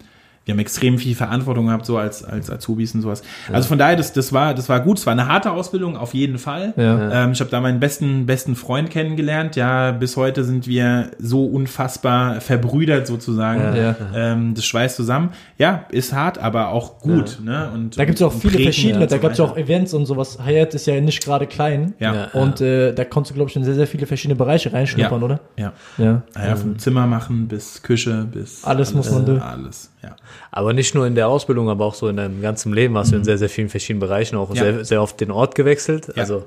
wir 0.46 0.52
haben 0.54 0.60
extrem 0.60 0.96
viel 0.98 1.16
Verantwortung 1.16 1.66
gehabt, 1.66 1.86
so 1.86 1.98
als, 1.98 2.24
als 2.24 2.50
Azubis 2.50 2.94
und 2.94 3.02
sowas. 3.02 3.22
Also 3.52 3.66
von 3.66 3.78
daher, 3.78 3.96
das, 3.96 4.12
das, 4.12 4.32
war, 4.32 4.54
das 4.54 4.68
war 4.68 4.78
gut. 4.78 4.98
Es 4.98 5.04
war 5.04 5.12
eine 5.12 5.26
harte 5.26 5.50
Ausbildung, 5.50 5.96
auf 5.96 6.14
jeden 6.14 6.38
Fall. 6.38 6.72
Ja. 6.76 7.24
Ähm, 7.24 7.32
ich 7.32 7.40
habe 7.40 7.50
da 7.50 7.60
meinen 7.60 7.80
besten, 7.80 8.26
besten 8.26 8.54
Freund 8.54 8.88
kennengelernt. 8.88 9.56
Ja, 9.56 9.90
bis 9.90 10.16
heute 10.16 10.44
sind 10.44 10.68
wir 10.68 11.10
so 11.18 11.46
unfassbar 11.46 12.40
verbrüdert 12.40 13.08
sozusagen. 13.08 13.60
Ja. 13.60 13.74
Ja. 13.76 13.96
Ähm, 14.14 14.54
das 14.54 14.64
schweißt 14.64 14.94
zusammen. 14.94 15.30
Ja, 15.58 15.84
ist 15.90 16.12
hart, 16.12 16.38
aber 16.38 16.68
auch 16.68 17.00
gut. 17.00 17.40
Ne? 17.42 17.68
Und, 17.74 17.98
Da 17.98 18.04
gibt 18.04 18.18
es 18.18 18.22
auch 18.22 18.32
viele 18.32 18.60
verschiedene, 18.60 19.08
da 19.08 19.18
gab 19.18 19.32
es 19.32 19.38
ja 19.38 19.44
auch 19.44 19.56
Events 19.56 19.94
und 19.94 20.06
sowas. 20.06 20.38
Hyatt 20.44 20.74
ist 20.74 20.86
ja 20.86 21.00
nicht 21.00 21.24
gerade 21.24 21.48
klein. 21.48 21.94
Ja, 21.98 22.14
Ja. 22.14 22.28
ja. 22.32 22.40
Und 22.40 22.60
äh, 22.60 22.92
da 22.92 23.04
konntest 23.04 23.32
du, 23.32 23.34
glaube 23.34 23.50
ich, 23.50 23.56
in 23.56 23.64
sehr, 23.64 23.74
sehr 23.74 23.88
viele 23.88 24.06
verschiedene 24.06 24.36
Bereiche 24.36 24.72
reinschnuppern, 24.72 25.24
oder? 25.24 25.40
ja. 25.56 25.72
Ja. 25.98 26.22
Ja, 26.36 26.54
vom 26.54 26.78
Zimmer 26.78 27.08
machen 27.08 27.48
bis 27.48 27.82
Küche 27.82 28.28
bis 28.30 28.62
Alles 28.64 28.94
muss 28.94 29.10
man 29.10 29.22
äh, 29.22 29.26
durch. 29.26 29.42
Alles, 29.42 29.90
ja. 30.04 30.14
Aber 30.50 30.72
nicht 30.72 30.94
nur 30.94 31.06
in 31.06 31.14
der 31.14 31.28
Ausbildung, 31.28 31.68
aber 31.68 31.84
auch 31.84 31.94
so 31.94 32.08
in 32.08 32.16
deinem 32.16 32.40
ganzen 32.42 32.72
Leben 32.72 32.96
hast 32.96 33.12
du 33.12 33.16
in 33.16 33.24
sehr, 33.24 33.38
sehr 33.38 33.48
vielen 33.48 33.68
verschiedenen 33.68 34.00
Bereichen 34.00 34.36
auch 34.36 34.50
Mhm. 34.50 34.56
Ja. 34.56 34.62
sehr, 34.62 34.84
sehr 34.84 35.02
oft 35.02 35.20
den 35.20 35.30
Ort 35.30 35.54
gewechselt, 35.54 36.08
Ja. 36.08 36.22
also 36.22 36.44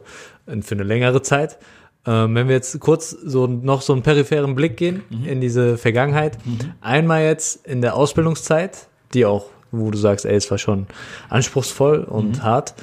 für 0.61 0.75
eine 0.75 0.83
längere 0.83 1.21
Zeit. 1.21 1.57
Ähm, 2.07 2.33
wenn 2.33 2.47
wir 2.47 2.55
jetzt 2.55 2.79
kurz 2.79 3.09
so 3.11 3.45
noch 3.45 3.81
so 3.81 3.91
einen 3.93 4.01
peripheren 4.03 4.55
Blick 4.55 4.77
gehen 4.77 5.03
Mhm. 5.09 5.25
in 5.25 5.41
diese 5.41 5.77
Vergangenheit, 5.77 6.37
einmal 6.81 7.23
jetzt 7.23 7.65
in 7.67 7.81
der 7.81 7.95
Ausbildungszeit, 7.95 8.87
die 9.13 9.25
auch, 9.25 9.45
wo 9.71 9.91
du 9.91 9.97
sagst, 9.97 10.25
ey, 10.25 10.35
es 10.35 10.49
war 10.49 10.57
schon 10.57 10.87
anspruchsvoll 11.29 12.03
und 12.03 12.37
Mhm. 12.37 12.43
hart. 12.43 12.73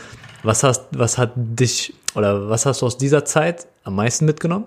Was 0.43 0.63
hast, 0.63 0.85
was 0.93 1.19
hat 1.19 1.33
dich 1.35 1.95
oder 2.15 2.49
was 2.49 2.67
hast 2.67 2.83
du 2.83 2.87
aus 2.87 2.97
dieser 2.99 3.25
Zeit 3.25 3.67
am 3.85 3.97
meisten 3.97 4.27
mitgenommen? 4.27 4.65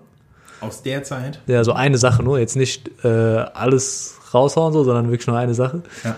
Aus 0.61 0.81
der 0.83 1.03
Zeit. 1.03 1.39
Ja, 1.47 1.63
so 1.63 1.71
eine 1.71 1.97
Sache 1.97 2.21
nur, 2.21 2.37
jetzt 2.39 2.57
nicht 2.57 2.89
äh, 3.05 3.07
alles 3.07 4.15
raushauen 4.33 4.73
so, 4.73 4.83
sondern 4.83 5.09
wirklich 5.09 5.27
nur 5.27 5.37
eine 5.37 5.53
Sache. 5.53 5.81
Ja. 6.03 6.17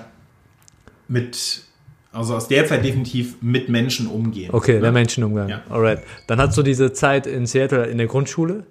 Mit, 1.12 1.64
also 2.14 2.36
aus 2.36 2.48
der 2.48 2.66
Zeit 2.68 2.86
definitiv 2.86 3.36
mit 3.42 3.68
Menschen 3.68 4.08
umgehen. 4.08 4.50
Okay, 4.54 4.74
der 4.74 4.84
Ja. 4.86 4.92
Menschenumgang. 4.92 5.50
Ja. 5.50 5.62
Alright. 5.70 6.00
Dann 6.28 6.40
hast 6.40 6.58
du 6.58 6.64
diese 6.64 6.94
Zeit 6.94 7.28
in 7.28 7.46
Seattle 7.46 7.86
in 7.86 7.98
der 7.98 8.08
Grundschule. 8.08 8.64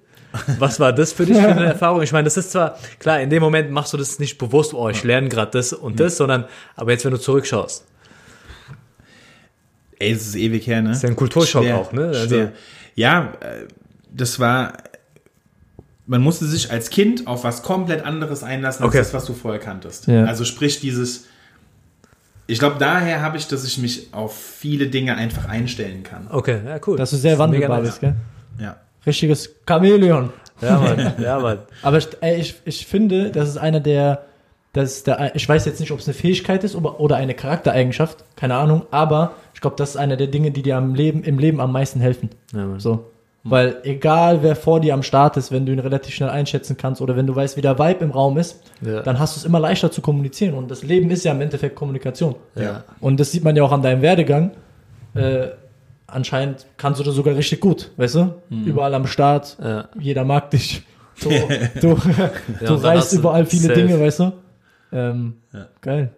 Was 0.59 0.79
war 0.79 0.91
das 0.93 1.11
für 1.13 1.25
dich 1.25 1.37
für 1.37 1.47
eine 1.49 1.65
Erfahrung? 1.73 2.01
Ich 2.01 2.11
meine, 2.13 2.23
das 2.23 2.37
ist 2.37 2.51
zwar, 2.51 2.77
klar, 2.99 3.19
in 3.21 3.29
dem 3.29 3.43
Moment 3.43 3.69
machst 3.69 3.93
du 3.93 3.97
das 3.97 4.17
nicht 4.17 4.37
bewusst, 4.37 4.73
oh, 4.73 4.89
ich 4.89 5.03
lerne 5.03 5.27
gerade 5.29 5.51
das 5.51 5.71
und 5.73 5.99
das, 5.99 6.17
sondern, 6.17 6.45
aber 6.75 6.91
jetzt, 6.91 7.03
wenn 7.05 7.11
du 7.11 7.19
zurückschaust, 7.19 7.85
Ey, 9.99 10.11
es 10.13 10.25
ist 10.27 10.35
ewig 10.35 10.65
her, 10.65 10.81
ne? 10.81 10.91
ist 10.93 11.03
ja 11.03 11.09
ein 11.09 11.15
Kulturschock 11.15 11.67
auch, 11.71 11.91
ne? 11.91 12.07
Also- 12.07 12.27
schwer. 12.27 12.53
Ja, 12.95 13.33
äh, 13.41 13.67
das 14.11 14.39
war, 14.39 14.73
man 16.07 16.21
musste 16.21 16.45
sich 16.45 16.71
als 16.71 16.89
Kind 16.89 17.27
auf 17.27 17.43
was 17.43 17.61
komplett 17.61 18.03
anderes 18.03 18.41
einlassen, 18.43 18.83
als 18.83 18.89
Okay. 18.89 18.97
das, 18.97 19.13
was 19.13 19.25
du 19.25 19.33
vorher 19.33 19.59
kanntest. 19.59 20.07
Ja. 20.07 20.25
Also 20.25 20.43
sprich 20.43 20.79
dieses, 20.79 21.25
ich 22.51 22.59
glaube, 22.59 22.75
daher 22.79 23.21
habe 23.21 23.37
ich, 23.37 23.47
dass 23.47 23.63
ich 23.63 23.77
mich 23.77 24.13
auf 24.13 24.37
viele 24.37 24.87
Dinge 24.87 25.15
einfach 25.15 25.45
einstellen 25.45 26.03
kann. 26.03 26.27
okay, 26.29 26.59
ja, 26.65 26.79
cool. 26.85 26.97
Dass 26.97 27.11
du 27.11 27.15
sehr 27.15 27.37
Das 27.37 27.45
ist 27.45 27.51
mega 27.51 27.69
wandelbar 27.69 27.81
bist, 27.81 28.01
gell? 28.01 28.15
Ja. 28.59 28.75
Richtiges 29.05 29.55
Chamäleon. 29.65 30.31
Ja, 30.61 30.77
Mann, 30.77 31.13
ja, 31.19 31.39
Mann. 31.39 31.59
Aber 31.81 31.97
ich, 31.97 32.07
ey, 32.19 32.39
ich, 32.41 32.55
ich 32.65 32.85
finde, 32.85 33.31
das 33.31 33.47
ist 33.47 33.57
einer 33.57 33.79
der, 33.79 34.25
das 34.73 34.97
ist 34.97 35.07
der, 35.07 35.35
ich 35.35 35.47
weiß 35.47 35.65
jetzt 35.65 35.79
nicht, 35.79 35.91
ob 35.91 35.99
es 35.99 36.07
eine 36.07 36.13
Fähigkeit 36.13 36.63
ist 36.63 36.75
oder, 36.75 36.99
oder 36.99 37.15
eine 37.15 37.33
Charaktereigenschaft, 37.33 38.23
keine 38.35 38.55
Ahnung, 38.55 38.85
aber 38.91 39.33
ich 39.53 39.61
glaube, 39.61 39.75
das 39.77 39.91
ist 39.91 39.97
einer 39.97 40.17
der 40.17 40.27
Dinge, 40.27 40.51
die 40.51 40.61
dir 40.61 40.77
am 40.77 40.93
Leben, 40.93 41.23
im 41.23 41.39
Leben 41.39 41.61
am 41.61 41.71
meisten 41.71 41.99
helfen. 42.01 42.29
Ja, 42.53 42.65
Mann. 42.65 42.79
So. 42.79 43.05
Weil 43.43 43.77
egal 43.83 44.43
wer 44.43 44.55
vor 44.55 44.79
dir 44.81 44.93
am 44.93 45.01
Start 45.01 45.35
ist, 45.35 45.51
wenn 45.51 45.65
du 45.65 45.71
ihn 45.71 45.79
relativ 45.79 46.13
schnell 46.13 46.29
einschätzen 46.29 46.77
kannst 46.77 47.01
oder 47.01 47.15
wenn 47.15 47.25
du 47.25 47.35
weißt, 47.35 47.57
wie 47.57 47.61
der 47.61 47.79
Vibe 47.79 48.03
im 48.05 48.11
Raum 48.11 48.37
ist, 48.37 48.61
Ja. 48.85 49.01
dann 49.01 49.17
hast 49.17 49.35
du 49.35 49.39
es 49.39 49.45
immer 49.45 49.59
leichter 49.59 49.91
zu 49.91 50.01
kommunizieren. 50.01 50.53
Und 50.53 50.69
das 50.69 50.83
Leben 50.83 51.09
ist 51.09 51.23
ja 51.25 51.31
im 51.31 51.41
Endeffekt 51.41 51.75
Kommunikation. 51.75 52.35
Ja. 52.55 52.83
Und 52.99 53.19
das 53.19 53.31
sieht 53.31 53.43
man 53.43 53.55
ja 53.55 53.63
auch 53.63 53.71
an 53.71 53.81
deinem 53.81 54.03
Werdegang. 54.03 54.51
Äh, 55.15 55.47
anscheinend 56.05 56.67
kannst 56.77 56.99
du 56.99 57.03
das 57.03 57.15
sogar 57.15 57.35
richtig 57.35 57.59
gut, 57.61 57.89
weißt 57.97 58.15
du? 58.15 58.33
Überall 58.49 58.93
am 58.93 59.07
Start, 59.07 59.57
Ja. 59.63 59.89
jeder 59.99 60.23
mag 60.23 60.51
dich. 60.51 60.83
Du, 61.21 61.29
du, 61.81 61.97
du 62.65 62.73
reißt 62.73 63.13
überall 63.13 63.45
viele 63.45 63.67
safe. 63.67 63.73
Dinge, 63.75 63.99
weißt 63.99 64.19
du? 64.21 64.31
Ähm. 64.91 65.35
Geil. 65.81 66.09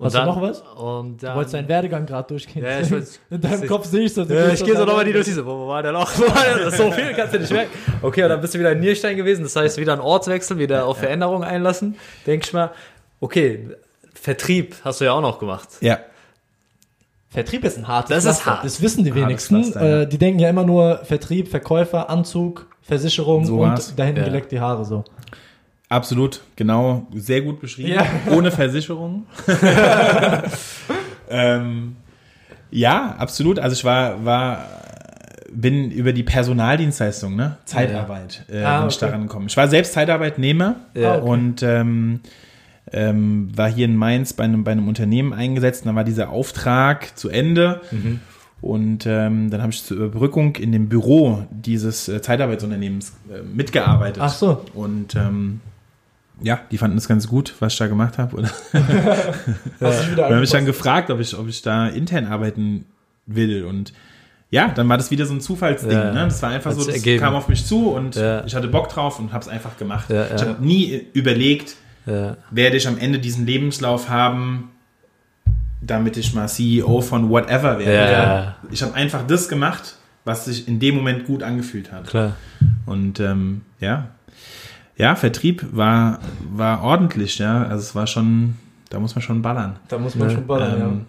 Und 0.00 0.06
Hast 0.06 0.14
du 0.14 0.24
noch 0.24 0.40
was? 0.40 0.62
Und 0.62 1.18
Du 1.22 1.26
dann, 1.26 1.36
wolltest 1.36 1.52
deinen 1.54 1.68
Werdegang 1.68 2.06
gerade 2.06 2.26
durchgehen. 2.26 2.64
Ja, 2.64 2.80
ich 2.80 2.88
weiß- 2.88 3.18
In 3.30 3.40
deinem 3.42 3.66
Kopf 3.68 3.84
sehe 3.84 4.00
ich 4.06 4.14
so. 4.14 4.22
Ja, 4.22 4.48
ich 4.48 4.64
gehe 4.64 4.74
so 4.74 4.86
nochmal 4.86 5.04
die 5.04 5.12
durch 5.12 5.26
diese, 5.26 5.44
wo 5.44 5.68
war 5.68 5.82
der 5.82 5.92
noch? 5.92 6.10
Wo 6.18 6.22
war 6.22 6.42
der? 6.42 6.64
Das 6.64 6.72
ist 6.72 6.78
so 6.78 6.90
viel, 6.90 7.12
kannst 7.12 7.34
du 7.34 7.38
nicht 7.38 7.52
merken. 7.52 7.70
Okay, 8.00 8.22
und 8.22 8.30
dann 8.30 8.40
bist 8.40 8.54
du 8.54 8.58
wieder 8.58 8.72
in 8.72 8.80
Nierstein 8.80 9.14
gewesen, 9.16 9.42
das 9.42 9.54
heißt 9.56 9.76
wieder 9.76 9.92
ein 9.92 10.00
Ortswechsel, 10.00 10.56
wieder 10.58 10.86
auf 10.86 10.96
Veränderungen 10.96 11.44
einlassen. 11.44 11.96
Denk 12.26 12.46
ich 12.46 12.52
mal, 12.54 12.70
okay, 13.20 13.68
Vertrieb 14.14 14.74
hast 14.84 15.02
du 15.02 15.04
ja 15.04 15.12
auch 15.12 15.20
noch 15.20 15.38
gemacht. 15.38 15.68
Ja. 15.82 15.98
Vertrieb 17.28 17.62
ist 17.64 17.76
ein 17.78 17.86
hartes 17.86 18.08
Das 18.08 18.24
ist 18.24 18.40
Pflaster. 18.40 18.50
hart. 18.56 18.64
Das 18.64 18.80
wissen 18.82 19.04
die 19.04 19.14
wenigsten. 19.14 19.62
Pflaster, 19.62 19.86
ja. 19.86 20.00
äh, 20.02 20.06
die 20.08 20.18
denken 20.18 20.40
ja 20.40 20.48
immer 20.48 20.64
nur 20.64 20.98
Vertrieb, 21.04 21.48
Verkäufer, 21.48 22.10
Anzug, 22.10 22.66
Versicherung 22.82 23.44
So 23.44 23.60
und 23.60 23.98
dahin 23.98 24.16
Ja. 24.16 24.24
geleckt 24.24 24.50
die 24.50 24.60
Haare 24.60 24.84
so. 24.84 25.04
Absolut, 25.90 26.40
genau, 26.54 27.08
sehr 27.12 27.42
gut 27.42 27.60
beschrieben. 27.60 27.90
Ja. 27.94 28.06
Ohne 28.32 28.52
Versicherung. 28.52 29.26
ähm, 31.30 31.96
ja, 32.70 33.16
absolut. 33.18 33.58
Also 33.58 33.74
ich 33.74 33.84
war, 33.84 34.24
war, 34.24 34.66
bin 35.52 35.90
über 35.90 36.12
die 36.12 36.22
Personaldienstleistung, 36.22 37.34
ne? 37.34 37.56
Zeitarbeit, 37.64 38.44
äh, 38.48 38.62
Ah, 38.62 38.80
bin 38.80 38.88
ich 38.88 38.96
okay. 38.96 39.06
daran 39.06 39.22
gekommen. 39.22 39.46
Ich 39.48 39.56
war 39.56 39.66
selbst 39.66 39.92
Zeitarbeitnehmer 39.92 40.76
Ja. 40.94 41.14
Ah, 41.14 41.16
okay. 41.18 41.28
und 41.28 41.62
ähm, 41.64 42.20
ähm, 42.92 43.48
war 43.56 43.68
hier 43.68 43.84
in 43.86 43.96
Mainz 43.96 44.32
bei 44.32 44.44
einem, 44.44 44.62
bei 44.62 44.70
einem 44.72 44.86
Unternehmen 44.86 45.32
eingesetzt. 45.32 45.82
Und 45.82 45.86
dann 45.88 45.96
war 45.96 46.04
dieser 46.04 46.30
Auftrag 46.30 47.18
zu 47.18 47.28
Ende. 47.30 47.80
Mhm. 47.90 48.20
Und 48.60 49.06
ähm, 49.06 49.50
dann 49.50 49.60
habe 49.62 49.72
ich 49.72 49.82
zur 49.82 49.96
Überbrückung 49.96 50.54
in 50.56 50.70
dem 50.70 50.88
Büro 50.88 51.44
dieses 51.50 52.08
äh, 52.08 52.20
Zeitarbeitsunternehmens 52.20 53.12
äh, 53.28 53.42
mitgearbeitet. 53.42 54.22
Ach 54.24 54.32
so. 54.32 54.64
Und 54.74 55.14
ähm, 55.16 55.60
ja, 56.42 56.60
die 56.70 56.78
fanden 56.78 56.96
es 56.98 57.06
ganz 57.08 57.28
gut, 57.28 57.54
was 57.60 57.72
ich 57.72 57.78
da 57.78 57.86
gemacht 57.86 58.18
habe. 58.18 58.42
Wieder 58.72 60.16
dann 60.16 60.34
habe 60.34 60.44
ich 60.44 60.50
dann 60.50 60.64
gefragt, 60.66 61.10
ob 61.10 61.20
ich, 61.20 61.36
ob 61.36 61.48
ich 61.48 61.62
da 61.62 61.86
intern 61.88 62.26
arbeiten 62.26 62.86
will. 63.26 63.64
Und 63.64 63.92
ja, 64.50 64.68
dann 64.68 64.88
war 64.88 64.96
das 64.96 65.10
wieder 65.10 65.26
so 65.26 65.34
ein 65.34 65.40
Zufallsding. 65.40 65.92
Ja. 65.92 66.12
Ne? 66.12 66.24
Das 66.24 66.42
war 66.42 66.50
einfach 66.50 66.72
so, 66.72 66.84
das 66.84 66.94
ergeben. 66.94 67.22
kam 67.22 67.34
auf 67.34 67.48
mich 67.48 67.64
zu 67.64 67.90
und 67.90 68.16
Ja. 68.16 68.44
ich 68.44 68.54
hatte 68.54 68.68
Bock 68.68 68.88
drauf 68.88 69.18
und 69.18 69.32
habe 69.32 69.42
es 69.42 69.48
einfach 69.48 69.76
gemacht. 69.76 70.10
Ja, 70.10 70.26
Ich 70.34 70.40
ja. 70.40 70.48
habe 70.48 70.64
nie 70.64 71.06
überlegt, 71.12 71.76
Ja. 72.06 72.36
werde 72.50 72.76
ich 72.76 72.88
am 72.88 72.98
Ende 72.98 73.18
diesen 73.18 73.46
Lebenslauf 73.46 74.08
haben, 74.08 74.70
damit 75.82 76.16
ich 76.16 76.34
mal 76.34 76.48
CEO 76.48 77.00
von 77.00 77.30
whatever 77.30 77.78
werde. 77.78 78.12
Ja. 78.12 78.56
Ich 78.70 78.82
habe 78.82 78.94
einfach 78.94 79.26
das 79.26 79.48
gemacht, 79.48 79.96
was 80.24 80.44
sich 80.46 80.68
in 80.68 80.80
dem 80.80 80.96
Moment 80.96 81.26
gut 81.26 81.42
angefühlt 81.42 81.92
hat. 81.92 82.08
Klar. 82.08 82.36
Und 82.86 83.20
ähm, 83.20 83.62
ja, 83.78 84.08
ja, 85.00 85.16
Vertrieb 85.16 85.66
war, 85.72 86.18
war 86.52 86.82
ordentlich, 86.82 87.38
ja. 87.38 87.62
Also 87.64 87.76
es 87.82 87.94
war 87.94 88.06
schon, 88.06 88.56
da 88.90 88.98
muss 88.98 89.14
man 89.14 89.22
schon 89.22 89.42
ballern. 89.42 89.76
Da 89.88 89.98
muss 89.98 90.14
man 90.14 90.28
Ja. 90.28 90.34
schon 90.34 90.46
ballern, 90.46 90.80
Ähm, 90.80 91.06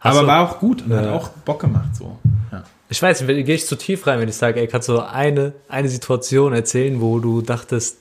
Hast 0.00 0.12
aber 0.16 0.22
du- 0.22 0.26
war 0.26 0.40
auch 0.48 0.58
gut 0.58 0.82
und 0.86 0.92
hat 0.94 1.04
Ja. 1.04 1.12
auch 1.12 1.28
Bock 1.28 1.60
gemacht 1.60 1.94
so. 1.96 2.18
Ja. 2.52 2.62
Ich 2.90 3.00
weiß, 3.00 3.22
nicht, 3.22 3.46
gehe 3.46 3.54
ich 3.54 3.66
zu 3.66 3.76
tief 3.76 4.06
rein, 4.06 4.20
wenn 4.20 4.28
ich 4.28 4.36
sage, 4.36 4.60
ey, 4.60 4.66
kannst 4.66 4.88
du 4.88 5.00
eine, 5.00 5.52
eine 5.68 5.88
Situation 5.88 6.52
erzählen, 6.52 7.00
wo 7.00 7.18
du 7.18 7.40
dachtest, 7.42 7.98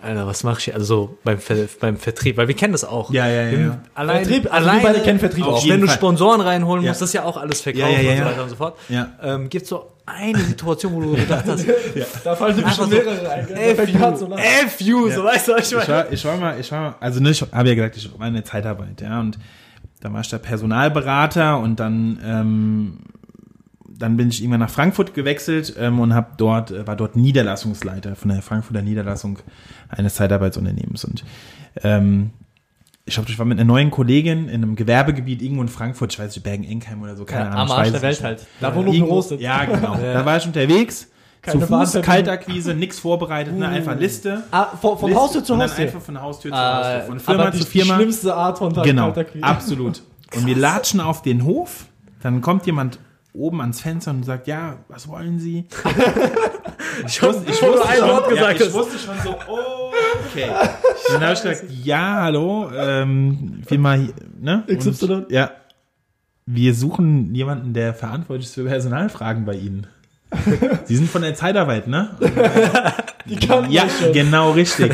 Alter, 0.00 0.28
was 0.28 0.44
mach 0.44 0.58
ich 0.58 0.66
hier? 0.66 0.74
Also 0.74 0.84
so 0.86 1.18
beim, 1.24 1.38
Ver 1.38 1.66
beim 1.80 1.96
Vertrieb, 1.96 2.36
weil 2.36 2.46
wir 2.46 2.54
kennen 2.54 2.70
das 2.72 2.84
auch. 2.84 3.10
Ja, 3.10 3.26
ja, 3.26 3.42
ja, 3.46 3.50
Wir- 3.50 3.58
ja. 3.58 3.78
Allein, 3.96 4.24
Vertrieb, 4.24 4.44
also 4.52 4.66
wir 4.66 4.70
alleine, 4.72 4.82
beide 4.82 5.00
kennen 5.00 5.18
Vertrieb 5.18 5.44
auch. 5.44 5.66
wenn 5.68 5.80
du 5.80 5.86
Fall. 5.88 5.96
Sponsoren 5.96 6.40
reinholen 6.40 6.84
Ja. 6.84 6.90
musst, 6.90 7.02
das 7.02 7.08
ist 7.08 7.14
ja 7.14 7.24
auch 7.24 7.36
alles 7.36 7.62
verkaufen 7.62 7.90
Ja, 7.94 7.98
ja, 8.00 8.02
ja, 8.02 8.10
und 8.12 8.16
so 8.18 8.22
ja. 8.22 8.30
weiter 8.30 8.42
und 8.44 8.48
so 8.50 8.56
fort. 8.56 8.78
Ja. 8.88 9.08
Ähm, 9.22 9.48
Gibt 9.48 9.64
es 9.64 9.68
so 9.70 9.86
eine 10.10 10.38
Situation, 10.38 10.92
wo 10.92 11.00
du 11.00 11.12
gedacht 11.14 11.44
hast, 11.46 11.66
Da 12.24 12.34
fallen 12.36 12.56
Einfach 12.56 12.74
schon 12.74 12.90
so, 12.90 12.96
mehrere 12.96 13.30
ein. 13.30 13.46
Da 13.48 14.06
an 14.06 14.16
zu 14.16 14.24
FU, 14.26 14.30
lachen. 14.30 14.68
FU, 14.68 15.10
so 15.10 15.24
weißt 15.24 15.48
du, 15.48 15.52
was 15.52 15.72
ich 15.72 15.78
Ich 15.78 15.88
meine? 15.88 15.88
war, 15.88 16.12
ich 16.12 16.24
war 16.24 16.36
mal, 16.36 16.60
ich 16.60 16.72
war 16.72 16.80
mal, 16.80 16.94
also 17.00 17.20
ne, 17.20 17.30
ich 17.30 17.42
habe 17.42 17.68
ja 17.68 17.74
gesagt, 17.74 17.96
ich 17.96 18.18
war 18.18 18.26
in 18.28 18.34
der 18.34 18.44
Zeitarbeit, 18.44 19.00
ja, 19.00 19.20
und 19.20 19.38
dann 20.00 20.12
war 20.12 20.20
ich 20.20 20.28
da 20.28 20.38
Personalberater 20.38 21.58
und 21.58 21.80
dann, 21.80 22.18
ähm, 22.24 22.98
dann 23.88 24.16
bin 24.16 24.28
ich 24.28 24.40
irgendwann 24.40 24.60
nach 24.60 24.70
Frankfurt 24.70 25.14
gewechselt 25.14 25.74
ähm, 25.78 25.98
und 25.98 26.14
habe 26.14 26.28
dort, 26.36 26.70
äh, 26.70 26.86
war 26.86 26.94
dort 26.96 27.16
Niederlassungsleiter 27.16 28.14
von 28.14 28.30
der 28.30 28.42
Frankfurter 28.42 28.82
Niederlassung 28.82 29.40
eines 29.88 30.14
Zeitarbeitsunternehmens 30.14 31.04
und 31.04 31.24
ähm, 31.82 32.30
ich 33.08 33.14
glaube, 33.14 33.30
ich 33.30 33.38
war 33.38 33.46
mit 33.46 33.58
einer 33.58 33.66
neuen 33.66 33.90
Kollegin 33.90 34.48
in 34.48 34.62
einem 34.62 34.76
Gewerbegebiet 34.76 35.42
irgendwo 35.42 35.62
in 35.62 35.68
Frankfurt, 35.68 36.12
ich 36.12 36.18
weiß 36.18 36.34
nicht, 36.34 36.44
Bergen-Enkheim 36.44 37.02
oder 37.02 37.16
so, 37.16 37.24
keine 37.24 37.46
Ja, 37.46 37.50
Ahnung. 37.50 37.72
am 37.72 37.78
Arsch 37.78 37.90
der 37.90 38.02
Welt 38.02 38.22
halt. 38.22 38.46
Da 38.60 38.74
wo 38.74 38.82
nur 38.82 38.92
Büros 38.92 39.30
sind. 39.30 39.40
Ja, 39.40 39.64
genau. 39.64 39.96
Da 39.96 40.24
war 40.24 40.36
ich 40.36 40.46
unterwegs, 40.46 41.08
Keine 41.42 41.60
zu 41.60 41.66
Fuß. 41.66 42.02
Kaltakquise, 42.02 42.74
nichts 42.74 42.98
vorbereitet, 42.98 43.54
ne, 43.56 43.68
einfach 43.68 43.96
Liste. 43.98 44.44
Ah, 44.50 44.66
von, 44.80 44.98
von 44.98 45.08
Liste 45.08 45.22
Haustür 45.22 45.44
zu 45.44 45.56
Haustür. 45.58 45.84
einfach 45.84 46.00
von 46.00 46.20
Haustür 46.20 46.50
zu 46.52 46.56
Ah, 46.56 46.84
Haustür, 46.84 47.02
von 47.06 47.20
Firma 47.20 47.42
aber 47.42 47.50
die, 47.50 47.58
zu 47.60 47.66
Firma. 47.66 47.92
Die 47.94 48.00
schlimmste 48.02 48.34
Art 48.34 48.58
von 48.58 48.72
Genau, 48.82 49.04
Kaltakquise. 49.12 49.44
absolut. 49.44 50.02
Und 50.36 50.46
wir 50.46 50.56
latschen 50.56 51.00
auf 51.00 51.22
den 51.22 51.44
Hof, 51.44 51.86
dann 52.22 52.40
kommt 52.42 52.66
jemand 52.66 52.98
oben 53.32 53.60
ans 53.60 53.80
Fenster 53.80 54.10
und 54.10 54.24
sagt, 54.24 54.46
ja, 54.48 54.76
was 54.88 55.08
wollen 55.08 55.38
Sie? 55.38 55.66
Ich 57.06 57.22
wusste, 57.22 57.42
ich 57.50 57.62
wusste 57.62 57.88
schon, 57.96 58.36
ja, 58.36 58.50
ich 58.50 58.72
wusste 58.72 58.98
schon 58.98 59.14
so, 59.22 59.30
oh, 59.48 59.90
okay. 60.30 60.46
Dann 61.12 61.22
habe 61.22 61.32
ich 61.34 61.42
gesagt, 61.42 61.64
ja, 61.84 62.22
hallo, 62.22 62.70
ähm, 62.76 63.62
Firma, 63.66 63.94
hier, 63.94 64.12
ne? 64.40 64.64
XY. 64.68 65.04
Und, 65.12 65.30
ja, 65.30 65.50
wir 66.46 66.74
suchen 66.74 67.34
jemanden, 67.34 67.74
der 67.74 67.94
verantwortlich 67.94 68.46
ist 68.48 68.54
für 68.54 68.64
Personalfragen 68.64 69.44
bei 69.44 69.54
Ihnen. 69.54 69.86
Sie 70.84 70.96
sind 70.96 71.08
von 71.10 71.22
der 71.22 71.34
Zeitarbeit, 71.34 71.86
ne? 71.88 72.10
Die 73.26 73.36
kann 73.36 73.70
Ja, 73.70 73.84
schon. 73.88 74.12
genau 74.12 74.52
richtig. 74.52 74.92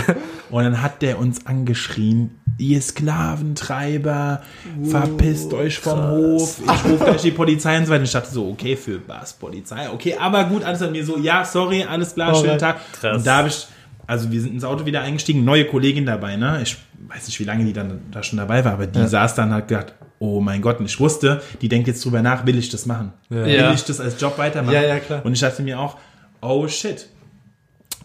Und 0.50 0.62
dann 0.64 0.82
hat 0.82 1.02
der 1.02 1.18
uns 1.18 1.46
angeschrien, 1.46 2.38
ihr 2.58 2.80
Sklaventreiber, 2.80 4.42
verpisst 4.84 5.52
euch 5.52 5.78
vom 5.78 6.00
Hof, 6.10 6.60
ich 6.64 6.84
rufe 6.84 7.04
gleich 7.04 7.22
die 7.22 7.30
Polizei 7.32 7.76
und 7.78 7.86
so 7.86 7.90
weiter. 7.90 8.00
Und 8.00 8.04
ich 8.06 8.12
dachte 8.12 8.30
so, 8.30 8.48
okay, 8.48 8.76
für 8.76 9.00
was 9.08 9.32
Polizei? 9.34 9.90
Okay, 9.90 10.16
aber 10.18 10.44
gut, 10.44 10.62
alles 10.64 10.82
an 10.82 10.92
mir 10.92 11.04
so, 11.04 11.18
ja, 11.18 11.44
sorry, 11.44 11.84
alles 11.84 12.14
klar, 12.14 12.34
schönen 12.34 12.50
Alright. 12.50 12.60
Tag. 12.60 12.76
Krass. 13.00 13.16
Und 13.18 13.26
da 13.26 13.36
habe 13.38 13.48
ich, 13.48 13.66
also 14.06 14.30
wir 14.32 14.40
sind 14.40 14.52
ins 14.54 14.64
Auto 14.64 14.86
wieder 14.86 15.02
eingestiegen, 15.02 15.44
neue 15.44 15.64
Kollegin 15.64 16.06
dabei, 16.06 16.36
ne? 16.36 16.60
Ich 16.62 16.76
weiß 17.08 17.26
nicht, 17.26 17.38
wie 17.40 17.44
lange 17.44 17.64
die 17.64 17.72
dann 17.72 18.00
da 18.10 18.22
schon 18.22 18.38
dabei 18.38 18.64
war, 18.64 18.72
aber 18.72 18.86
die 18.86 19.06
saß 19.06 19.34
dann 19.34 19.48
und 19.50 19.54
hat 19.56 19.68
gedacht, 19.68 19.94
oh 20.18 20.40
mein 20.40 20.62
Gott, 20.62 20.78
und 20.80 20.86
ich 20.86 20.98
wusste, 21.00 21.42
die 21.60 21.68
denkt 21.68 21.86
jetzt 21.88 22.04
drüber 22.04 22.22
nach, 22.22 22.46
will 22.46 22.56
ich 22.58 22.68
das 22.70 22.86
machen? 22.86 23.12
Will 23.28 23.46
Ja. 23.48 23.72
ich 23.72 23.84
das 23.84 24.00
als 24.00 24.20
Job 24.20 24.38
weitermachen? 24.38 24.74
Ja, 24.74 24.82
ja, 24.82 24.98
klar. 25.00 25.24
Und 25.24 25.32
ich 25.32 25.40
dachte 25.40 25.62
mir 25.62 25.78
auch, 25.78 25.96
oh 26.40 26.66
shit. 26.68 27.08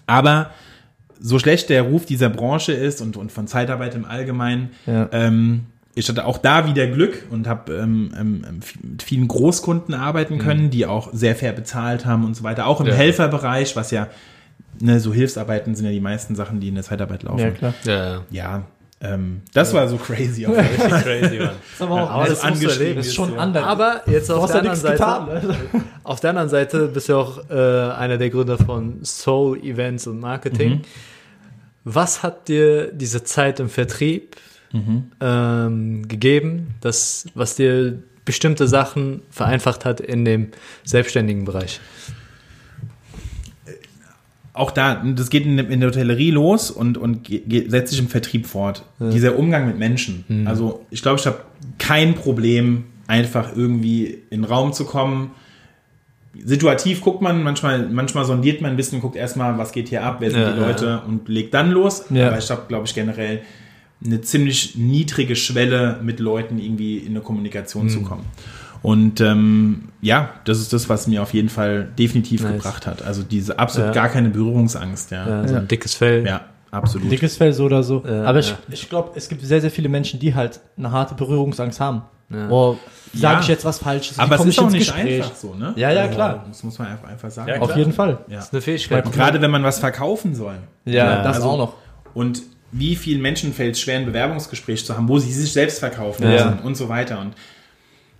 Aber 0.07 0.51
so 1.19 1.37
schlecht 1.39 1.69
der 1.69 1.83
Ruf 1.83 2.05
dieser 2.05 2.29
Branche 2.29 2.71
ist 2.71 3.01
und, 3.01 3.17
und 3.17 3.31
von 3.31 3.47
Zeitarbeit 3.47 3.95
im 3.95 4.05
Allgemeinen, 4.05 4.69
Ja. 4.85 5.09
ähm, 5.11 5.65
ich 5.95 6.07
hatte 6.07 6.25
auch 6.25 6.37
da 6.37 6.65
wieder 6.65 6.87
Glück 6.87 7.25
und 7.29 7.45
habe 7.47 7.73
ähm, 7.73 8.11
ähm, 8.17 8.45
ähm, 8.47 8.59
mit 8.83 9.03
vielen 9.03 9.27
Großkunden 9.27 9.93
arbeiten 9.93 10.37
können, 10.37 10.69
die 10.69 10.85
auch 10.85 11.09
sehr 11.13 11.35
fair 11.35 11.51
bezahlt 11.51 12.05
haben 12.05 12.23
und 12.25 12.35
so 12.37 12.43
weiter. 12.43 12.67
Auch 12.67 12.79
im 12.79 12.87
Ja. 12.87 12.93
Helferbereich, 12.93 13.75
was 13.75 13.91
ja, 13.91 14.07
ne, 14.81 14.99
so 14.99 15.13
Hilfsarbeiten 15.13 15.75
sind 15.75 15.85
ja 15.85 15.91
die 15.91 15.99
meisten 15.99 16.35
Sachen, 16.35 16.59
die 16.59 16.69
in 16.69 16.75
der 16.75 16.83
Zeitarbeit 16.83 17.23
laufen. 17.23 17.39
Ja, 17.39 17.51
klar. 17.51 17.73
Ja, 17.85 18.21
Ja, 18.29 18.63
ähm, 19.01 19.41
das 19.53 19.73
war 19.73 19.87
so 19.87 19.97
crazy. 19.97 20.45
Auf 20.45 20.57
jeden 20.57 20.89
Fall. 20.89 21.01
crazy, 21.03 21.37
Mann. 21.37 21.47
Das 21.47 21.73
ist 21.73 21.81
aber 21.81 22.03
auch 22.03 22.09
Aber 22.09 22.23
das 22.25 22.31
musst 22.31 22.43
du 22.43 22.47
angeschrieben 22.47 22.79
erleben. 22.79 22.97
das 22.97 23.07
ist 23.07 23.15
schon 23.15 23.33
ja. 23.33 23.39
anders. 23.39 23.63
Aber 23.63 24.01
jetzt 24.07 24.29
auf 24.29 24.45
der 24.51 24.55
ja 24.55 24.59
anderen 24.59 24.79
Seite, 24.79 24.97
getan. 24.97 25.29
Also. 25.29 25.53
auf 26.03 26.19
der 26.19 26.29
anderen 26.31 26.49
Seite 26.49 26.87
bist 26.87 27.09
du 27.09 27.15
auch 27.15 27.49
äh, 27.49 27.53
einer 27.53 28.17
der 28.17 28.29
Gründer 28.29 28.57
von 28.57 29.03
Soul 29.05 29.59
Events 29.63 30.05
und 30.07 30.19
Marketing. 30.19 30.81
Was 31.85 32.23
hat 32.23 32.49
dir 32.49 32.91
diese 32.91 33.23
Zeit 33.23 33.61
im 33.61 33.69
Vertrieb 33.69 34.35
ähm, 35.21 36.07
gegeben, 36.07 36.75
das, 36.81 37.25
was 37.33 37.55
dir 37.55 38.03
bestimmte 38.25 38.67
Sachen 38.67 39.21
vereinfacht 39.31 39.85
hat 39.85 40.01
in 40.01 40.25
dem 40.25 40.49
selbstständigen 40.83 41.45
Bereich? 41.45 41.79
Auch 44.59 44.71
da, 44.71 44.95
das 45.15 45.29
geht 45.29 45.45
in, 45.45 45.57
in 45.57 45.79
der 45.79 45.89
Hotellerie 45.89 46.31
los 46.31 46.69
und, 46.69 46.97
und 46.97 47.29
setzt 47.67 47.91
sich 47.91 47.99
im 47.99 48.09
Vertrieb 48.09 48.45
fort. 48.45 48.83
Dieser 48.99 49.37
Umgang 49.39 49.67
mit 49.67 49.77
Menschen. 49.77 50.45
Also 50.45 50.85
ich 50.89 51.01
glaube, 51.01 51.19
ich 51.19 51.25
habe 51.25 51.39
kein 51.77 52.13
Problem, 52.13 52.83
einfach 53.07 53.55
irgendwie 53.55 54.05
in 54.29 54.41
den 54.41 54.43
Raum 54.43 54.73
zu 54.73 54.85
kommen. 54.85 55.31
Situativ 56.43 57.01
guckt 57.01 57.21
man, 57.21 57.41
manchmal, 57.41 57.87
manchmal 57.87 58.25
sondiert 58.25 58.61
man 58.61 58.71
ein 58.71 58.77
bisschen, 58.77 59.01
guckt 59.01 59.15
erstmal, 59.15 59.57
was 59.57 59.71
geht 59.71 59.89
hier 59.89 60.03
ab, 60.03 60.17
wer 60.19 60.29
sind 60.29 60.41
Ja, 60.41 60.53
die 60.53 60.59
Leute 60.59 61.01
und 61.07 61.27
legt 61.27 61.53
dann 61.53 61.71
los. 61.71 62.05
Ja. 62.09 62.27
Aber 62.27 62.37
ich 62.37 62.51
habe, 62.51 62.63
glaube 62.67 62.85
ich, 62.85 62.93
generell 62.93 63.41
eine 64.05 64.21
ziemlich 64.21 64.75
niedrige 64.75 65.35
Schwelle, 65.35 65.99
mit 66.03 66.19
Leuten 66.19 66.59
irgendwie 66.59 66.97
in 66.97 67.09
eine 67.09 67.21
Kommunikation 67.21 67.89
zu 67.89 68.01
kommen. 68.01 68.25
Und 68.81 69.19
ähm, 69.19 69.89
ja, 70.01 70.29
das 70.45 70.59
ist 70.59 70.71
das, 70.71 70.87
was 70.87 71.07
mir 71.07 71.21
auf 71.21 71.33
jeden 71.33 71.49
Fall 71.49 71.89
definitiv 71.97 72.43
Nice. 72.43 72.53
gebracht 72.53 72.87
hat. 72.87 73.01
Also 73.01 73.23
diese 73.23 73.59
absolut 73.59 73.89
Ja. 73.89 73.93
gar 74.03 74.09
keine 74.09 74.29
Berührungsangst, 74.29 75.11
ja. 75.11 75.27
Ja, 75.27 75.47
so 75.47 75.53
Ja. 75.55 75.59
ein 75.59 75.67
dickes 75.67 75.95
Fell. 75.95 76.25
Ja, 76.25 76.41
absolut. 76.71 77.11
Dickes 77.11 77.35
Fell 77.37 77.51
so 77.51 77.65
oder 77.65 77.83
so. 77.83 78.03
Ja, 78.07 78.23
aber 78.23 78.39
ich, 78.39 78.49
ja. 78.51 78.57
ich 78.71 78.87
glaube, 78.89 79.11
es 79.15 79.27
gibt 79.27 79.41
sehr, 79.45 79.59
sehr 79.59 79.71
viele 79.71 79.89
Menschen, 79.89 80.19
die 80.19 80.33
halt 80.33 80.61
eine 80.77 80.91
harte 80.91 81.13
Berührungsangst 81.15 81.79
haben. 81.81 82.03
Ja. 82.29 82.47
Boah, 82.47 82.77
sage 83.13 83.33
Ja. 83.35 83.39
ich 83.41 83.47
jetzt 83.47 83.65
was 83.65 83.79
Falsches? 83.79 84.17
Aber 84.19 84.35
es 84.35 84.37
komme 84.37 84.49
ist 84.51 84.59
auch 84.59 84.69
nicht 84.69 84.93
Gespräch? 84.93 85.23
einfach 85.23 85.35
so, 85.35 85.55
ne? 85.55 85.73
Ja, 85.75 85.91
ja, 85.91 86.07
klar. 86.07 86.45
Das 86.47 86.63
muss 86.63 86.77
man 86.79 86.87
einfach, 86.89 87.09
einfach 87.09 87.31
sagen. 87.31 87.49
Ja, 87.49 87.59
Auf 87.59 87.75
jeden 87.75 87.91
Fall. 87.91 88.19
Ja. 88.27 88.35
Das 88.37 88.45
ist 88.45 88.53
eine 88.53 88.61
Fähigkeit. 88.61 89.05
Und 89.05 89.13
gerade 89.13 89.41
wenn 89.41 89.51
man 89.51 89.63
was 89.63 89.79
verkaufen 89.79 90.35
soll. 90.35 90.55
Ja, 90.85 90.93
Ja, 90.93 91.23
das 91.23 91.37
also- 91.37 91.49
auch 91.49 91.57
noch. 91.57 91.73
Und 92.13 92.43
wie 92.71 92.95
vielen 92.95 93.21
Menschen 93.21 93.51
fällt 93.51 93.73
es 93.73 93.81
schwer, 93.81 93.97
ein 93.97 94.05
Bewerbungsgespräch 94.05 94.85
zu 94.85 94.95
haben, 94.95 95.09
wo 95.09 95.17
sie 95.17 95.33
sich 95.33 95.51
selbst 95.51 95.79
verkaufen 95.79 96.23
Ja. 96.23 96.29
müssen 96.29 96.59
und 96.59 96.77
so 96.77 96.87
weiter. 96.87 97.19
Und 97.19 97.33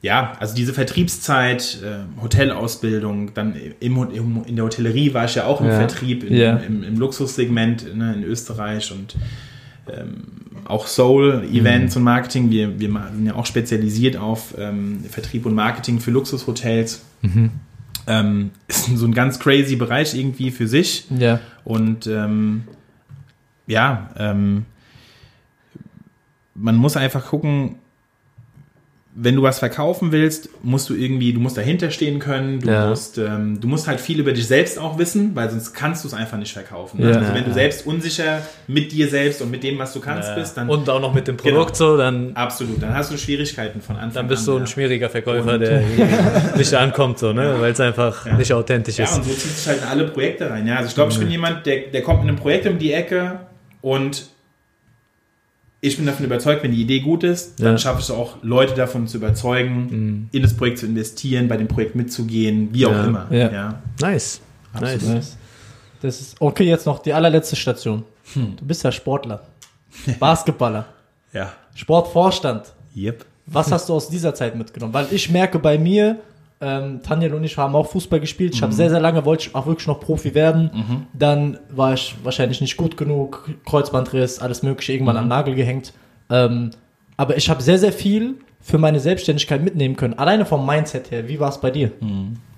ja, 0.01 0.33
also 0.39 0.55
diese 0.55 0.73
Vertriebszeit, 0.73 1.79
äh, 1.83 2.21
Hotelausbildung, 2.21 3.33
dann 3.33 3.55
im, 3.79 3.97
im, 4.11 4.43
in 4.45 4.55
der 4.55 4.65
Hotellerie 4.65 5.13
war 5.13 5.25
ich 5.25 5.35
ja 5.35 5.45
auch 5.45 5.59
im 5.59 5.67
Ja. 5.67 5.75
Vertrieb, 5.77 6.23
in, 6.23 6.35
Ja. 6.35 6.55
im, 6.57 6.83
im 6.83 6.97
Luxussegment 6.97 7.95
ne, 7.95 8.13
in 8.13 8.23
Österreich 8.23 8.91
und 8.91 9.15
ähm, 9.93 10.23
auch 10.65 10.87
Soul-Events 10.87 11.95
und 11.97 12.03
Marketing. 12.03 12.49
Wir, 12.49 12.79
wir 12.79 12.89
sind 13.13 13.25
ja 13.25 13.35
auch 13.35 13.45
spezialisiert 13.45 14.15
auf 14.17 14.53
ähm, 14.57 15.03
Vertrieb 15.09 15.45
und 15.45 15.53
Marketing 15.55 15.99
für 15.99 16.11
Luxushotels. 16.11 17.01
Ähm, 18.07 18.51
ist 18.67 18.85
so 18.95 19.05
ein 19.05 19.13
ganz 19.13 19.39
crazy 19.39 19.75
Bereich 19.75 20.13
irgendwie 20.15 20.51
für 20.51 20.67
sich. 20.67 21.05
Ja. 21.17 21.39
Und 21.65 22.07
ähm, 22.07 22.63
ja, 23.67 24.11
ähm, 24.17 24.65
man 26.55 26.75
muss 26.75 26.95
einfach 26.97 27.25
gucken, 27.27 27.75
wenn 29.15 29.35
du 29.35 29.41
was 29.41 29.57
verkaufen 29.57 30.11
willst, 30.11 30.49
musst 30.63 30.87
du 30.89 30.93
irgendwie, 30.93 31.33
du 31.33 31.39
musst 31.39 31.57
dahinter 31.57 31.89
stehen 31.89 32.19
können, 32.19 32.59
du, 32.59 32.69
Ja. 32.69 32.87
musst, 32.89 33.17
ähm, 33.17 33.59
du 33.59 33.67
musst 33.67 33.87
halt 33.87 33.99
viel 33.99 34.19
über 34.19 34.31
dich 34.33 34.45
selbst 34.47 34.77
auch 34.77 34.99
wissen, 34.99 35.31
weil 35.35 35.49
sonst 35.49 35.73
kannst 35.73 36.03
du 36.03 36.07
es 36.07 36.13
einfach 36.13 36.37
nicht 36.37 36.53
verkaufen. 36.53 37.01
Ne? 37.01 37.09
Ja. 37.11 37.17
also 37.17 37.33
wenn 37.33 37.43
du 37.43 37.49
Ja. 37.49 37.55
selbst 37.55 37.87
unsicher 37.87 38.43
mit 38.67 38.91
dir 38.91 39.09
selbst 39.09 39.41
und 39.41 39.49
mit 39.49 39.63
dem, 39.63 39.79
was 39.79 39.93
du 39.93 39.99
kannst, 39.99 40.35
bist, 40.35 40.55
dann 40.57 40.69
Und 40.69 40.87
auch 40.89 41.01
noch 41.01 41.13
mit 41.13 41.27
dem 41.27 41.37
Produkt 41.37 41.77
Genau. 41.77 41.91
so, 41.93 41.97
dann, 41.97 42.35
absolut, 42.35 42.81
dann 42.81 42.93
hast 42.93 43.11
du 43.11 43.17
Schwierigkeiten 43.17 43.81
von 43.81 43.95
Anfang 43.95 44.13
dann 44.13 44.27
bist 44.27 44.41
an. 44.47 44.53
du 44.53 44.59
ein 44.59 44.61
ja. 44.61 44.67
schwieriger 44.67 45.09
Verkäufer, 45.09 45.53
Und- 45.55 45.59
der 45.61 45.81
nicht 46.55 46.73
ankommt, 46.75 47.17
so, 47.19 47.33
ne? 47.33 47.55
weil 47.59 47.71
es 47.71 47.79
einfach 47.79 48.25
nicht 48.37 48.53
authentisch 48.53 48.97
Ja, 48.99 49.05
ist. 49.05 49.17
und 49.17 49.23
so 49.25 49.31
zieht 49.31 49.51
sich 49.57 49.67
halt 49.67 49.79
in 49.81 49.87
alle 49.87 50.05
Projekte 50.05 50.49
rein. 50.49 50.67
Ja, 50.67 50.75
also 50.77 50.87
ich 50.89 50.95
glaube, 50.95 51.11
ich 51.11 51.19
bin 51.19 51.31
jemand, 51.31 51.65
der, 51.65 51.87
der 51.91 52.03
kommt 52.03 52.19
mit 52.21 52.29
einem 52.29 52.37
Projekt 52.37 52.67
um 52.67 52.77
die 52.77 52.93
Ecke 52.93 53.39
und 53.81 54.28
ich 55.81 55.95
bin 55.97 56.05
davon 56.05 56.25
überzeugt, 56.25 56.63
wenn 56.63 56.71
die 56.71 56.81
Idee 56.81 56.99
gut 56.99 57.23
ist, 57.23 57.59
dann 57.61 57.73
Ja. 57.73 57.77
schaffe 57.77 57.99
ich 57.99 58.05
es 58.05 58.11
auch, 58.11 58.35
Leute 58.41 58.73
davon 58.73 59.07
zu 59.07 59.17
überzeugen, 59.17 60.27
in 60.31 60.41
das 60.41 60.53
Projekt 60.55 60.79
zu 60.79 60.85
investieren, 60.85 61.47
bei 61.47 61.57
dem 61.57 61.67
Projekt 61.67 61.95
mitzugehen, 61.95 62.69
wie 62.73 62.85
auch 62.85 62.91
Ja. 62.91 63.03
immer. 63.05 63.27
Ja. 63.31 63.51
Ja. 63.51 63.81
Nice. 64.01 64.41
Nice. 64.79 65.03
Nice. 65.05 65.37
Das 66.01 66.19
ist, 66.21 66.35
okay, 66.39 66.63
jetzt 66.65 66.85
noch 66.85 66.99
die 66.99 67.13
allerletzte 67.13 67.55
Station. 67.55 68.03
Du 68.35 68.65
bist 68.65 68.83
ja 68.83 68.91
Sportler. 68.91 69.41
Basketballer. 70.19 70.85
ja. 71.33 71.51
Sportvorstand. 71.75 72.73
Yep. 72.95 73.25
Was 73.47 73.71
hast 73.71 73.89
du 73.89 73.93
aus 73.93 74.09
dieser 74.09 74.33
Zeit 74.35 74.55
mitgenommen? 74.55 74.93
Weil 74.93 75.07
ich 75.11 75.29
merke 75.29 75.57
bei 75.59 75.77
mir, 75.77 76.19
ähm, 76.61 77.01
Tanja 77.03 77.33
und 77.33 77.43
ich 77.43 77.57
haben 77.57 77.75
auch 77.75 77.89
Fußball 77.89 78.19
gespielt. 78.19 78.53
Ich 78.53 78.61
habe 78.61 78.73
sehr, 78.73 78.89
sehr 78.89 78.99
lange, 78.99 79.25
wollte 79.25 79.47
ich 79.47 79.55
auch 79.55 79.65
wirklich 79.65 79.87
noch 79.87 79.99
Profi 79.99 80.35
werden. 80.35 81.07
Dann 81.13 81.57
war 81.69 81.93
ich 81.93 82.15
wahrscheinlich 82.23 82.61
nicht 82.61 82.75
gut 82.77 82.97
genug, 82.97 83.49
Kreuzbandriss, 83.65 84.39
alles 84.39 84.61
mögliche, 84.63 84.93
irgendwann 84.93 85.17
am 85.17 85.27
Nagel 85.27 85.55
gehängt. 85.55 85.93
Ähm, 86.29 86.71
aber 87.17 87.37
ich 87.37 87.49
habe 87.49 87.61
sehr, 87.61 87.79
sehr 87.79 87.93
viel 87.93 88.35
für 88.61 88.77
meine 88.77 88.99
Selbstständigkeit 88.99 89.63
mitnehmen 89.63 89.95
können. 89.95 90.15
Alleine 90.15 90.45
vom 90.45 90.65
Mindset 90.65 91.11
her. 91.11 91.27
Wie 91.27 91.39
war 91.39 91.49
es 91.49 91.59
bei 91.61 91.71
dir? 91.71 91.91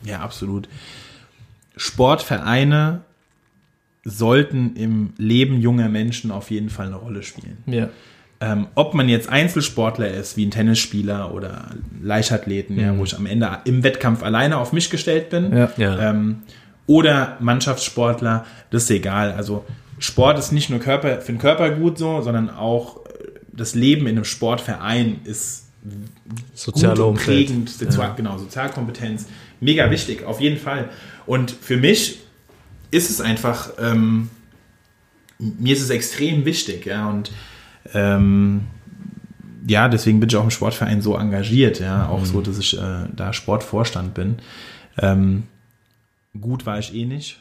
Ja, 0.03 0.19
absolut. 0.21 0.67
Sportvereine 1.77 3.01
sollten 4.03 4.75
im 4.75 5.13
Leben 5.17 5.61
junger 5.61 5.89
Menschen 5.89 6.31
auf 6.31 6.49
jeden 6.49 6.69
Fall 6.69 6.87
eine 6.87 6.95
Rolle 6.95 7.21
spielen. 7.23 7.57
Ja. 7.67 7.89
Ähm, 8.41 8.67
ob 8.73 8.95
man 8.95 9.07
jetzt 9.07 9.29
Einzelsportler 9.29 10.09
ist, 10.09 10.35
wie 10.35 10.45
ein 10.45 10.51
Tennisspieler 10.51 11.33
oder 11.33 11.69
Leichtathleten, 12.01 12.79
ja, 12.79 12.97
wo 12.97 13.03
ich 13.03 13.15
am 13.15 13.27
Ende 13.27 13.59
im 13.65 13.83
Wettkampf 13.83 14.23
alleine 14.23 14.57
auf 14.57 14.73
mich 14.73 14.89
gestellt 14.89 15.29
bin, 15.29 15.55
Ja. 15.55 15.69
Ja. 15.77 16.09
ähm, 16.09 16.41
oder 16.87 17.37
Mannschaftssportler, 17.39 18.45
das 18.71 18.83
ist 18.83 18.89
egal. 18.91 19.31
Also 19.33 19.63
Sport 19.99 20.39
ist 20.39 20.51
nicht 20.51 20.71
nur 20.71 20.79
Körper, 20.79 21.21
für 21.21 21.31
den 21.31 21.37
Körper 21.39 21.69
gut 21.69 21.99
so, 21.99 22.21
sondern 22.21 22.49
auch 22.49 23.05
äh, 23.05 23.09
das 23.53 23.75
Leben 23.75 24.07
in 24.07 24.15
einem 24.15 24.25
Sportverein 24.25 25.19
ist 25.23 25.67
Soziale 26.53 26.95
gut 26.95 27.05
und 27.05 27.15
prägend, 27.17 27.69
Sozial, 27.69 28.13
genau, 28.15 28.37
Sozialkompetenz, 28.37 29.27
mega 29.59 29.89
wichtig, 29.91 30.23
auf 30.25 30.39
jeden 30.41 30.57
Fall. 30.57 30.89
Und 31.25 31.51
für 31.51 31.77
mich 31.77 32.19
ist 32.91 33.09
es 33.09 33.21
einfach, 33.21 33.71
ähm, 33.79 34.29
mir 35.39 35.73
ist 35.73 35.81
es 35.81 35.89
extrem 35.89 36.45
wichtig, 36.45 36.85
ja, 36.85 37.07
und 37.09 37.31
ähm, 37.93 38.61
ja, 39.67 39.87
deswegen 39.87 40.19
bin 40.19 40.29
ich 40.29 40.35
auch 40.35 40.43
im 40.43 40.51
Sportverein 40.51 41.01
so 41.01 41.15
engagiert, 41.15 41.79
ja, 41.79 42.07
auch 42.07 42.25
so, 42.25 42.41
dass 42.41 42.57
ich 42.57 42.77
äh, 42.77 43.05
da 43.15 43.33
Sportvorstand 43.33 44.13
bin. 44.13 44.37
Ähm, 44.97 45.43
gut 46.39 46.65
war 46.65 46.79
ich 46.79 46.93
eh 46.95 47.05
nicht. 47.05 47.39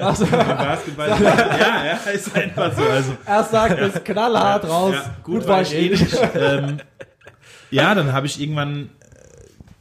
Also, 0.00 0.24
Im 0.24 0.30
Basketball. 0.30 1.08
ja, 1.22 1.84
ja, 1.84 2.10
ist 2.10 2.34
einfach 2.34 2.74
so. 2.76 2.82
Also, 2.82 3.16
er 3.24 3.44
sagt 3.44 3.78
es 3.78 4.04
knallhart 4.04 4.68
raus. 4.68 4.94
ja, 4.94 5.16
gut, 5.22 5.46
war 5.46 5.62
ich 5.62 5.74
eh 5.74 5.90
nicht. 5.90 6.18
ähm, 6.34 6.78
ja, 7.70 7.94
dann 7.94 8.12
habe 8.12 8.26
ich 8.26 8.40
irgendwann 8.40 8.90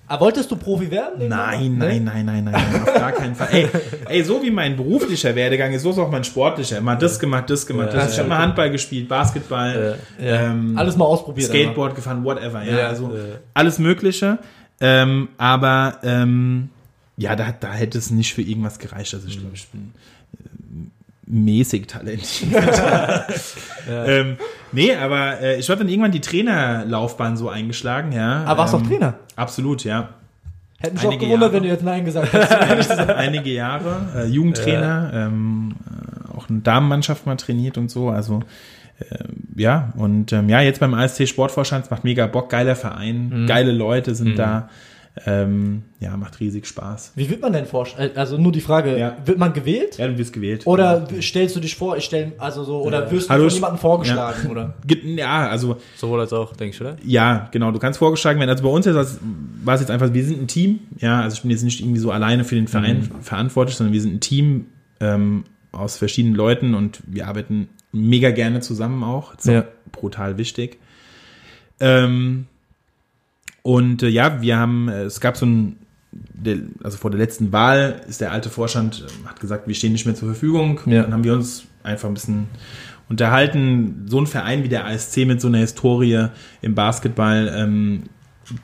Aber 0.07 0.25
wolltest 0.25 0.51
du 0.51 0.55
Profi 0.55 0.91
werden? 0.91 1.27
Nein, 1.27 1.77
nein, 1.77 2.03
nein, 2.03 2.25
nein, 2.25 2.43
nein, 2.43 2.81
auf 2.83 2.93
gar 2.93 3.11
keinen 3.11 3.35
Fall. 3.35 3.47
Ey, 3.51 3.69
ey, 4.07 4.23
so 4.23 4.41
wie 4.43 4.51
mein 4.51 4.75
beruflicher 4.75 5.33
Werdegang 5.35 5.73
ist, 5.73 5.81
so 5.81 5.89
ist 5.91 5.97
auch 5.97 6.11
mein 6.11 6.23
sportlicher. 6.23 6.79
Mal 6.81 6.95
das 6.95 7.19
gemacht, 7.19 7.49
das 7.49 7.65
gemacht, 7.65 7.93
das. 7.93 8.13
Ich 8.13 8.19
habe 8.19 8.29
mal 8.29 8.37
Handball 8.37 8.69
gespielt, 8.69 9.07
Basketball, 9.07 9.97
ähm, 10.19 10.77
Alles 10.77 10.95
mal 10.95 11.05
ausprobiert. 11.05 11.49
Skateboard 11.49 11.95
gefahren, 11.95 12.23
whatever. 12.23 12.63
Ja, 12.63 12.87
also 12.87 13.11
alles 13.53 13.79
Mögliche. 13.79 14.37
Ähm, 14.79 15.29
aber 15.37 15.99
ähm, 16.03 16.69
ja, 17.17 17.35
da, 17.35 17.53
da 17.57 17.71
hätte 17.73 17.97
es 17.97 18.11
nicht 18.11 18.33
für 18.33 18.41
irgendwas 18.41 18.77
gereicht. 18.77 19.13
Also 19.13 19.27
ich 19.27 19.39
glaube, 19.39 19.55
ich 19.55 19.67
bin 19.69 19.93
mäßig 21.27 21.87
talentiert. 21.87 22.63
ähm, 23.89 24.37
nee, 24.71 24.93
aber 24.93 25.41
äh, 25.41 25.59
ich 25.59 25.69
habe 25.69 25.79
dann 25.79 25.89
irgendwann 25.89 26.11
die 26.11 26.21
Trainerlaufbahn 26.21 27.37
so 27.37 27.49
eingeschlagen, 27.49 28.11
ja. 28.11 28.43
Aber 28.45 28.59
warst 28.59 28.73
du 28.73 28.77
ähm, 28.77 28.83
auch 28.83 28.87
Trainer? 28.87 29.13
Absolut, 29.35 29.83
ja. 29.83 30.09
Hätte 30.79 30.95
mich 30.95 31.05
auch 31.05 31.11
gewundert, 31.11 31.39
Jahre. 31.39 31.53
wenn 31.53 31.63
du 31.63 31.69
jetzt 31.69 31.83
Nein 31.83 32.05
gesagt 32.05 32.31
hättest. 32.33 32.91
einige 32.91 33.49
Jahre, 33.49 34.07
äh, 34.15 34.25
Jugendtrainer, 34.27 35.11
ähm, 35.13 35.75
äh, 35.85 36.37
auch 36.37 36.49
eine 36.49 36.59
Damenmannschaft 36.59 37.25
mal 37.25 37.35
trainiert 37.37 37.77
und 37.77 37.89
so, 37.89 38.09
also 38.09 38.41
ähm, 39.11 39.47
ja, 39.55 39.93
und 39.97 40.31
ähm, 40.31 40.47
ja, 40.47 40.61
jetzt 40.61 40.79
beim 40.79 40.93
ASC 40.93 41.27
Sportvorstand, 41.27 41.85
es 41.85 41.91
macht 41.91 42.03
mega 42.03 42.27
Bock, 42.27 42.49
geiler 42.49 42.75
Verein, 42.75 43.45
geile 43.47 43.71
Leute 43.71 44.15
sind 44.15 44.37
da, 44.39 44.69
ähm, 45.25 45.83
ja, 46.01 46.17
macht 46.17 46.39
riesig 46.41 46.67
Spaß. 46.67 47.13
Wie 47.15 47.29
wird 47.29 47.41
man 47.41 47.53
denn 47.53 47.65
vorstellen? 47.65 48.11
Also 48.15 48.37
nur 48.37 48.51
die 48.51 48.59
Frage, 48.59 48.97
Ja. 48.99 49.15
wird 49.23 49.37
man 49.37 49.53
gewählt? 49.53 49.97
Ja, 49.97 50.07
du 50.07 50.17
wirst 50.17 50.33
gewählt. 50.33 50.67
Oder 50.67 51.07
stellst 51.21 51.55
du 51.55 51.61
dich 51.61 51.75
vor, 51.75 51.95
ich 51.95 52.03
stell, 52.03 52.33
also 52.37 52.65
so, 52.65 52.81
oder 52.81 53.09
wirst 53.11 53.29
du 53.29 53.33
Hallo, 53.33 53.45
von 53.45 53.53
jemandem 53.53 53.79
vorgeschlagen, 53.79 54.49
oder? 54.49 54.73
Ja, 55.03 55.47
also 55.47 55.77
Sowohl 55.95 56.19
als 56.19 56.33
auch, 56.33 56.53
denke 56.55 56.75
ich, 56.75 56.81
oder? 56.81 56.97
Ja, 57.05 57.47
genau. 57.51 57.71
Du 57.71 57.79
kannst 57.79 57.99
vorgeschlagen 57.99 58.39
werden. 58.39 58.49
Also 58.49 58.63
bei 58.63 58.69
uns 58.69 58.85
das, 58.85 59.19
war 59.63 59.75
es 59.75 59.81
jetzt 59.81 59.89
einfach, 59.91 60.13
wir 60.13 60.25
sind 60.25 60.41
ein 60.41 60.47
Team. 60.47 60.79
Ja, 60.97 61.21
also 61.21 61.35
ich 61.35 61.41
bin 61.43 61.51
jetzt 61.51 61.63
nicht 61.63 61.79
irgendwie 61.79 61.99
so 61.99 62.11
alleine 62.11 62.43
für 62.43 62.55
den 62.55 62.67
Verein 62.67 63.09
verantwortlich, 63.21 63.77
sondern 63.77 63.93
wir 63.93 64.01
sind 64.01 64.15
ein 64.15 64.19
Team 64.19 64.65
ähm, 64.99 65.45
aus 65.71 65.97
verschiedenen 65.97 66.35
Leuten 66.35 66.73
und 66.75 67.01
wir 67.07 67.27
arbeiten 67.27 67.69
mega 67.93 68.31
gerne 68.31 68.59
zusammen 68.59 69.01
auch. 69.03 69.33
Das 69.35 69.45
ist 69.45 69.51
Ja. 69.53 69.63
brutal 69.93 70.37
wichtig. 70.37 70.77
Ähm, 71.79 72.47
und 73.65 74.03
äh, 74.03 74.09
ja, 74.09 74.43
wir 74.43 74.59
haben, 74.59 74.89
äh, 74.89 75.05
es 75.05 75.19
gab 75.19 75.37
so 75.37 75.47
ein, 75.47 75.77
der, 76.11 76.57
also 76.83 76.97
vor 76.97 77.09
der 77.09 77.19
letzten 77.19 77.51
Wahl 77.51 77.99
ist 78.07 78.21
der 78.21 78.31
alte 78.31 78.51
Vorstand, 78.51 79.03
äh, 79.03 79.27
hat 79.27 79.39
gesagt, 79.39 79.67
wir 79.67 79.73
stehen 79.73 79.91
nicht 79.91 80.05
mehr 80.05 80.13
zur 80.13 80.27
Verfügung. 80.27 80.81
Ja. 80.85 81.01
Dann 81.01 81.13
haben 81.13 81.23
wir 81.23 81.33
uns 81.33 81.63
einfach 81.81 82.07
ein 82.07 82.13
bisschen 82.13 82.45
unterhalten. 83.09 84.05
So 84.07 84.19
ein 84.19 84.27
Verein 84.27 84.63
wie 84.63 84.69
der 84.69 84.85
ASC 84.85 85.25
mit 85.25 85.41
so 85.41 85.47
einer 85.47 85.57
Historie 85.57 86.27
im 86.61 86.75
Basketball 86.75 87.51
ähm, 87.57 88.03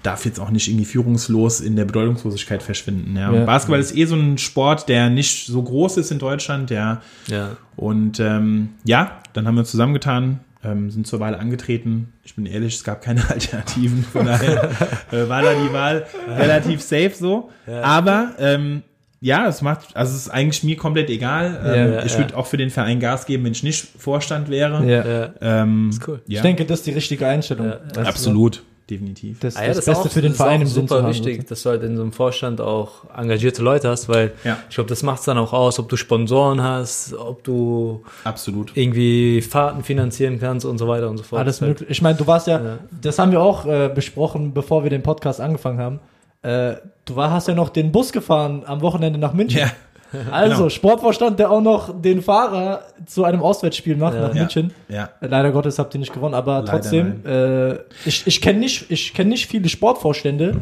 darf 0.04 0.24
jetzt 0.24 0.40
auch 0.40 0.52
nicht 0.52 0.68
irgendwie 0.68 0.86
führungslos 0.86 1.62
in 1.62 1.76
der 1.76 1.86
Bedeutungslosigkeit 1.86 2.62
verschwinden. 2.62 3.18
Ja. 3.18 3.34
Ja. 3.34 3.46
Basketball 3.46 3.80
ist 3.80 3.98
eh 3.98 4.06
so 4.06 4.14
ein 4.16 4.38
Sport, 4.38 4.88
der 4.88 5.10
nicht 5.10 5.48
so 5.48 5.64
groß 5.64 5.98
ist 5.98 6.12
in 6.12 6.20
Deutschland, 6.20 6.70
ja. 6.70 7.02
Ja. 7.26 7.58
Und 7.76 8.20
ähm, 8.20 8.70
ja, 8.84 9.20
dann 9.34 9.48
haben 9.48 9.56
wir 9.56 9.62
uns 9.62 9.72
zusammengetan, 9.72 10.42
ähm, 10.64 10.90
sind 10.92 11.08
zur 11.08 11.20
Wahl 11.20 11.36
angetreten. 11.36 12.14
Ich 12.24 12.36
bin 12.36 12.46
ehrlich, 12.46 12.76
es 12.76 12.84
gab 12.84 13.02
keine 13.02 13.30
Alternativen, 13.30 14.04
von 14.04 14.26
daher 14.26 14.70
äh, 15.12 15.28
war 15.30 15.42
da 15.42 15.54
die 15.54 15.74
Wahl 15.74 16.06
relativ 16.28 16.82
safe 16.82 17.12
so. 17.14 17.50
Aber 17.82 18.32
ähm, 18.40 18.84
ja, 19.24 19.48
es 19.48 19.62
macht, 19.62 19.96
also 19.96 20.16
es 20.16 20.22
ist 20.24 20.30
eigentlich 20.30 20.64
mir 20.64 20.76
komplett 20.78 21.10
egal. 21.12 21.62
Ähm, 21.64 21.94
Ja, 21.94 22.04
ich 22.04 22.14
ja. 22.14 22.18
würde 22.20 22.36
auch 22.36 22.48
für 22.48 22.58
den 22.58 22.72
Verein 22.72 23.00
Gas 23.00 23.28
geben, 23.28 23.46
wenn 23.46 23.52
ich 23.52 23.62
nicht 23.62 23.88
Vorstand 23.98 24.50
wäre. 24.50 24.84
Ja. 24.86 25.06
Ja. 25.06 25.30
Ähm, 25.62 25.90
Ist 25.92 26.08
cool. 26.08 26.22
Ja, 26.28 26.38
Ich 26.38 26.42
denke, 26.42 26.66
das 26.66 26.80
ist 26.80 26.88
die 26.88 26.92
richtige 26.92 27.28
Einstellung. 27.28 27.68
Ja. 27.68 28.02
Absolut, 28.04 28.64
definitiv. 28.92 29.40
Das, 29.40 29.56
Ah 29.56 29.62
ja, 29.62 29.68
das, 29.70 29.80
ist 29.80 29.86
Beste 29.86 30.08
auch- 30.08 30.12
für 30.12 30.22
den 30.22 30.32
das 30.34 30.38
Verein 30.38 30.62
im 30.62 30.68
ist 30.68 30.74
auch 30.74 30.76
Sinn 30.76 30.88
super 30.88 31.02
haben. 31.04 31.10
wichtig, 31.10 31.48
dass 31.48 31.64
du 31.64 31.70
halt 31.70 31.82
in 31.84 31.96
so 31.96 32.04
einem 32.04 32.12
Vorstand 32.12 32.62
auch 32.62 32.92
engagierte 33.18 33.64
Leute 33.64 33.90
hast, 33.90 34.08
weil 34.10 34.34
Ja. 34.44 34.58
ich 34.70 34.76
glaube, 34.76 34.90
das 34.90 35.02
macht 35.02 35.20
es 35.20 35.26
dann 35.26 35.38
auch 35.40 35.54
aus, 35.54 35.80
ob 35.80 35.90
du 35.90 35.96
Sponsoren 35.96 36.62
hast, 36.62 37.14
ob 37.16 37.44
du 37.44 38.04
Absolut. 38.24 38.76
irgendwie 38.76 39.42
Fahrten 39.42 39.84
finanzieren 39.84 40.40
kannst 40.40 40.66
und 40.66 40.78
so 40.78 40.88
weiter 40.88 41.10
und 41.10 41.18
so 41.18 41.24
fort. 41.24 41.40
Alles 41.42 41.58
Das 41.58 41.62
halt- 41.62 41.80
möglich. 41.80 41.90
Ich 41.90 42.02
meine, 42.04 42.18
du 42.18 42.28
warst 42.28 42.48
ja, 42.48 42.62
Ja. 42.62 42.78
das 43.02 43.18
haben 43.18 43.32
wir 43.32 43.42
auch 43.42 43.66
äh, 43.66 43.90
besprochen, 43.94 44.54
bevor 44.54 44.84
wir 44.84 44.90
den 44.92 45.02
Podcast 45.02 45.42
angefangen 45.42 45.80
haben. 45.80 46.00
Äh, 46.44 46.76
du 47.06 47.16
war, 47.16 47.32
hast 47.32 47.48
ja 47.48 47.54
noch 47.56 47.70
den 47.70 47.92
Bus 47.92 48.12
gefahren 48.12 48.64
am 48.66 48.82
Wochenende 48.82 49.20
nach 49.20 49.34
München. 49.34 49.60
Ja. 49.62 49.72
Also, 50.32 50.56
Genau. 50.58 50.70
Sportvorstand, 50.70 51.40
der 51.40 51.50
auch 51.52 51.62
noch 51.62 52.02
den 52.02 52.22
Fahrer 52.22 52.82
zu 53.06 53.24
einem 53.24 53.42
Auswärtsspiel 53.42 53.96
macht 53.96 54.16
Ja. 54.16 54.22
nach 54.28 54.34
München. 54.34 54.74
Ja. 54.90 55.10
Leider 55.22 55.52
Gottes 55.52 55.80
habt 55.80 55.94
ihr 55.96 56.00
nicht 56.00 56.14
gewonnen, 56.14 56.34
aber 56.36 56.60
Leider 56.60 56.72
trotzdem, 56.72 57.26
äh, 57.26 57.74
ich, 58.06 58.28
ich 58.28 58.42
kenne 58.42 58.60
nicht, 58.60 58.90
ich 58.92 59.14
kenn 59.14 59.30
nicht 59.30 59.48
viele 59.48 59.70
Sportvorstände, 59.70 60.58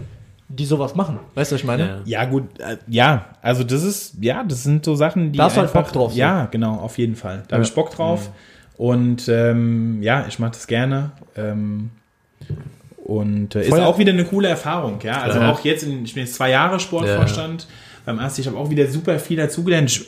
die 0.49 0.65
sowas 0.65 0.95
machen. 0.95 1.19
Weißt 1.35 1.51
du, 1.51 1.55
was 1.55 1.61
ich 1.61 1.67
meine? 1.67 2.01
Ja. 2.05 2.21
Ja, 2.23 2.25
gut, 2.25 2.43
äh, 2.59 2.77
ja, 2.87 3.25
also 3.41 3.63
das 3.63 3.83
ist, 3.83 4.15
ja, 4.21 4.43
das 4.43 4.63
sind 4.63 4.83
so 4.85 4.95
Sachen, 4.95 5.31
die. 5.31 5.37
Da 5.37 5.45
hast 5.45 5.57
du 5.57 5.61
halt 5.61 5.73
Bock 5.73 5.91
drauf, 5.91 6.11
so. 6.13 6.17
Ja, 6.17 6.45
genau, 6.49 6.75
auf 6.75 6.97
jeden 6.97 7.15
Fall. 7.15 7.43
Da 7.47 7.55
habe 7.55 7.63
Ja. 7.63 7.69
ich 7.69 7.75
Bock 7.75 7.91
drauf. 7.91 8.29
Und 8.77 9.27
ähm, 9.29 10.01
ja, 10.01 10.25
ich 10.27 10.39
mache 10.39 10.51
das 10.51 10.65
gerne. 10.65 11.11
Ähm, 11.35 11.89
und 13.03 13.55
äh, 13.55 13.61
ist 13.63 13.73
auch 13.73 13.97
wieder 13.97 14.11
eine 14.13 14.25
coole 14.25 14.47
Erfahrung, 14.47 14.99
ja. 15.03 15.21
Also 15.21 15.39
Ja. 15.39 15.51
auch 15.51 15.59
jetzt, 15.61 15.83
in, 15.83 16.05
ich 16.05 16.13
bin 16.13 16.23
jetzt 16.23 16.35
zwei 16.35 16.51
Jahre 16.51 16.79
Sportvorstand 16.79 17.67
beim 18.05 18.19
ASC, 18.19 18.39
ich 18.39 18.47
habe 18.47 18.57
auch 18.57 18.69
wieder 18.69 18.87
super 18.87 19.19
viel 19.19 19.37
dazugelernt. 19.37 19.89
Ich, 19.89 20.05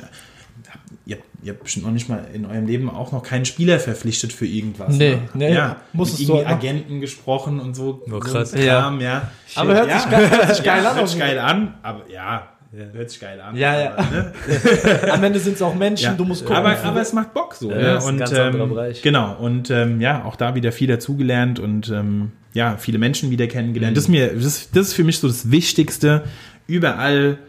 ihr, 1.05 1.15
habt- 1.17 1.23
ihr 1.43 1.53
habt 1.53 1.63
bestimmt 1.63 1.85
noch 1.85 1.93
nicht 1.93 2.09
mal 2.09 2.25
in 2.33 2.45
eurem 2.45 2.67
Leben 2.67 2.89
auch 2.89 3.11
noch 3.11 3.23
keinen 3.23 3.45
Spieler 3.45 3.79
verpflichtet 3.79 4.33
für 4.33 4.45
irgendwas. 4.45 4.95
Nee, 4.95 5.11
ne? 5.15 5.19
nee, 5.33 5.53
ja, 5.53 5.77
musstest 5.93 6.21
mit 6.21 6.29
du 6.29 6.33
irgendwie 6.33 6.47
halt 6.49 6.57
machen. 6.63 6.67
Agenten 6.69 7.01
gesprochen 7.01 7.59
und 7.59 7.75
so. 7.75 8.01
Oh, 8.05 8.09
so 8.11 8.19
krass. 8.19 8.51
Kram, 8.53 8.99
ja. 9.01 9.29
Aber 9.55 9.73
hört 9.75 9.91
sich 9.91 10.09
geil- 10.11 10.29
hört 10.31 10.55
sich 10.55 10.63
geil 10.65 10.83
ja, 10.83 10.89
an 10.91 10.95
Hört 10.97 11.09
sich 11.09 11.19
geil 11.19 11.39
an, 11.39 11.73
aber 11.83 12.09
ja, 12.11 12.47
hört 12.93 13.09
sich 13.09 13.19
geil 13.19 13.41
an. 13.41 13.55
Ja, 13.57 13.79
ja. 13.81 13.93
Aber, 13.97 14.11
ne? 14.11 14.33
Am 15.11 15.23
Ende 15.23 15.39
sind 15.39 15.55
es 15.55 15.61
auch 15.61 15.75
Menschen, 15.75 16.05
Ja. 16.05 16.13
du 16.13 16.23
musst 16.25 16.43
gucken. 16.45 16.57
aber, 16.57 16.77
aber 16.83 17.01
es 17.01 17.11
macht 17.13 17.33
Bock 17.33 17.53
so. 17.55 17.69
Ja, 17.71 17.75
ne? 17.77 17.83
das 17.83 18.03
ist 18.03 18.07
ein 18.09 18.13
und, 18.13 18.19
ganz 18.19 18.33
anderer 18.33 18.63
ähm, 18.63 18.69
Bereich. 18.69 19.01
Genau, 19.01 19.35
und 19.37 19.69
ähm, 19.71 19.99
ja, 20.01 20.23
auch 20.23 20.35
da 20.35 20.55
wieder 20.55 20.71
viel 20.71 20.87
dazugelernt 20.87 21.59
und 21.59 21.89
ähm, 21.89 22.31
ja, 22.53 22.77
viele 22.77 22.97
Menschen 22.97 23.29
wieder 23.31 23.47
kennengelernt. 23.47 23.95
Das, 23.97 24.05
ist 24.05 24.09
mir, 24.09 24.27
das, 24.33 24.69
das 24.71 24.87
ist 24.89 24.93
für 24.93 25.03
mich 25.03 25.19
so 25.19 25.27
das 25.27 25.51
Wichtigste. 25.51 26.23
Überall, 26.67 27.39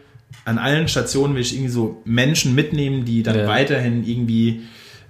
an 0.45 0.59
allen 0.59 0.89
Stationen 0.89 1.35
will 1.35 1.43
ich 1.43 1.53
irgendwie 1.55 1.71
so 1.71 2.03
Menschen 2.05 2.55
mitnehmen, 2.55 3.05
die 3.05 3.23
dann 3.23 3.37
Ja. 3.39 3.47
weiterhin 3.47 4.05
irgendwie 4.05 4.63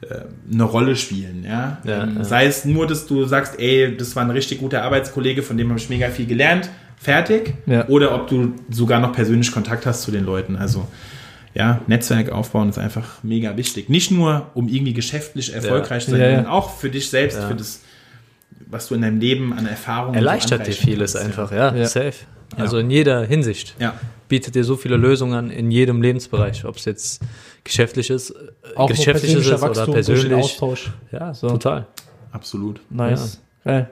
äh, 0.03 0.23
eine 0.53 0.65
Rolle 0.65 0.97
spielen. 0.97 1.45
Ja? 1.47 1.79
Ja, 1.85 2.03
ähm, 2.03 2.17
ja. 2.19 2.25
Sei 2.25 2.47
es 2.47 2.65
nur, 2.65 2.87
dass 2.89 3.07
du 3.07 3.25
sagst, 3.25 3.59
ey, 3.61 3.97
das 3.97 4.17
war 4.17 4.25
ein 4.25 4.31
richtig 4.31 4.59
guter 4.59 4.83
Arbeitskollege, 4.83 5.43
von 5.43 5.57
dem 5.57 5.69
habe 5.69 5.79
ich 5.79 5.89
mega 5.89 6.09
viel 6.11 6.27
gelernt, 6.27 6.69
fertig. 6.97 7.55
Ja. 7.67 7.87
Oder 7.89 8.13
ob 8.15 8.27
du 8.29 8.53
sogar 8.69 8.99
noch 9.01 9.13
persönlich 9.13 9.53
Kontakt 9.53 9.87
hast 9.87 10.03
zu 10.03 10.11
den 10.11 10.25
Leuten. 10.25 10.57
Also 10.57 10.89
ja, 11.55 11.81
Netzwerk 11.87 12.31
aufbauen 12.33 12.69
ist 12.69 12.79
einfach 12.79 13.23
mega 13.23 13.57
wichtig. 13.57 13.89
Nicht 13.89 14.11
nur, 14.11 14.51
um 14.55 14.69
irgendwie 14.69 14.93
geschäftlich 14.95 15.55
erfolgreich 15.55 16.05
zu 16.07 16.11
sein, 16.13 16.21
Ja, 16.21 16.27
ja. 16.27 16.35
sondern 16.37 16.53
auch 16.53 16.75
für 16.77 16.91
dich 16.91 17.09
selbst, 17.09 17.39
Ja. 17.39 17.47
für 17.49 17.55
das, 17.55 17.83
was 18.69 18.89
du 18.89 18.95
in 18.97 19.03
deinem 19.03 19.21
Leben 19.21 19.53
an 19.53 19.67
Erfahrungen 19.67 20.15
Erleichtert 20.17 20.65
so 20.65 20.71
dir 20.73 20.77
vieles 20.77 21.13
kannst, 21.13 21.27
einfach, 21.27 21.53
ja, 21.53 21.75
Ja. 21.75 21.85
safe. 21.87 22.15
Also 22.57 22.79
in 22.79 22.91
jeder 22.91 23.25
Hinsicht. 23.25 23.75
Ja. 23.79 23.95
Bietet 24.29 24.55
dir 24.55 24.65
so 24.65 24.77
viele 24.77 24.97
Lösungen 24.97 25.51
in 25.51 25.71
jedem 25.71 26.01
Lebensbereich, 26.03 26.65
ob 26.65 26.77
es 26.77 26.85
jetzt 26.87 27.23
geschäftlich 27.65 28.11
ist, 28.11 28.31
äh, 28.31 28.35
auch 28.77 28.89
persönlicher 28.89 29.39
ist 29.39 29.47
oder 29.49 29.61
Wachstum 29.63 29.85
den 29.87 29.93
persönlich. 29.95 30.33
Austausch. 30.45 30.91
Ja, 31.11 31.35
So. 31.35 31.49
total. 31.51 31.87
Absolut. 32.33 32.81
Nice. 32.91 33.41
Geil. 33.65 33.91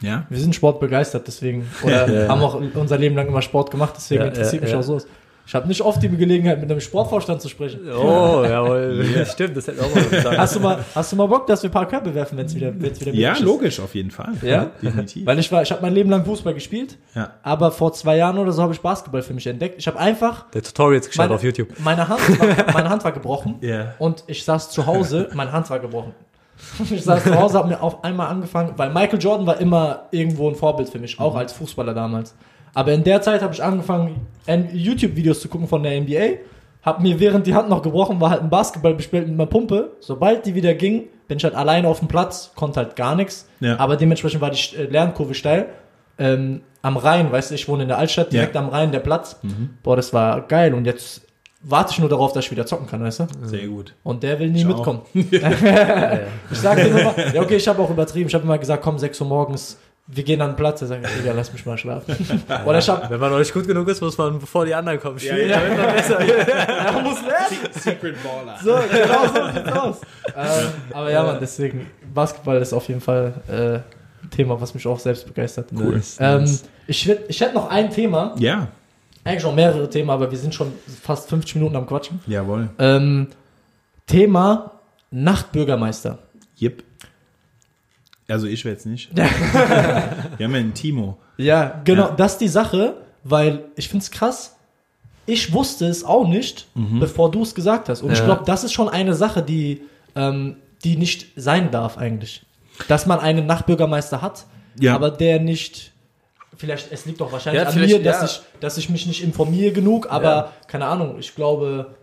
Ja. 0.00 0.26
Wir 0.28 0.38
sind 0.38 0.54
sportbegeistert, 0.54 1.26
deswegen. 1.26 1.66
Oder 1.82 2.24
Ja. 2.24 2.28
haben 2.28 2.42
auch 2.42 2.60
unser 2.74 2.98
Leben 2.98 3.14
lang 3.16 3.28
immer 3.28 3.40
Sport 3.40 3.70
gemacht, 3.70 3.94
deswegen 3.96 4.22
Ja, 4.22 4.28
interessiert 4.28 4.62
ja, 4.62 4.66
mich 4.66 4.72
ja. 4.72 4.78
auch 4.78 4.82
so. 4.82 5.00
Ich 5.48 5.54
habe 5.54 5.68
nicht 5.68 5.80
oft 5.80 6.02
die 6.02 6.08
Gelegenheit, 6.08 6.60
mit 6.60 6.68
einem 6.68 6.80
Sportvorstand 6.80 7.40
zu 7.40 7.48
sprechen. 7.48 7.80
Oh, 7.88 8.42
jawohl. 8.44 9.24
Stimmt, 9.32 9.56
das 9.56 9.68
hätte 9.68 9.80
auch 9.84 9.94
mal 9.94 10.02
gesagt. 10.04 10.36
Hast 10.38 10.56
du 10.56 10.60
mal, 10.60 10.84
hast 10.92 11.12
du 11.12 11.16
mal 11.16 11.26
Bock, 11.28 11.46
dass 11.46 11.62
wir 11.62 11.70
ein 11.70 11.72
paar 11.72 11.86
Körbe 11.86 12.12
werfen, 12.14 12.36
wenn 12.36 12.46
es 12.46 12.54
wieder, 12.56 12.72
wenn's 12.80 13.00
wieder 13.00 13.12
Ja, 13.12 13.28
möglich 13.30 13.40
ist? 13.42 13.46
logisch, 13.46 13.80
auf 13.80 13.94
jeden 13.94 14.10
Fall. 14.10 14.32
Ja? 14.42 14.70
definitiv. 14.82 15.24
Weil 15.24 15.38
ich 15.38 15.52
war, 15.52 15.62
ich 15.62 15.70
habe 15.70 15.82
mein 15.82 15.94
Leben 15.94 16.10
lang 16.10 16.24
Fußball 16.24 16.52
gespielt, 16.52 16.98
Ja. 17.14 17.30
aber 17.44 17.70
vor 17.70 17.92
zwei 17.92 18.16
Jahren 18.16 18.38
oder 18.38 18.50
so 18.50 18.60
habe 18.60 18.72
ich 18.72 18.80
Basketball 18.80 19.22
für 19.22 19.34
mich 19.34 19.46
entdeckt. 19.46 19.76
Ich 19.78 19.86
habe 19.86 20.00
einfach 20.00 20.50
Der 20.50 20.62
Tutorials 20.62 21.06
geschaut 21.06 21.26
meine, 21.26 21.34
auf 21.36 21.44
YouTube. 21.44 21.68
meine 21.78 22.08
Hand, 22.08 22.40
war, 22.40 22.72
meine 22.74 22.88
Hand 22.90 23.04
war 23.04 23.12
gebrochen 23.12 23.54
Ja. 23.60 23.94
und 24.00 24.24
ich 24.26 24.42
saß 24.44 24.70
zu 24.70 24.84
Hause, 24.86 25.28
meine 25.34 25.52
Hand 25.52 25.70
war 25.70 25.78
gebrochen. 25.78 26.12
Ich 26.90 27.04
saß 27.04 27.22
zu 27.22 27.38
Hause, 27.38 27.58
habe 27.58 27.68
mir 27.68 27.80
auf 27.82 28.02
einmal 28.02 28.28
angefangen, 28.28 28.72
weil 28.76 28.90
Michael 28.90 29.20
Jordan 29.20 29.46
war 29.46 29.60
immer 29.60 30.06
irgendwo 30.10 30.48
ein 30.48 30.54
Vorbild 30.56 30.88
für 30.88 30.98
mich, 30.98 31.20
auch 31.20 31.34
Mhm. 31.34 31.38
als 31.38 31.52
Fußballer 31.52 31.94
damals. 31.94 32.34
Aber 32.76 32.92
in 32.92 33.02
der 33.04 33.22
Zeit 33.22 33.40
habe 33.40 33.54
ich 33.54 33.62
angefangen, 33.62 34.26
YouTube-Videos 34.46 35.40
zu 35.40 35.48
gucken 35.48 35.66
von 35.66 35.82
der 35.82 35.98
NBA, 35.98 36.40
habe 36.82 37.02
mir 37.02 37.18
während 37.18 37.46
die 37.46 37.54
Hand 37.54 37.70
noch 37.70 37.80
gebrochen 37.80 38.20
war, 38.20 38.28
halt 38.28 38.42
ein 38.42 38.50
Basketball 38.50 38.94
gespielt 38.94 39.26
mit 39.26 39.34
einer 39.34 39.46
Pumpe. 39.46 39.92
Sobald 40.00 40.44
die 40.44 40.54
wieder 40.54 40.74
ging, 40.74 41.04
bin 41.26 41.38
ich 41.38 41.44
halt 41.44 41.54
alleine 41.54 41.88
auf 41.88 42.00
dem 42.00 42.08
Platz, 42.08 42.52
konnte 42.54 42.80
halt 42.80 42.94
gar 42.94 43.14
nichts. 43.14 43.48
Ja. 43.60 43.78
Aber 43.80 43.96
dementsprechend 43.96 44.42
war 44.42 44.50
die 44.50 44.76
äh, 44.76 44.84
Lernkurve 44.84 45.32
steil. 45.34 45.66
Ähm, 46.18 46.60
am 46.82 46.98
Rhein, 46.98 47.32
weißt 47.32 47.50
du, 47.50 47.54
ich 47.54 47.66
wohne 47.66 47.84
in 47.84 47.88
der 47.88 47.96
Altstadt, 47.96 48.30
direkt 48.30 48.54
Ja. 48.54 48.60
am 48.60 48.68
Rhein, 48.68 48.92
der 48.92 49.00
Platz. 49.00 49.38
Mhm. 49.42 49.70
Boah, 49.82 49.96
das 49.96 50.12
war 50.12 50.42
geil. 50.42 50.74
Und 50.74 50.84
jetzt 50.84 51.22
warte 51.62 51.92
ich 51.92 51.98
nur 51.98 52.10
darauf, 52.10 52.34
dass 52.34 52.44
ich 52.44 52.50
wieder 52.50 52.66
zocken 52.66 52.86
kann, 52.86 53.02
weißt 53.02 53.20
du? 53.20 53.26
Sehr 53.44 53.66
gut. 53.68 53.94
Und 54.04 54.22
der 54.22 54.38
will 54.38 54.50
nie 54.50 54.60
Ich 54.60 54.66
mitkommen. 54.66 55.00
ich 55.14 55.30
sag 56.52 56.76
dir 56.76 56.90
nur 56.90 57.02
mal, 57.04 57.14
ja 57.34 57.40
okay, 57.40 57.56
ich 57.56 57.66
habe 57.66 57.80
auch 57.82 57.90
übertrieben. 57.90 58.28
Ich 58.28 58.34
habe 58.34 58.44
immer 58.44 58.58
gesagt, 58.58 58.82
komm, 58.84 58.98
6 58.98 59.20
Uhr 59.22 59.26
morgens, 59.26 59.78
wir 60.08 60.22
gehen 60.24 60.40
an 60.40 60.50
den 60.50 60.56
Platz. 60.56 60.80
Er 60.82 60.86
sagt, 60.88 61.04
Digga, 61.18 61.32
lass 61.32 61.52
mich 61.52 61.66
mal 61.66 61.76
schlafen. 61.76 62.14
Oder 62.66 62.78
ich 62.78 62.88
hab, 62.88 63.10
Wenn 63.10 63.18
man 63.18 63.30
noch 63.32 63.38
nicht 63.38 63.52
gut 63.52 63.66
genug 63.66 63.88
ist, 63.88 64.00
muss 64.00 64.16
man, 64.16 64.38
bevor 64.38 64.64
die 64.64 64.74
anderen 64.74 65.00
kommen, 65.00 65.18
spielen. 65.18 65.50
ja. 65.50 65.58
man 65.58 65.94
besser 65.94 66.18
er 66.20 66.92
muss 67.02 67.20
lernen. 67.22 67.72
Secret 67.72 68.16
Baller. 68.22 68.56
So, 68.62 68.78
genau 68.90 69.26
so 69.26 69.52
sieht's 69.52 69.72
aus. 69.72 70.00
Ähm, 70.36 70.68
aber 70.92 71.10
ja, 71.10 71.22
Mann, 71.24 71.38
deswegen, 71.40 71.86
Basketball 72.14 72.58
ist 72.58 72.72
auf 72.72 72.86
jeden 72.88 73.00
Fall 73.00 73.34
äh, 73.48 74.24
ein 74.24 74.30
Thema, 74.30 74.60
was 74.60 74.74
mich 74.74 74.86
auch 74.86 74.98
selbst 74.98 75.26
begeistert. 75.26 75.68
Cool. 75.76 76.00
Ähm, 76.20 76.58
ich 76.86 77.08
ich 77.28 77.40
hätte 77.40 77.54
noch 77.54 77.68
ein 77.68 77.90
Thema, 77.90 78.34
Ja. 78.38 78.68
eigentlich 79.24 79.42
noch 79.44 79.54
mehrere 79.54 79.90
Themen, 79.90 80.10
aber 80.10 80.30
wir 80.30 80.38
sind 80.38 80.54
schon 80.54 80.72
fast 81.02 81.28
50 81.28 81.56
Minuten 81.56 81.74
am 81.76 81.86
Quatschen. 81.86 82.20
Jawohl. 82.26 82.68
Ähm, 82.78 83.26
Thema 84.06 84.70
Nachtbürgermeister. 85.10 86.18
Yep. 86.60 86.82
Also 88.28 88.46
ich 88.46 88.64
jetzt 88.64 88.86
nicht. 88.86 89.14
Wir 89.16 89.24
haben 89.24 90.38
ja 90.38 90.46
einen 90.46 90.74
Timo. 90.74 91.16
Ja, 91.36 91.80
genau, 91.84 92.08
Ja. 92.08 92.14
das 92.16 92.32
ist 92.32 92.40
die 92.40 92.48
Sache, 92.48 92.94
weil 93.24 93.64
ich 93.76 93.88
find's 93.88 94.10
krass. 94.10 94.56
Ich 95.26 95.52
wusste 95.52 95.86
es 95.86 96.04
auch 96.04 96.26
nicht, 96.28 96.66
bevor 96.74 97.30
du 97.30 97.42
es 97.42 97.54
gesagt 97.54 97.88
hast. 97.88 98.02
Und 98.02 98.12
ich 98.12 98.18
Ja. 98.20 98.24
glaube, 98.26 98.42
das 98.46 98.62
ist 98.64 98.72
schon 98.72 98.88
eine 98.88 99.14
Sache, 99.14 99.42
die, 99.42 99.82
ähm, 100.14 100.56
die 100.84 100.96
nicht 100.96 101.26
sein 101.36 101.70
darf 101.70 101.98
eigentlich. 101.98 102.42
Dass 102.88 103.06
man 103.06 103.18
einen 103.20 103.46
Nachbürgermeister 103.46 104.22
hat, 104.22 104.46
Ja. 104.78 104.94
aber 104.94 105.10
der 105.10 105.40
nicht. 105.40 105.92
Vielleicht, 106.56 106.90
es 106.92 107.04
liegt 107.06 107.20
doch 107.20 107.32
wahrscheinlich 107.32 107.62
Ja, 107.62 107.68
an 107.68 107.78
mir, 107.80 108.02
dass, 108.02 108.20
ja. 108.20 108.24
ich, 108.26 108.60
dass 108.60 108.78
ich 108.78 108.88
mich 108.88 109.06
nicht 109.06 109.22
informiere 109.22 109.72
genug, 109.72 110.10
aber 110.10 110.24
Ja. 110.24 110.52
keine 110.68 110.86
Ahnung, 110.86 111.16
ich 111.18 111.34
glaube, 111.34 111.94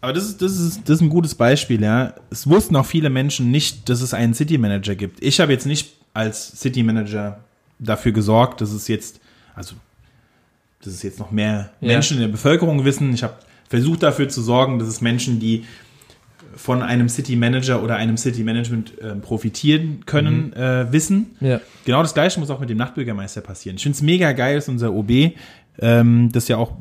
Aber 0.00 0.12
das 0.12 0.24
ist, 0.24 0.42
das, 0.42 0.58
ist, 0.58 0.88
das 0.88 0.96
ist 0.96 1.00
ein 1.00 1.08
gutes 1.08 1.34
Beispiel, 1.34 1.82
ja. 1.82 2.14
Es 2.30 2.48
wussten 2.48 2.76
auch 2.76 2.86
viele 2.86 3.10
Menschen 3.10 3.50
nicht, 3.50 3.88
dass 3.88 4.02
es 4.02 4.14
einen 4.14 4.34
City 4.34 4.58
Manager 4.58 4.94
gibt. 4.94 5.22
Ich 5.22 5.40
habe 5.40 5.52
jetzt 5.52 5.66
nicht 5.66 5.94
als 6.14 6.60
City 6.60 6.82
Manager 6.82 7.40
dafür 7.78 8.12
gesorgt, 8.12 8.60
dass 8.60 8.72
es 8.72 8.88
jetzt, 8.88 9.20
also, 9.54 9.74
dass 10.82 10.94
es 10.94 11.02
jetzt 11.02 11.18
noch 11.18 11.30
mehr 11.30 11.70
Ja. 11.80 11.88
Menschen 11.88 12.16
in 12.18 12.22
der 12.22 12.28
Bevölkerung 12.28 12.84
wissen. 12.84 13.12
Ich 13.14 13.22
habe 13.22 13.34
versucht 13.68 14.02
dafür 14.02 14.28
zu 14.28 14.42
sorgen, 14.42 14.78
dass 14.78 14.88
es 14.88 15.00
Menschen, 15.00 15.40
die 15.40 15.64
von 16.54 16.82
einem 16.82 17.08
City 17.08 17.36
Manager 17.36 17.82
oder 17.82 17.96
einem 17.96 18.16
City 18.16 18.42
Management 18.42 18.92
ähm, 19.02 19.20
profitieren 19.20 20.04
können, 20.06 20.52
äh, 20.54 20.90
wissen. 20.90 21.36
ja. 21.40 21.60
Genau 21.84 22.02
das 22.02 22.14
gleiche 22.14 22.40
muss 22.40 22.48
auch 22.50 22.60
mit 22.60 22.70
dem 22.70 22.78
Nachtbürgermeister 22.78 23.42
passieren. 23.42 23.76
Ich 23.76 23.82
finde 23.82 23.96
es 23.96 24.02
mega 24.02 24.32
geil, 24.32 24.56
dass 24.56 24.68
unser 24.68 24.92
OB 24.92 25.32
ähm, 25.78 26.30
das 26.32 26.48
ja 26.48 26.56
auch 26.56 26.72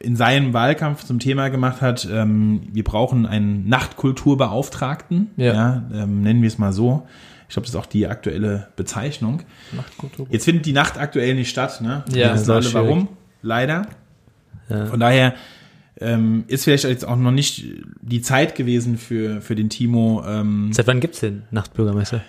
in 0.00 0.16
seinem 0.16 0.52
Wahlkampf 0.54 1.04
zum 1.04 1.18
Thema 1.18 1.48
gemacht 1.48 1.80
hat. 1.82 2.08
Ähm, 2.10 2.62
wir 2.72 2.84
brauchen 2.84 3.26
einen 3.26 3.68
Nachtkulturbeauftragten, 3.68 5.30
Ja. 5.36 5.82
ähm, 5.92 6.22
nennen 6.22 6.42
wir 6.42 6.48
es 6.48 6.58
mal 6.58 6.72
so. 6.72 7.06
Ich 7.48 7.54
glaube, 7.54 7.66
das 7.66 7.74
ist 7.74 7.80
auch 7.80 7.86
die 7.86 8.06
aktuelle 8.06 8.68
Bezeichnung. 8.76 9.42
Nachtkultur. 9.72 10.26
Jetzt 10.30 10.44
findet 10.44 10.66
die 10.66 10.72
Nacht 10.72 10.98
aktuell 10.98 11.34
nicht 11.34 11.50
statt. 11.50 11.80
Ne? 11.80 12.04
Ja, 12.12 12.36
sehr 12.36 12.54
alle 12.54 12.62
schwierig. 12.62 12.74
warum. 12.86 13.08
Leider. 13.42 13.86
Ja. 14.68 14.86
Von 14.86 15.00
daher 15.00 15.34
ähm, 16.00 16.44
ist 16.46 16.64
vielleicht 16.64 16.84
jetzt 16.84 17.04
auch 17.04 17.16
noch 17.16 17.32
nicht 17.32 17.64
die 18.02 18.22
Zeit 18.22 18.54
gewesen 18.54 18.96
für, 18.98 19.40
für 19.42 19.56
den 19.56 19.68
Timo 19.68 20.22
ähm, 20.26 20.70
Seit 20.72 20.86
wann 20.86 21.00
gibt's 21.00 21.20
den 21.20 21.42
Nachtbürgermeister? 21.50 22.22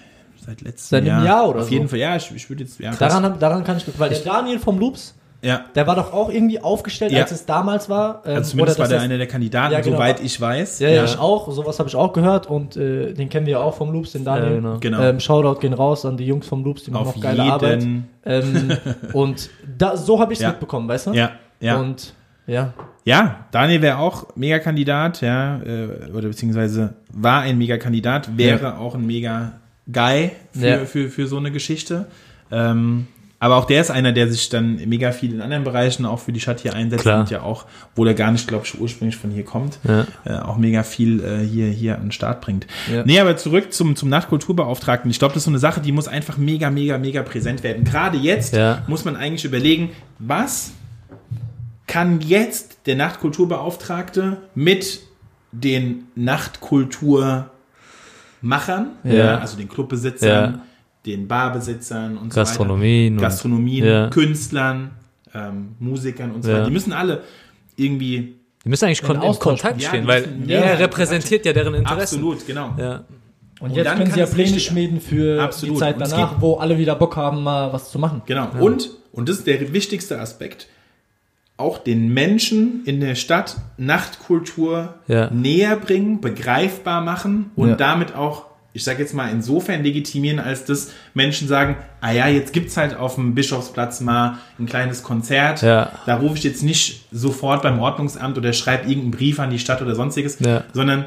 seit 0.43 0.61
letztem 0.61 0.89
Seit 0.97 1.01
einem 1.03 1.23
Jahr. 1.23 1.25
Jahr 1.25 1.49
oder 1.49 1.59
Auf 1.59 1.65
so. 1.67 1.71
jeden 1.73 1.87
Fall, 1.87 1.99
ja, 1.99 2.15
ich, 2.15 2.31
ich 2.35 2.49
würde 2.49 2.63
jetzt, 2.63 2.79
ja, 2.79 2.91
Daran, 2.95 3.37
daran 3.39 3.63
kann 3.63 3.77
ich, 3.77 3.85
weil 3.99 4.09
der 4.09 4.19
Daniel 4.21 4.57
vom 4.57 4.79
Loops, 4.79 5.13
ja. 5.41 5.65
der 5.75 5.87
war 5.87 5.95
doch 5.95 6.13
auch 6.13 6.29
irgendwie 6.29 6.59
aufgestellt, 6.61 7.11
Ja. 7.11 7.21
als 7.21 7.31
es 7.31 7.45
damals 7.45 7.89
war. 7.89 8.21
ähm, 8.25 8.35
Also 8.37 8.51
zumindest 8.51 8.77
oder 8.79 8.89
war 8.89 8.95
der 8.95 9.01
einer 9.01 9.17
der 9.17 9.27
Kandidaten, 9.27 9.73
Ja, 9.73 9.81
genau. 9.81 9.97
soweit 9.97 10.19
ich 10.21 10.39
weiß. 10.39 10.79
Ja, 10.79 10.89
ja, 10.89 11.03
ich 11.03 11.17
auch. 11.17 11.51
Sowas 11.51 11.79
habe 11.79 11.89
ich 11.89 11.95
auch 11.95 12.13
gehört 12.13 12.47
und 12.47 12.77
äh, 12.77 13.13
den 13.13 13.29
kennen 13.29 13.45
wir 13.45 13.53
ja 13.53 13.59
auch 13.59 13.75
vom 13.75 13.91
Loops, 13.91 14.11
den 14.13 14.23
Daniel. 14.23 14.49
Ja, 14.51 14.55
genau. 14.57 14.77
Genau. 14.79 15.01
Ähm, 15.01 15.19
Shoutout 15.19 15.59
gehen 15.59 15.73
raus 15.73 16.05
an 16.05 16.17
die 16.17 16.25
Jungs 16.25 16.47
vom 16.47 16.63
Loops, 16.63 16.83
die 16.83 16.91
machen 16.91 17.07
Auf 17.07 17.15
noch 17.15 17.23
geile 17.23 17.43
Arbeit. 17.43 17.81
jeden. 17.81 18.07
Ähm, 18.25 18.71
und 19.13 19.49
da, 19.77 19.97
so 19.97 20.19
habe 20.19 20.33
ich 20.33 20.39
es 20.39 20.43
Ja. 20.43 20.49
mitbekommen, 20.49 20.87
weißt 20.87 21.07
du? 21.07 21.13
Ja, 21.13 21.31
ja. 21.59 21.77
Und 21.79 22.13
ja, 22.47 22.73
ja, 23.05 23.45
Daniel 23.51 23.81
wäre 23.81 23.97
auch 23.99 24.35
Mega-Kandidat, 24.35 25.21
ja, 25.21 25.59
äh, 25.61 26.11
oder 26.13 26.27
beziehungsweise 26.27 26.93
war 27.13 27.41
ein 27.41 27.57
Mega-Kandidat, 27.57 28.37
wäre 28.37 28.77
auch 28.77 28.95
ein 28.95 29.05
Mega-Guy 29.07 30.31
für, 30.51 30.67
Ja. 30.67 30.77
für, 30.85 31.09
für 31.09 31.27
so 31.27 31.37
eine 31.37 31.51
Geschichte. 31.51 32.05
Ähm, 32.51 33.07
Aber 33.43 33.55
auch 33.57 33.65
der 33.65 33.81
ist 33.81 33.89
einer, 33.89 34.11
der 34.11 34.31
sich 34.31 34.49
dann 34.49 34.75
mega 34.87 35.11
viel 35.11 35.33
in 35.33 35.41
anderen 35.41 35.63
Bereichen 35.63 36.05
auch 36.05 36.19
für 36.19 36.31
die 36.31 36.39
Stadt 36.39 36.59
hier 36.59 36.75
einsetzt 36.75 37.01
Klar. 37.01 37.21
und 37.21 37.31
ja 37.31 37.41
auch, 37.41 37.65
wo 37.95 38.05
der 38.05 38.13
gar 38.13 38.31
nicht, 38.31 38.47
glaube 38.47 38.65
ich, 38.67 38.79
ursprünglich 38.79 39.17
von 39.17 39.31
hier 39.31 39.43
kommt, 39.43 39.79
Ja. 39.83 40.05
äh, 40.25 40.37
auch 40.39 40.57
mega 40.57 40.83
viel 40.83 41.23
äh, 41.23 41.39
hier, 41.43 41.65
hier 41.67 41.95
an 41.95 42.03
den 42.03 42.11
Start 42.11 42.41
bringt. 42.41 42.67
Ja. 42.93 43.03
Nee, 43.03 43.19
aber 43.19 43.35
zurück 43.37 43.73
zum, 43.73 43.95
zum 43.95 44.09
Nachtkulturbeauftragten. 44.09 45.09
Ich 45.09 45.17
glaube, 45.17 45.33
das 45.33 45.41
ist 45.41 45.45
so 45.45 45.51
eine 45.51 45.57
Sache, 45.57 45.81
die 45.81 45.91
muss 45.91 46.07
einfach 46.07 46.37
mega, 46.37 46.69
mega, 46.69 46.99
mega 46.99 47.23
präsent 47.23 47.63
werden. 47.63 47.83
Gerade 47.83 48.17
jetzt 48.19 48.53
Ja. 48.53 48.83
muss 48.85 49.05
man 49.05 49.15
eigentlich 49.15 49.43
überlegen, 49.43 49.89
was 50.19 50.73
kann 51.87 52.21
jetzt 52.21 52.77
der 52.85 52.95
Nachtkulturbeauftragte 52.95 54.37
mit 54.53 54.99
den 55.51 56.03
Nachtkulturmachern, 56.15 57.49
Ja. 59.03 59.39
also 59.39 59.57
den 59.57 59.67
Clubbesitzern. 59.67 60.61
Den 61.05 61.27
Barbesitzern 61.27 62.17
und 62.17 62.31
so 62.33 62.39
weiter, 62.39 62.49
Gastronomien. 62.49 63.13
und- 63.15 63.21
Gastronomien, 63.21 63.85
Ja. 63.85 64.09
Künstlern, 64.09 64.91
ähm, 65.33 65.75
Musikern 65.79 66.31
und 66.31 66.43
so 66.43 66.49
Ja. 66.51 66.57
weiter. 66.57 66.65
Die 66.67 66.71
müssen 66.73 66.93
alle 66.93 67.23
irgendwie 67.75 68.35
Die 68.63 68.69
müssen 68.69 68.85
eigentlich 68.85 69.01
kon 69.01 69.19
In 69.21 69.33
Kontakt 69.39 69.81
Ja, 69.81 69.89
stehen, 69.89 70.05
weil 70.05 70.27
er 70.47 70.65
ja. 70.67 70.73
repräsentiert 70.75 71.45
ja 71.45 71.53
deren 71.53 71.73
Interessen. 71.73 72.17
absolut, 72.19 72.45
genau. 72.45 72.75
Ja. 72.77 73.03
Und 73.59 73.69
Und 73.69 73.75
jetzt 73.75 73.85
dann 73.87 73.97
können 73.97 74.11
sie 74.11 74.19
ja 74.19 74.25
Pläne 74.27 74.59
schmieden 74.59 75.01
für 75.01 75.41
Absolut. 75.41 75.75
die 75.75 75.79
Zeit 75.79 75.95
danach, 75.99 76.39
wo 76.41 76.55
alle 76.57 76.77
wieder 76.77 76.95
Bock 76.95 77.15
haben, 77.15 77.41
mal 77.43 77.71
was 77.73 77.89
zu 77.91 77.97
machen. 77.99 78.21
Genau. 78.27 78.47
Und, 78.59 78.89
und 79.11 79.29
das 79.29 79.37
ist 79.39 79.47
der 79.47 79.73
wichtigste 79.73 80.19
Aspekt, 80.19 80.67
auch 81.57 81.77
den 81.79 82.11
Menschen 82.13 82.83
in 82.85 82.99
der 82.99 83.13
Stadt 83.15 83.57
Nachtkultur 83.77 84.95
Ja. 85.07 85.29
näher 85.31 85.75
bringen, 85.77 86.21
begreifbar 86.21 87.01
machen 87.01 87.51
und 87.55 87.69
Ja. 87.69 87.75
damit 87.75 88.15
auch, 88.15 88.45
ich 88.73 88.83
sage 88.83 88.99
jetzt 88.99 89.13
mal, 89.13 89.29
insofern 89.29 89.83
legitimieren, 89.83 90.39
als 90.39 90.65
dass 90.65 90.91
Menschen 91.13 91.47
sagen, 91.47 91.75
ah 91.99 92.11
ja, 92.11 92.27
jetzt 92.27 92.53
gibt's 92.53 92.77
halt 92.77 92.95
auf 92.95 93.15
dem 93.15 93.35
Bischofsplatz 93.35 93.99
mal 94.01 94.37
ein 94.59 94.65
kleines 94.65 95.03
Konzert. 95.03 95.61
Ja. 95.61 95.91
Da 96.05 96.15
rufe 96.17 96.37
ich 96.37 96.43
jetzt 96.43 96.63
nicht 96.63 97.05
sofort 97.11 97.63
beim 97.63 97.79
Ordnungsamt 97.79 98.37
oder 98.37 98.53
schreibe 98.53 98.83
irgendeinen 98.87 99.11
Brief 99.11 99.39
an 99.39 99.49
die 99.49 99.59
Stadt 99.59 99.81
oder 99.81 99.95
sonstiges, 99.95 100.39
Ja. 100.39 100.63
sondern 100.73 101.05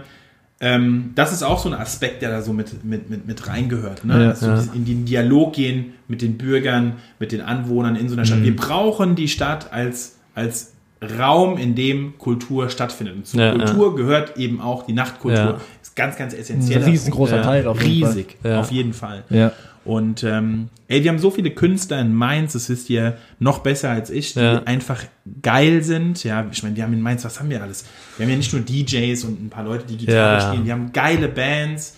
ähm, 0.60 1.12
das 1.14 1.32
ist 1.32 1.42
auch 1.42 1.58
so 1.58 1.68
ein 1.68 1.74
Aspekt, 1.74 2.22
der 2.22 2.30
da 2.30 2.40
so 2.42 2.52
mit, 2.52 2.84
mit, 2.84 3.10
mit, 3.10 3.26
mit 3.26 3.46
reingehört. 3.48 4.04
Ne? 4.04 4.22
Ja, 4.22 4.28
also 4.30 4.46
ja. 4.46 4.64
in 4.74 4.84
den 4.84 5.04
Dialog 5.04 5.54
gehen 5.54 5.94
mit 6.06 6.22
den 6.22 6.38
Bürgern, 6.38 6.94
mit 7.18 7.32
den 7.32 7.40
Anwohnern 7.40 7.96
in 7.96 8.08
so 8.08 8.14
einer 8.14 8.24
Stadt. 8.24 8.38
Mhm. 8.40 8.44
Wir 8.44 8.56
brauchen 8.56 9.14
die 9.16 9.28
Stadt 9.28 9.72
als, 9.72 10.16
als 10.34 10.72
Raum, 11.18 11.58
in 11.58 11.74
dem 11.74 12.18
Kultur 12.18 12.70
stattfindet. 12.70 13.16
Und 13.16 13.26
zur 13.26 13.40
Ja, 13.40 13.52
Kultur 13.52 13.96
gehört 13.96 14.36
eben 14.38 14.60
auch 14.60 14.86
die 14.86 14.92
Nachtkultur. 14.92 15.38
Ja. 15.38 15.60
Ist 15.94 15.96
ganz, 15.96 16.16
ganz 16.16 16.34
Ein 16.34 16.40
essentiell. 16.40 16.82
riesengroßer 16.84 17.36
Ja. 17.36 17.42
Teil 17.42 17.66
auf 17.68 17.80
jeden 17.82 18.06
Riesig, 18.08 18.36
Ja. 18.42 18.60
auf 18.60 18.72
jeden 18.72 18.92
Fall. 18.92 19.22
Fall. 19.28 19.36
Ja. 19.38 19.52
Und 19.84 20.24
ähm, 20.24 20.68
ey, 20.88 21.04
wir 21.04 21.10
haben 21.10 21.18
so 21.18 21.30
viele 21.30 21.50
Künstler 21.50 22.00
in 22.00 22.12
Mainz, 22.14 22.54
das 22.54 22.68
wisst 22.70 22.88
ihr 22.90 23.18
noch 23.38 23.58
besser 23.58 23.90
als 23.90 24.08
ich, 24.10 24.32
die 24.34 24.40
Ja. 24.40 24.62
einfach 24.64 25.04
geil 25.42 25.82
sind. 25.84 26.24
Ja, 26.24 26.46
ich 26.50 26.62
meine, 26.62 26.74
wir 26.74 26.82
haben 26.84 26.94
in 26.94 27.02
Mainz, 27.02 27.24
was 27.24 27.38
haben 27.38 27.50
wir 27.50 27.62
alles? 27.62 27.84
Wir 28.16 28.24
haben 28.24 28.30
ja 28.30 28.36
nicht 28.38 28.52
nur 28.52 28.62
DJs 28.62 29.24
und 29.24 29.44
ein 29.44 29.50
paar 29.50 29.62
Leute, 29.64 29.84
die 29.86 29.98
Gitarre 29.98 30.40
Ja. 30.42 30.48
spielen, 30.48 30.64
wir 30.64 30.72
haben 30.72 30.90
geile 30.92 31.28
Bands, 31.28 31.96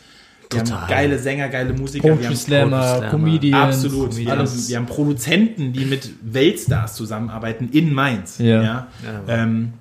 wir 0.51 0.65
Total. 0.65 0.81
haben 0.83 0.89
geile 0.91 1.19
Sänger, 1.19 1.49
geile 1.49 1.73
Musiker, 1.75 2.05
wir 2.05 2.13
Poetry 2.15 2.27
haben 2.27 2.37
Slammer. 2.37 3.07
Comedians, 3.11 3.85
Absolut. 3.85 4.17
Wir 4.17 4.31
haben, 4.33 4.39
alles. 4.41 4.69
wir 4.69 4.77
haben 4.77 4.87
Produzenten, 4.87 5.73
die 5.73 5.85
mit 5.87 6.11
Weltstars 6.23 6.95
zusammenarbeiten 6.97 7.69
in 7.73 7.93
Mainz. 7.95 8.39
Ja. 8.39 8.63
Ja. 8.63 8.87
Ähm, 9.29 9.73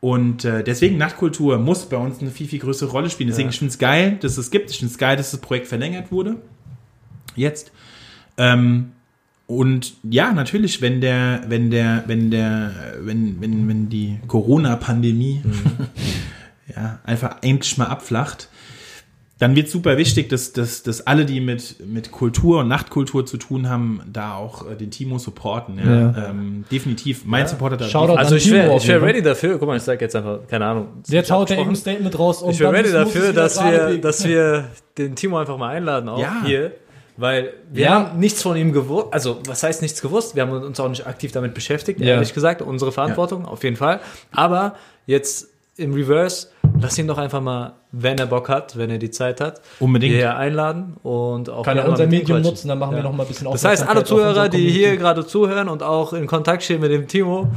und 0.00 0.44
äh, 0.46 0.64
deswegen 0.64 0.96
Nachtkultur 0.96 1.58
muss 1.58 1.86
bei 1.86 1.96
uns 1.98 2.20
eine 2.20 2.30
viel, 2.30 2.48
viel 2.48 2.58
größere 2.58 2.90
Rolle 2.90 3.10
spielen. 3.10 3.28
Deswegen, 3.28 3.48
Ja. 3.48 3.52
ich 3.52 3.58
finde 3.58 3.72
es 3.72 3.78
geil, 3.78 4.18
dass 4.20 4.38
es 4.38 4.50
gibt. 4.50 4.70
Ich 4.70 4.78
finde 4.78 4.92
es 4.92 4.98
geil, 4.98 5.16
dass 5.16 5.30
das 5.30 5.40
Projekt 5.40 5.66
verlängert 5.66 6.10
wurde. 6.10 6.36
Jetzt. 7.36 7.70
Ähm, 8.38 8.92
und 9.46 9.94
ja, 10.04 10.32
natürlich, 10.32 10.80
wenn 10.80 11.00
der, 11.00 11.42
wenn 11.48 11.70
der, 11.70 12.04
wenn 12.06 12.30
der, 12.30 12.72
wenn, 13.00 13.40
wenn, 13.40 13.68
wenn 13.68 13.88
die 13.88 14.18
Corona-Pandemie 14.26 15.42
ja, 16.74 17.00
einfach 17.04 17.36
endlich 17.42 17.76
mal 17.76 17.86
abflacht, 17.86 18.48
dann 19.40 19.56
wird 19.56 19.68
super 19.68 19.96
wichtig, 19.96 20.28
dass, 20.28 20.52
dass, 20.52 20.82
dass 20.84 21.06
alle, 21.06 21.24
die 21.24 21.40
mit, 21.40 21.76
mit 21.84 22.12
Kultur 22.12 22.60
und 22.60 22.68
Nachtkultur 22.68 23.26
zu 23.26 23.36
tun 23.38 23.68
haben, 23.68 24.00
da 24.12 24.34
auch 24.36 24.70
äh, 24.70 24.76
den 24.76 24.90
Timo 24.92 25.18
supporten. 25.18 25.78
Ja. 25.78 25.84
Ja. 26.12 26.28
Ähm, 26.30 26.64
definitiv. 26.70 27.24
Mein 27.24 27.48
Supporter 27.48 27.76
da. 27.78 27.86
Shoutout 27.86 28.16
Also 28.16 28.36
ich 28.36 28.44
Timo 28.44 28.54
wäre 28.56 28.68
wär 28.70 28.80
Fall. 28.80 28.98
ready 29.08 29.22
dafür. 29.22 29.58
Guck 29.58 29.66
mal, 29.66 29.76
ich 29.78 29.82
sag 29.82 30.00
jetzt 30.00 30.14
einfach, 30.14 30.40
keine 30.46 30.66
Ahnung. 30.66 30.88
Jetzt 31.08 31.30
haut 31.30 31.50
er 31.50 31.58
abgesprochen. 31.58 31.58
irgendein 31.58 31.76
Statement 31.76 32.18
raus 32.18 32.42
und 32.42 32.50
Ich 32.52 32.60
wäre 32.60 32.72
ready 32.72 32.92
dafür, 32.92 33.32
dass 33.32 33.58
wir, 33.64 33.98
dass 33.98 34.24
wir 34.28 34.68
den 34.98 35.16
Timo 35.16 35.38
einfach 35.38 35.56
mal 35.56 35.70
einladen, 35.70 36.08
auch 36.08 36.20
Ja. 36.20 36.42
hier. 36.44 36.72
Weil 37.16 37.52
wir 37.70 37.84
Ja. 37.84 37.90
haben 38.10 38.18
nichts 38.18 38.40
von 38.42 38.56
ihm 38.56 38.72
gewusst. 38.72 39.08
Also, 39.10 39.40
was 39.46 39.62
heißt 39.62 39.82
nichts 39.82 40.00
gewusst? 40.00 40.36
Wir 40.36 40.42
haben 40.42 40.52
uns 40.52 40.78
auch 40.80 40.88
nicht 40.88 41.06
aktiv 41.06 41.32
damit 41.32 41.52
beschäftigt, 41.54 42.00
Ja. 42.00 42.06
ehrlich 42.14 42.32
gesagt. 42.32 42.62
Unsere 42.62 42.92
Verantwortung, 42.92 43.44
auf 43.44 43.62
jeden 43.64 43.76
Fall. 43.76 44.00
Aber 44.32 44.74
jetzt 45.06 45.49
im 45.80 45.92
Reverse, 45.94 46.48
lass 46.80 46.96
ihn 46.98 47.06
doch 47.08 47.18
einfach 47.18 47.40
mal, 47.40 47.72
wenn 47.92 48.18
er 48.18 48.26
Bock 48.26 48.48
hat, 48.48 48.76
wenn 48.78 48.90
er 48.90 48.98
die 48.98 49.10
Zeit 49.10 49.40
hat, 49.40 49.60
Unbedingt. 49.80 50.12
hierher 50.12 50.36
einladen 50.36 50.96
und 51.02 51.50
auch 51.50 51.64
Kann 51.64 51.76
er 51.78 51.88
unser 51.88 52.06
Medium 52.06 52.42
nutzen, 52.42 52.68
dann 52.68 52.78
machen 52.78 52.92
wir 52.92 52.98
Ja. 52.98 53.04
noch 53.04 53.12
mal 53.12 53.24
ein 53.24 53.28
bisschen 53.28 53.50
Das 53.50 53.64
heißt, 53.64 53.88
alle 53.88 54.04
Zuhörer, 54.04 54.48
die 54.48 54.70
hier 54.70 54.96
gerade 54.96 55.26
zuhören 55.26 55.68
und 55.68 55.82
auch 55.82 56.12
in 56.12 56.26
Kontakt 56.26 56.62
stehen 56.62 56.80
mit 56.80 56.92
dem 56.92 57.08
Timo, 57.08 57.48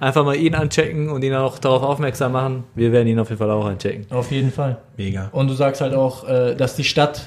einfach 0.00 0.24
mal 0.24 0.36
ihn 0.36 0.54
anchecken 0.54 1.08
und 1.08 1.22
ihn 1.24 1.34
auch 1.34 1.58
darauf 1.58 1.82
aufmerksam 1.82 2.32
machen. 2.32 2.64
Wir 2.74 2.92
werden 2.92 3.08
ihn 3.08 3.18
auf 3.18 3.30
jeden 3.30 3.38
Fall 3.38 3.50
auch 3.50 3.64
anchecken. 3.66 4.06
Auf 4.10 4.30
jeden 4.30 4.52
Fall. 4.52 4.76
Mega. 4.96 5.28
Und 5.32 5.48
du 5.48 5.54
sagst 5.54 5.80
halt 5.80 5.94
auch, 5.94 6.28
äh, 6.28 6.54
dass 6.54 6.76
die 6.76 6.84
Stadt 6.84 7.22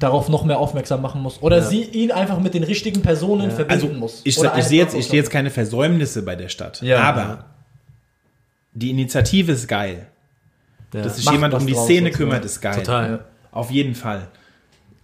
darauf 0.00 0.28
noch 0.28 0.44
mehr 0.44 0.58
aufmerksam 0.58 1.00
machen 1.00 1.22
muss. 1.22 1.40
Oder 1.42 1.58
Ja. 1.58 1.62
sie 1.62 1.82
ihn 1.84 2.12
einfach 2.12 2.38
mit 2.38 2.52
den 2.52 2.64
richtigen 2.64 3.00
Personen 3.00 3.50
verbinden 3.50 3.84
Also 3.86 3.98
muss. 3.98 4.20
ich, 4.24 4.36
ich 4.42 4.64
sehe 4.64 4.78
jetzt, 4.82 4.94
ich 4.94 5.06
sehe 5.08 5.18
jetzt 5.18 5.30
keine 5.30 5.50
Versäumnisse 5.50 6.22
bei 6.22 6.36
der 6.36 6.48
Stadt. 6.48 6.82
Ja. 6.82 6.98
aber 7.00 7.44
die 8.74 8.90
Initiative 8.90 9.52
ist 9.52 9.68
geil. 9.68 10.06
Ja. 10.92 11.02
Dass 11.02 11.16
sich 11.16 11.30
jemand 11.30 11.54
um 11.54 11.66
die 11.66 11.74
Szene 11.74 12.10
kümmert, 12.10 12.44
ist 12.44 12.60
geil. 12.60 12.76
Total. 12.76 13.10
Ja. 13.10 13.20
Auf 13.50 13.70
jeden 13.70 13.94
Fall. 13.94 14.28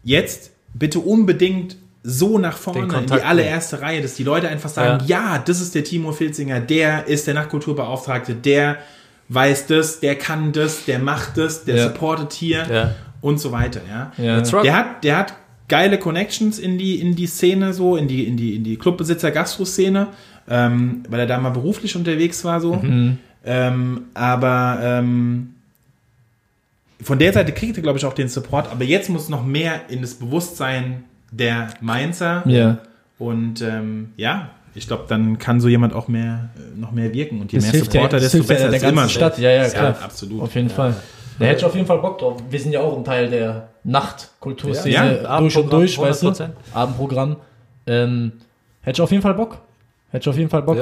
Jetzt 0.04 0.52
bitte 0.74 1.00
unbedingt 1.00 1.76
so 2.02 2.38
nach 2.38 2.56
vorne 2.56 2.96
in 2.98 3.06
die 3.06 3.12
allererste 3.20 3.82
Reihe, 3.82 4.00
dass 4.00 4.14
die 4.14 4.24
Leute 4.24 4.48
einfach 4.48 4.70
sagen, 4.70 5.04
ja. 5.06 5.38
das 5.38 5.60
ist 5.60 5.74
der 5.74 5.84
Timo 5.84 6.12
Filzinger, 6.12 6.60
der 6.60 7.06
ist 7.06 7.26
der 7.26 7.34
Nachtkulturbeauftragte, 7.34 8.34
der 8.34 8.78
weiß 9.28 9.66
das, 9.66 10.00
der 10.00 10.16
kann 10.16 10.52
das, 10.52 10.86
der 10.86 10.98
macht 10.98 11.36
das, 11.36 11.64
der 11.64 11.76
Ja. 11.76 11.82
supportet 11.88 12.32
hier 12.32 12.66
Ja. 12.72 12.94
und 13.20 13.38
so 13.38 13.52
weiter, 13.52 13.80
ja. 13.88 14.12
Ja. 14.16 14.40
Der 14.62 14.76
hat, 14.76 15.04
der 15.04 15.18
hat 15.18 15.34
geile 15.68 15.98
Connections 15.98 16.58
in 16.58 16.78
die, 16.78 17.00
in 17.00 17.14
die 17.14 17.26
Szene, 17.26 17.72
so, 17.74 17.96
in 17.96 18.08
die, 18.08 18.24
in 18.24 18.36
die, 18.36 18.56
in 18.56 18.64
die 18.64 18.76
Clubbesitzer-Gastro-Szene, 18.76 20.08
ähm, 20.48 21.02
weil 21.08 21.20
er 21.20 21.26
da 21.26 21.38
mal 21.38 21.50
beruflich 21.50 21.94
unterwegs 21.96 22.44
war, 22.44 22.60
so. 22.60 22.74
Mhm. 22.76 23.18
Ähm, 23.44 24.06
aber 24.14 24.78
ähm, 24.82 25.54
von 27.02 27.18
der 27.18 27.32
Seite 27.32 27.52
kriegt 27.52 27.76
er, 27.76 27.82
glaube 27.82 27.98
ich, 27.98 28.04
auch 28.04 28.12
den 28.12 28.28
Support, 28.28 28.70
aber 28.70 28.84
jetzt 28.84 29.08
muss 29.08 29.28
noch 29.28 29.44
mehr 29.44 29.82
in 29.88 30.02
das 30.02 30.14
Bewusstsein 30.14 31.04
der 31.30 31.68
Mainzer. 31.80 32.42
Ja. 32.46 32.78
Und 33.18 33.62
ähm, 33.62 34.12
ja, 34.16 34.50
ich 34.74 34.86
glaube, 34.86 35.04
dann 35.08 35.38
kann 35.38 35.60
so 35.60 35.68
jemand 35.68 35.94
auch 35.94 36.08
mehr, 36.08 36.50
äh, 36.56 36.78
noch 36.78 36.92
mehr 36.92 37.12
wirken. 37.12 37.40
Und 37.40 37.52
je 37.52 37.58
Das 37.58 37.72
mehr 37.72 37.80
ja- 37.80 37.84
Supporter, 37.84 38.20
das 38.20 38.32
desto 38.32 38.38
ja 38.38 38.42
besser 38.44 38.66
der 38.68 38.76
ist 38.76 38.82
ganzen 38.82 38.98
immer. 38.98 39.08
Stadt. 39.08 39.38
Ja, 39.38 39.50
ja, 39.50 39.68
klar. 39.68 39.96
absolut. 40.02 40.42
Auf 40.42 40.54
jeden 40.54 40.70
Fall. 40.70 40.94
Da 41.38 41.46
hätte 41.46 41.58
ich 41.60 41.64
auf 41.64 41.74
jeden 41.74 41.86
Fall 41.86 41.98
Bock 41.98 42.18
drauf. 42.18 42.42
Wir 42.50 42.60
sind 42.60 42.72
ja 42.72 42.80
auch 42.80 42.96
ein 42.98 43.04
Teil 43.04 43.30
der 43.30 43.68
Nachtkulturszene 43.84 44.92
Ja, 44.94 45.06
durch 45.08 45.20
und 45.20 45.26
Abendprogramm, 45.26 45.70
durch, 45.70 45.98
weißt 45.98 46.22
du? 46.22 46.28
100%. 46.28 46.48
Abendprogramm. 46.74 47.36
Ähm, 47.86 48.32
hätte 48.82 48.98
ich 48.98 49.00
auf 49.00 49.10
jeden 49.10 49.22
Fall 49.22 49.34
Bock. 49.34 49.56
Hätte 50.10 50.24
ich 50.24 50.28
auf 50.28 50.36
jeden 50.36 50.50
Fall 50.50 50.62
Bock. 50.62 50.76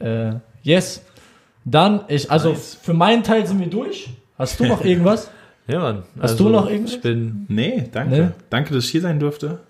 Ja. 0.00 0.28
Äh, 0.30 0.34
yes. 0.62 1.02
Dann, 1.64 2.04
ich, 2.08 2.30
also 2.30 2.50
Nice. 2.50 2.78
für 2.82 2.94
meinen 2.94 3.22
Teil 3.22 3.46
sind 3.46 3.60
wir 3.60 3.68
durch. 3.68 4.10
Hast 4.38 4.58
du 4.60 4.66
noch 4.66 4.80
irgendwas? 4.84 5.30
Ja, 5.68 5.78
Mann. 5.78 6.02
Hast 6.20 6.38
du 6.40 6.48
noch 6.48 6.68
irgendwas? 6.68 6.94
Ich 6.94 7.00
bin. 7.00 7.46
Nee, 7.48 7.88
danke. 7.92 8.14
Ne? 8.14 8.32
Danke, 8.50 8.74
dass 8.74 8.84
ich 8.84 8.90
hier 8.90 9.00
sein 9.00 9.20
durfte. 9.20 9.60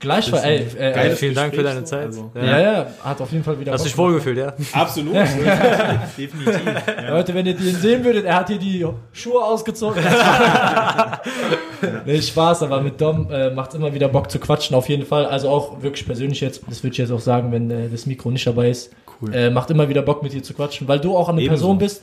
Gleichfalls, 0.00 0.44
ey, 0.44 0.66
äh, 0.78 0.92
Geiles 0.94 1.12
äh, 1.12 1.16
vielen 1.16 1.34
Dank 1.34 1.54
für 1.54 1.62
deine 1.62 1.80
so, 1.80 1.86
Zeit. 1.86 2.06
also. 2.06 2.30
ja, 2.34 2.58
ja, 2.58 2.86
hat 3.04 3.20
auf 3.20 3.30
jeden 3.32 3.44
Fall 3.44 3.60
wieder 3.60 3.72
Hast 3.72 3.82
Bock 3.82 3.86
dich 3.88 3.98
wohlgefühlt, 3.98 4.38
ja? 4.38 4.54
Absolut. 4.72 5.14
Definitiv. 6.18 6.60
Ja. 6.86 7.10
Leute, 7.10 7.34
wenn 7.34 7.44
ihr 7.44 7.54
den 7.54 7.74
sehen 7.74 8.02
würdet, 8.02 8.24
er 8.24 8.36
hat 8.36 8.48
hier 8.48 8.58
die 8.58 8.86
Schuhe 9.12 9.44
ausgezogen. 9.44 10.02
nee, 12.06 12.22
Spaß, 12.22 12.62
aber 12.62 12.80
mit 12.80 12.98
Dom 12.98 13.30
äh, 13.30 13.50
macht 13.50 13.70
es 13.70 13.74
immer 13.74 13.92
wieder 13.92 14.08
Bock 14.08 14.30
zu 14.30 14.38
quatschen, 14.38 14.74
auf 14.74 14.88
jeden 14.88 15.04
Fall. 15.04 15.26
Also 15.26 15.50
auch 15.50 15.82
wirklich 15.82 16.06
persönlich 16.06 16.40
jetzt, 16.40 16.62
das 16.66 16.82
würde 16.82 16.92
ich 16.92 16.98
jetzt 16.98 17.12
auch 17.12 17.20
sagen, 17.20 17.52
wenn 17.52 17.70
äh, 17.70 17.90
das 17.90 18.06
Mikro 18.06 18.30
nicht 18.30 18.46
dabei 18.46 18.70
ist. 18.70 18.90
Cool. 19.20 19.34
Äh, 19.34 19.50
macht 19.50 19.70
immer 19.70 19.88
wieder 19.88 20.02
Bock 20.02 20.22
mit 20.22 20.32
dir 20.32 20.42
zu 20.42 20.54
quatschen, 20.54 20.88
weil 20.88 20.98
du 21.00 21.16
auch 21.16 21.28
eine 21.28 21.40
Ebenso. 21.40 21.50
Person 21.66 21.78
bist. 21.78 22.02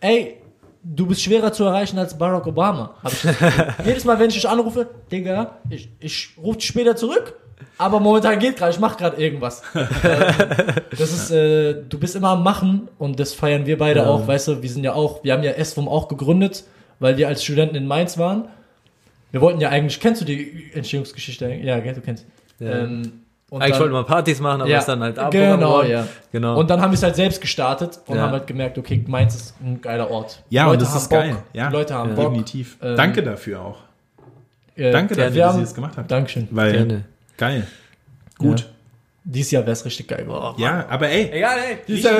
Ey, 0.00 0.36
du 0.82 1.06
bist 1.06 1.22
schwerer 1.22 1.52
zu 1.52 1.64
erreichen 1.64 1.98
als 1.98 2.16
Barack 2.16 2.46
Obama. 2.46 2.94
Jedes 3.84 4.04
Mal, 4.04 4.18
wenn 4.18 4.28
ich 4.28 4.34
dich 4.34 4.48
anrufe, 4.48 4.88
Digga, 5.10 5.58
ich, 5.70 5.88
ich 6.00 6.30
rufe 6.36 6.58
dich 6.58 6.66
später 6.66 6.96
zurück. 6.96 7.34
Aber 7.78 8.00
momentan 8.00 8.38
geht 8.38 8.56
gerade, 8.56 8.72
ich 8.72 8.80
mache 8.80 8.98
gerade 8.98 9.16
irgendwas. 9.22 9.62
Ähm, 9.74 10.98
das 10.98 11.12
ist, 11.12 11.30
äh, 11.30 11.74
du 11.88 11.98
bist 11.98 12.16
immer 12.16 12.30
am 12.30 12.42
Machen 12.42 12.88
und 12.98 13.18
das 13.18 13.32
feiern 13.32 13.64
wir 13.66 13.78
beide 13.78 14.00
Ja. 14.00 14.06
auch, 14.08 14.26
weißt 14.26 14.48
du, 14.48 14.62
wir 14.62 14.68
sind 14.68 14.84
ja 14.84 14.92
auch, 14.92 15.24
wir 15.24 15.32
haben 15.32 15.42
ja 15.42 15.52
SVM 15.62 15.88
auch 15.88 16.08
gegründet, 16.08 16.64
weil 16.98 17.16
wir 17.16 17.28
als 17.28 17.42
Studenten 17.44 17.76
in 17.76 17.86
Mainz 17.86 18.18
waren. 18.18 18.48
Wir 19.30 19.40
wollten 19.40 19.60
ja 19.60 19.70
eigentlich, 19.70 20.00
kennst 20.00 20.20
du 20.20 20.24
die 20.26 20.70
Entstehungsgeschichte? 20.74 21.50
Ja, 21.62 21.80
du 21.80 22.00
kennst. 22.02 22.26
Ja. 22.58 22.80
Ähm, 22.82 23.21
Und 23.52 23.60
Eigentlich 23.60 23.72
dann- 23.72 23.80
wollten 23.82 23.94
wir 23.94 24.04
Partys 24.04 24.40
machen, 24.40 24.62
aber 24.62 24.70
Ja, 24.70 24.78
ist 24.78 24.86
dann 24.88 25.02
halt 25.02 25.16
genau, 25.30 25.56
geworden. 25.58 25.90
ja. 25.90 26.06
Genau. 26.32 26.58
Und 26.58 26.70
dann 26.70 26.80
haben 26.80 26.90
wir 26.90 26.94
es 26.94 27.02
halt 27.02 27.16
selbst 27.16 27.38
gestartet 27.38 28.00
und 28.06 28.16
Ja. 28.16 28.22
haben 28.22 28.32
halt 28.32 28.46
gemerkt, 28.46 28.78
okay, 28.78 29.04
Mainz 29.06 29.34
ist 29.34 29.54
ein 29.62 29.78
geiler 29.82 30.10
Ort. 30.10 30.42
Ja, 30.48 30.62
Die 30.62 30.66
und 30.68 30.72
Leute 30.76 30.84
das 30.86 31.02
ist 31.02 31.10
Bock, 31.10 31.18
geil. 31.18 31.36
Ja, 31.52 31.66
Die 31.68 31.72
Leute 31.74 31.94
haben 31.94 32.08
Ja. 32.10 32.14
Bock. 32.16 32.24
Definitiv. 32.30 32.78
Ähm, 32.82 32.96
Danke 32.96 33.22
dafür 33.22 33.60
auch. 33.60 33.76
Äh, 34.74 34.90
Danke 34.90 35.14
wir 35.18 35.24
dafür, 35.24 35.38
dass 35.42 35.48
haben- 35.50 35.58
ihr 35.58 35.64
das 35.64 35.74
gemacht 35.74 35.92
habt. 35.98 36.10
Dankeschön. 36.10 36.48
Weil, 36.50 36.72
Gerne. 36.72 37.04
geil. 37.36 37.66
Gut. 38.38 38.66
Dieses 39.22 39.50
Jahr 39.50 39.62
wäre 39.64 39.72
es 39.72 39.84
richtig 39.84 40.08
geil 40.08 40.24
geworden. 40.24 40.54
Ja, 40.58 40.86
aber 40.88 41.10
ey, 41.10 41.30
Egal, 41.30 41.58
ey. 41.58 41.92
nicht 41.94 42.02
Jahr- 42.04 42.14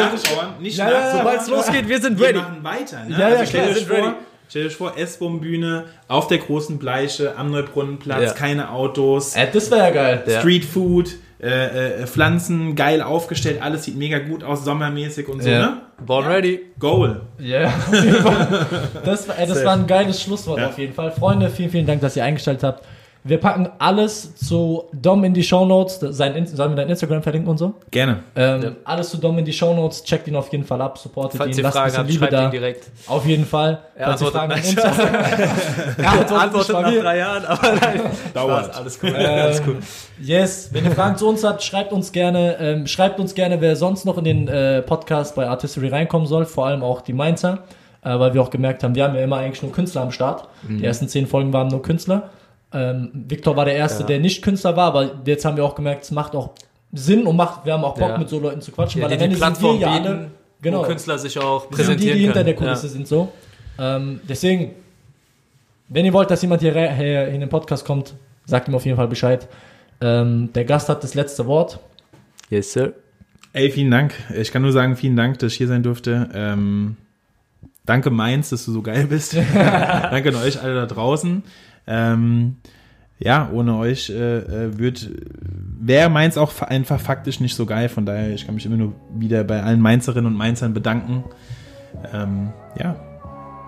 nicht 0.60 0.76
Ja, 0.76 0.84
ja, 0.84 0.90
nachtrauern. 1.00 1.18
Sobald 1.18 1.40
es 1.40 1.48
losgeht, 1.48 1.88
wir 1.88 1.98
sind 2.00 2.18
Wir 2.20 2.26
ready. 2.28 2.38
machen 2.40 2.62
weiter. 2.62 3.04
Ne? 3.04 3.12
Ja, 3.12 3.18
ja, 3.18 3.26
also 3.38 3.46
stell, 3.46 3.46
klar. 3.46 3.62
dir 3.62 3.68
Wir 3.68 3.74
sind 3.80 3.88
vor, 3.88 3.96
ready. 3.96 4.16
stell 4.50 4.62
dir 4.64 4.70
vor, 4.70 4.92
S-Bomb-Bühne 4.98 5.84
auf 6.08 6.26
der 6.28 6.38
großen 6.38 6.78
Bleiche 6.78 7.34
am 7.38 7.50
Neubrunnenplatz, 7.50 8.22
Ja. 8.22 8.32
keine 8.34 8.70
Autos, 8.70 9.34
Äh, 9.34 9.48
das 9.50 9.70
wäre 9.70 9.80
ja 9.80 9.90
geil. 9.90 10.22
Ja. 10.26 10.40
Street 10.40 10.64
Food, 10.66 11.14
äh, 11.42 12.02
äh, 12.02 12.06
Pflanzen, 12.06 12.76
geil 12.76 13.02
aufgestellt, 13.02 13.60
alles 13.60 13.84
sieht 13.84 13.96
mega 13.96 14.18
gut 14.20 14.44
aus, 14.44 14.64
sommermäßig 14.64 15.28
und 15.28 15.42
so, 15.42 15.48
Ja. 15.48 15.58
ne? 15.60 15.76
Born 16.06 16.26
ready. 16.26 16.60
Goal. 16.78 17.22
Ja, 17.38 17.66
auf 17.88 17.92
jeden 17.92 18.14
Fall. 18.16 18.68
Das, 19.04 19.28
war- 19.28 19.38
ey, 19.38 19.46
das 19.46 19.64
war 19.64 19.74
ein 19.74 19.86
geiles 19.86 20.22
Schlusswort 20.22 20.58
Ja. 20.60 20.68
auf 20.68 20.78
jeden 20.78 20.92
Fall. 20.94 21.10
Freunde, 21.12 21.48
vielen, 21.50 21.70
vielen 21.70 21.86
Dank, 21.86 22.00
dass 22.00 22.16
ihr 22.16 22.24
eingestellt 22.24 22.62
habt. 22.62 22.84
Wir 23.24 23.38
packen 23.38 23.68
alles 23.78 24.34
zu 24.34 24.82
Dom 24.92 25.22
in 25.22 25.32
die 25.32 25.44
Shownotes. 25.44 26.00
Sein, 26.00 26.34
In- 26.34 26.44
sollen 26.46 26.72
wir 26.72 26.76
dein 26.76 26.88
Instagram 26.88 27.22
verlinken 27.22 27.48
und 27.48 27.56
so? 27.56 27.74
Gerne. 27.92 28.24
Ähm, 28.34 28.74
Alles 28.84 29.10
zu 29.10 29.16
Dom 29.18 29.38
in 29.38 29.44
die 29.44 29.52
Shownotes. 29.52 30.02
Checkt 30.02 30.26
ihn 30.26 30.34
auf 30.34 30.50
jeden 30.50 30.64
Fall 30.64 30.80
ab. 30.82 30.98
Supportet 30.98 31.38
Falls 31.38 31.52
ihn. 31.56 31.58
ihr 31.58 31.62
Lasst 31.62 31.76
ein 31.76 31.90
Fragen 31.92 31.92
bisschen 31.92 31.98
habt, 32.00 32.10
Liebe 32.10 32.24
schreibt 32.24 32.32
da. 32.32 32.44
ihn 32.46 32.50
direkt. 32.50 32.90
Auf 33.06 33.24
jeden 33.24 33.46
Fall. 33.46 33.78
Er 33.94 34.06
Falls 34.08 34.22
ihr 34.22 34.26
antwortet 34.26 34.40
Fragen 34.40 34.66
nicht. 34.66 34.84
habt, 34.84 35.98
er 35.98 36.10
antwortet, 36.10 36.32
Antwortet 36.42 36.52
nicht 36.68 36.68
nach 36.72 36.82
mal 36.82 36.90
mir. 36.92 37.00
drei 37.02 37.18
Jahren, 37.18 37.44
aber 37.44 37.72
nein. 37.80 38.00
Dauert. 38.34 38.64
Spaß, 38.64 38.76
alles 38.76 38.98
cool. 39.04 39.14
alles 39.14 39.62
cool. 39.68 39.74
Ähm, 39.76 39.82
Yes, 40.20 40.68
wenn 40.72 40.84
ihr 40.84 40.90
Fragen 40.90 41.16
zu 41.16 41.28
uns 41.28 41.44
habt, 41.44 41.62
schreibt 41.62 41.92
uns 41.92 42.10
gerne, 42.12 42.56
ähm, 42.58 42.86
schreibt 42.88 43.20
uns 43.20 43.34
gerne, 43.34 43.60
wer 43.60 43.76
sonst 43.76 44.04
noch 44.04 44.18
in 44.18 44.24
den 44.24 44.48
äh, 44.48 44.82
Podcast 44.82 45.34
bei 45.36 45.46
Artistry 45.48 45.88
reinkommen 45.88 46.26
soll, 46.26 46.44
vor 46.44 46.66
allem 46.66 46.82
auch 46.82 47.00
die 47.02 47.12
Mainzer, 47.12 47.60
äh, 48.04 48.18
weil 48.18 48.34
wir 48.34 48.42
auch 48.42 48.50
gemerkt 48.50 48.82
haben, 48.82 48.94
wir 48.96 49.04
haben 49.04 49.14
ja 49.14 49.22
immer 49.22 49.36
eigentlich 49.36 49.62
nur 49.62 49.70
Künstler 49.72 50.02
am 50.02 50.10
Start. 50.12 50.48
Mhm. 50.62 50.78
Die 50.78 50.84
ersten 50.84 51.06
zehn 51.08 51.26
Folgen 51.28 51.52
waren 51.52 51.68
nur 51.68 51.82
Künstler. 51.82 52.30
Ähm, 52.74 53.10
Victor 53.28 53.56
war 53.56 53.64
der 53.64 53.74
erste, 53.74 54.02
Ja. 54.02 54.06
der 54.06 54.20
nicht 54.20 54.42
Künstler 54.42 54.76
war, 54.76 54.86
aber 54.86 55.10
jetzt 55.26 55.44
haben 55.44 55.56
wir 55.56 55.64
auch 55.64 55.74
gemerkt, 55.74 56.04
es 56.04 56.10
macht 56.10 56.34
auch 56.34 56.50
Sinn 56.92 57.26
und 57.26 57.36
macht, 57.36 57.64
wir 57.64 57.72
haben 57.72 57.84
auch 57.84 57.94
Bock 57.98 58.08
Ja. 58.10 58.18
mit 58.18 58.28
so 58.28 58.38
Leuten 58.38 58.60
zu 58.60 58.70
quatschen, 58.72 59.00
Ja, 59.02 59.08
weil 59.08 59.16
die 59.16 59.24
am 59.24 59.30
die 59.30 59.34
Ende 59.34 59.36
sind 59.36 59.46
Plattform 59.46 59.80
wir 59.80 59.86
ja 59.86 59.92
bieten, 59.98 60.06
alle, 60.06 60.30
genau, 60.60 60.80
wo 60.80 60.86
Künstler 60.86 61.18
sich 61.18 61.38
auch 61.38 61.70
wir 61.70 61.76
sind 61.76 62.00
die, 62.00 62.06
präsentieren 62.08 62.18
die 62.18 62.24
hinter 62.24 62.44
der. 62.44 62.54
Kulisse 62.54 62.88
sind 62.88 63.06
so. 63.08 63.32
Ähm, 63.78 64.20
deswegen, 64.28 64.72
wenn 65.88 66.04
ihr 66.04 66.12
wollt, 66.12 66.30
dass 66.30 66.42
jemand 66.42 66.60
hier, 66.62 66.72
hier 66.94 67.28
in 67.28 67.40
den 67.40 67.48
Podcast 67.48 67.84
kommt, 67.84 68.14
sagt 68.46 68.68
ihm 68.68 68.74
auf 68.74 68.84
jeden 68.84 68.96
Fall 68.96 69.08
Bescheid. 69.08 69.46
Ähm, 70.00 70.50
der 70.54 70.64
Gast 70.64 70.88
hat 70.88 71.02
das 71.04 71.14
letzte 71.14 71.46
Wort. 71.46 71.78
Ja. 72.50 72.56
Yes, 72.58 72.72
sir. 72.72 72.92
Ey, 73.54 73.70
vielen 73.70 73.90
Dank. 73.90 74.14
Ich 74.34 74.50
kann 74.50 74.62
nur 74.62 74.72
sagen, 74.72 74.96
vielen 74.96 75.16
Dank, 75.16 75.38
dass 75.38 75.52
ich 75.52 75.58
hier 75.58 75.68
sein 75.68 75.82
durfte. 75.82 76.28
Ähm, 76.34 76.96
danke 77.86 78.10
Mainz, 78.10 78.50
dass 78.50 78.64
du 78.64 78.72
so 78.72 78.82
geil 78.82 79.06
bist. 79.08 79.34
danke 79.54 80.30
an 80.30 80.36
euch 80.36 80.60
alle 80.62 80.74
da 80.74 80.86
draußen. 80.86 81.42
Ähm, 81.86 82.56
ja, 83.18 83.48
ohne 83.52 83.76
euch 83.76 84.10
äh, 84.10 84.38
äh, 84.38 84.78
wird 84.78 85.08
wäre 85.84 86.10
Mainz 86.10 86.36
auch 86.36 86.50
fa- 86.50 86.66
einfach 86.66 86.98
faktisch 87.00 87.38
nicht 87.40 87.54
so 87.54 87.66
geil. 87.66 87.88
Von 87.88 88.04
daher, 88.06 88.30
ich 88.34 88.46
kann 88.46 88.54
mich 88.56 88.66
immer 88.66 88.76
nur 88.76 88.94
wieder 89.14 89.44
bei 89.44 89.62
allen 89.62 89.80
Mainzerinnen 89.80 90.26
und 90.26 90.36
Mainzern 90.36 90.74
bedanken. 90.74 91.24
Ähm, 92.12 92.52
ja, 92.78 92.96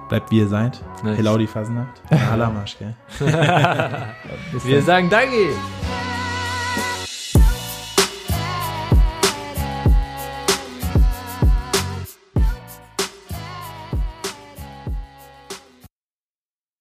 bleibt 0.08 0.30
wie 0.30 0.38
ihr 0.38 0.48
seid. 0.48 0.80
Nice. 1.04 1.18
Hello 1.18 1.38
die 1.38 1.46
Fasnacht. 1.46 2.02
Halamasch, 2.10 2.76
gell? 2.80 2.94
Wir 4.64 4.82
sagen 4.82 5.08
Danke. 5.10 5.34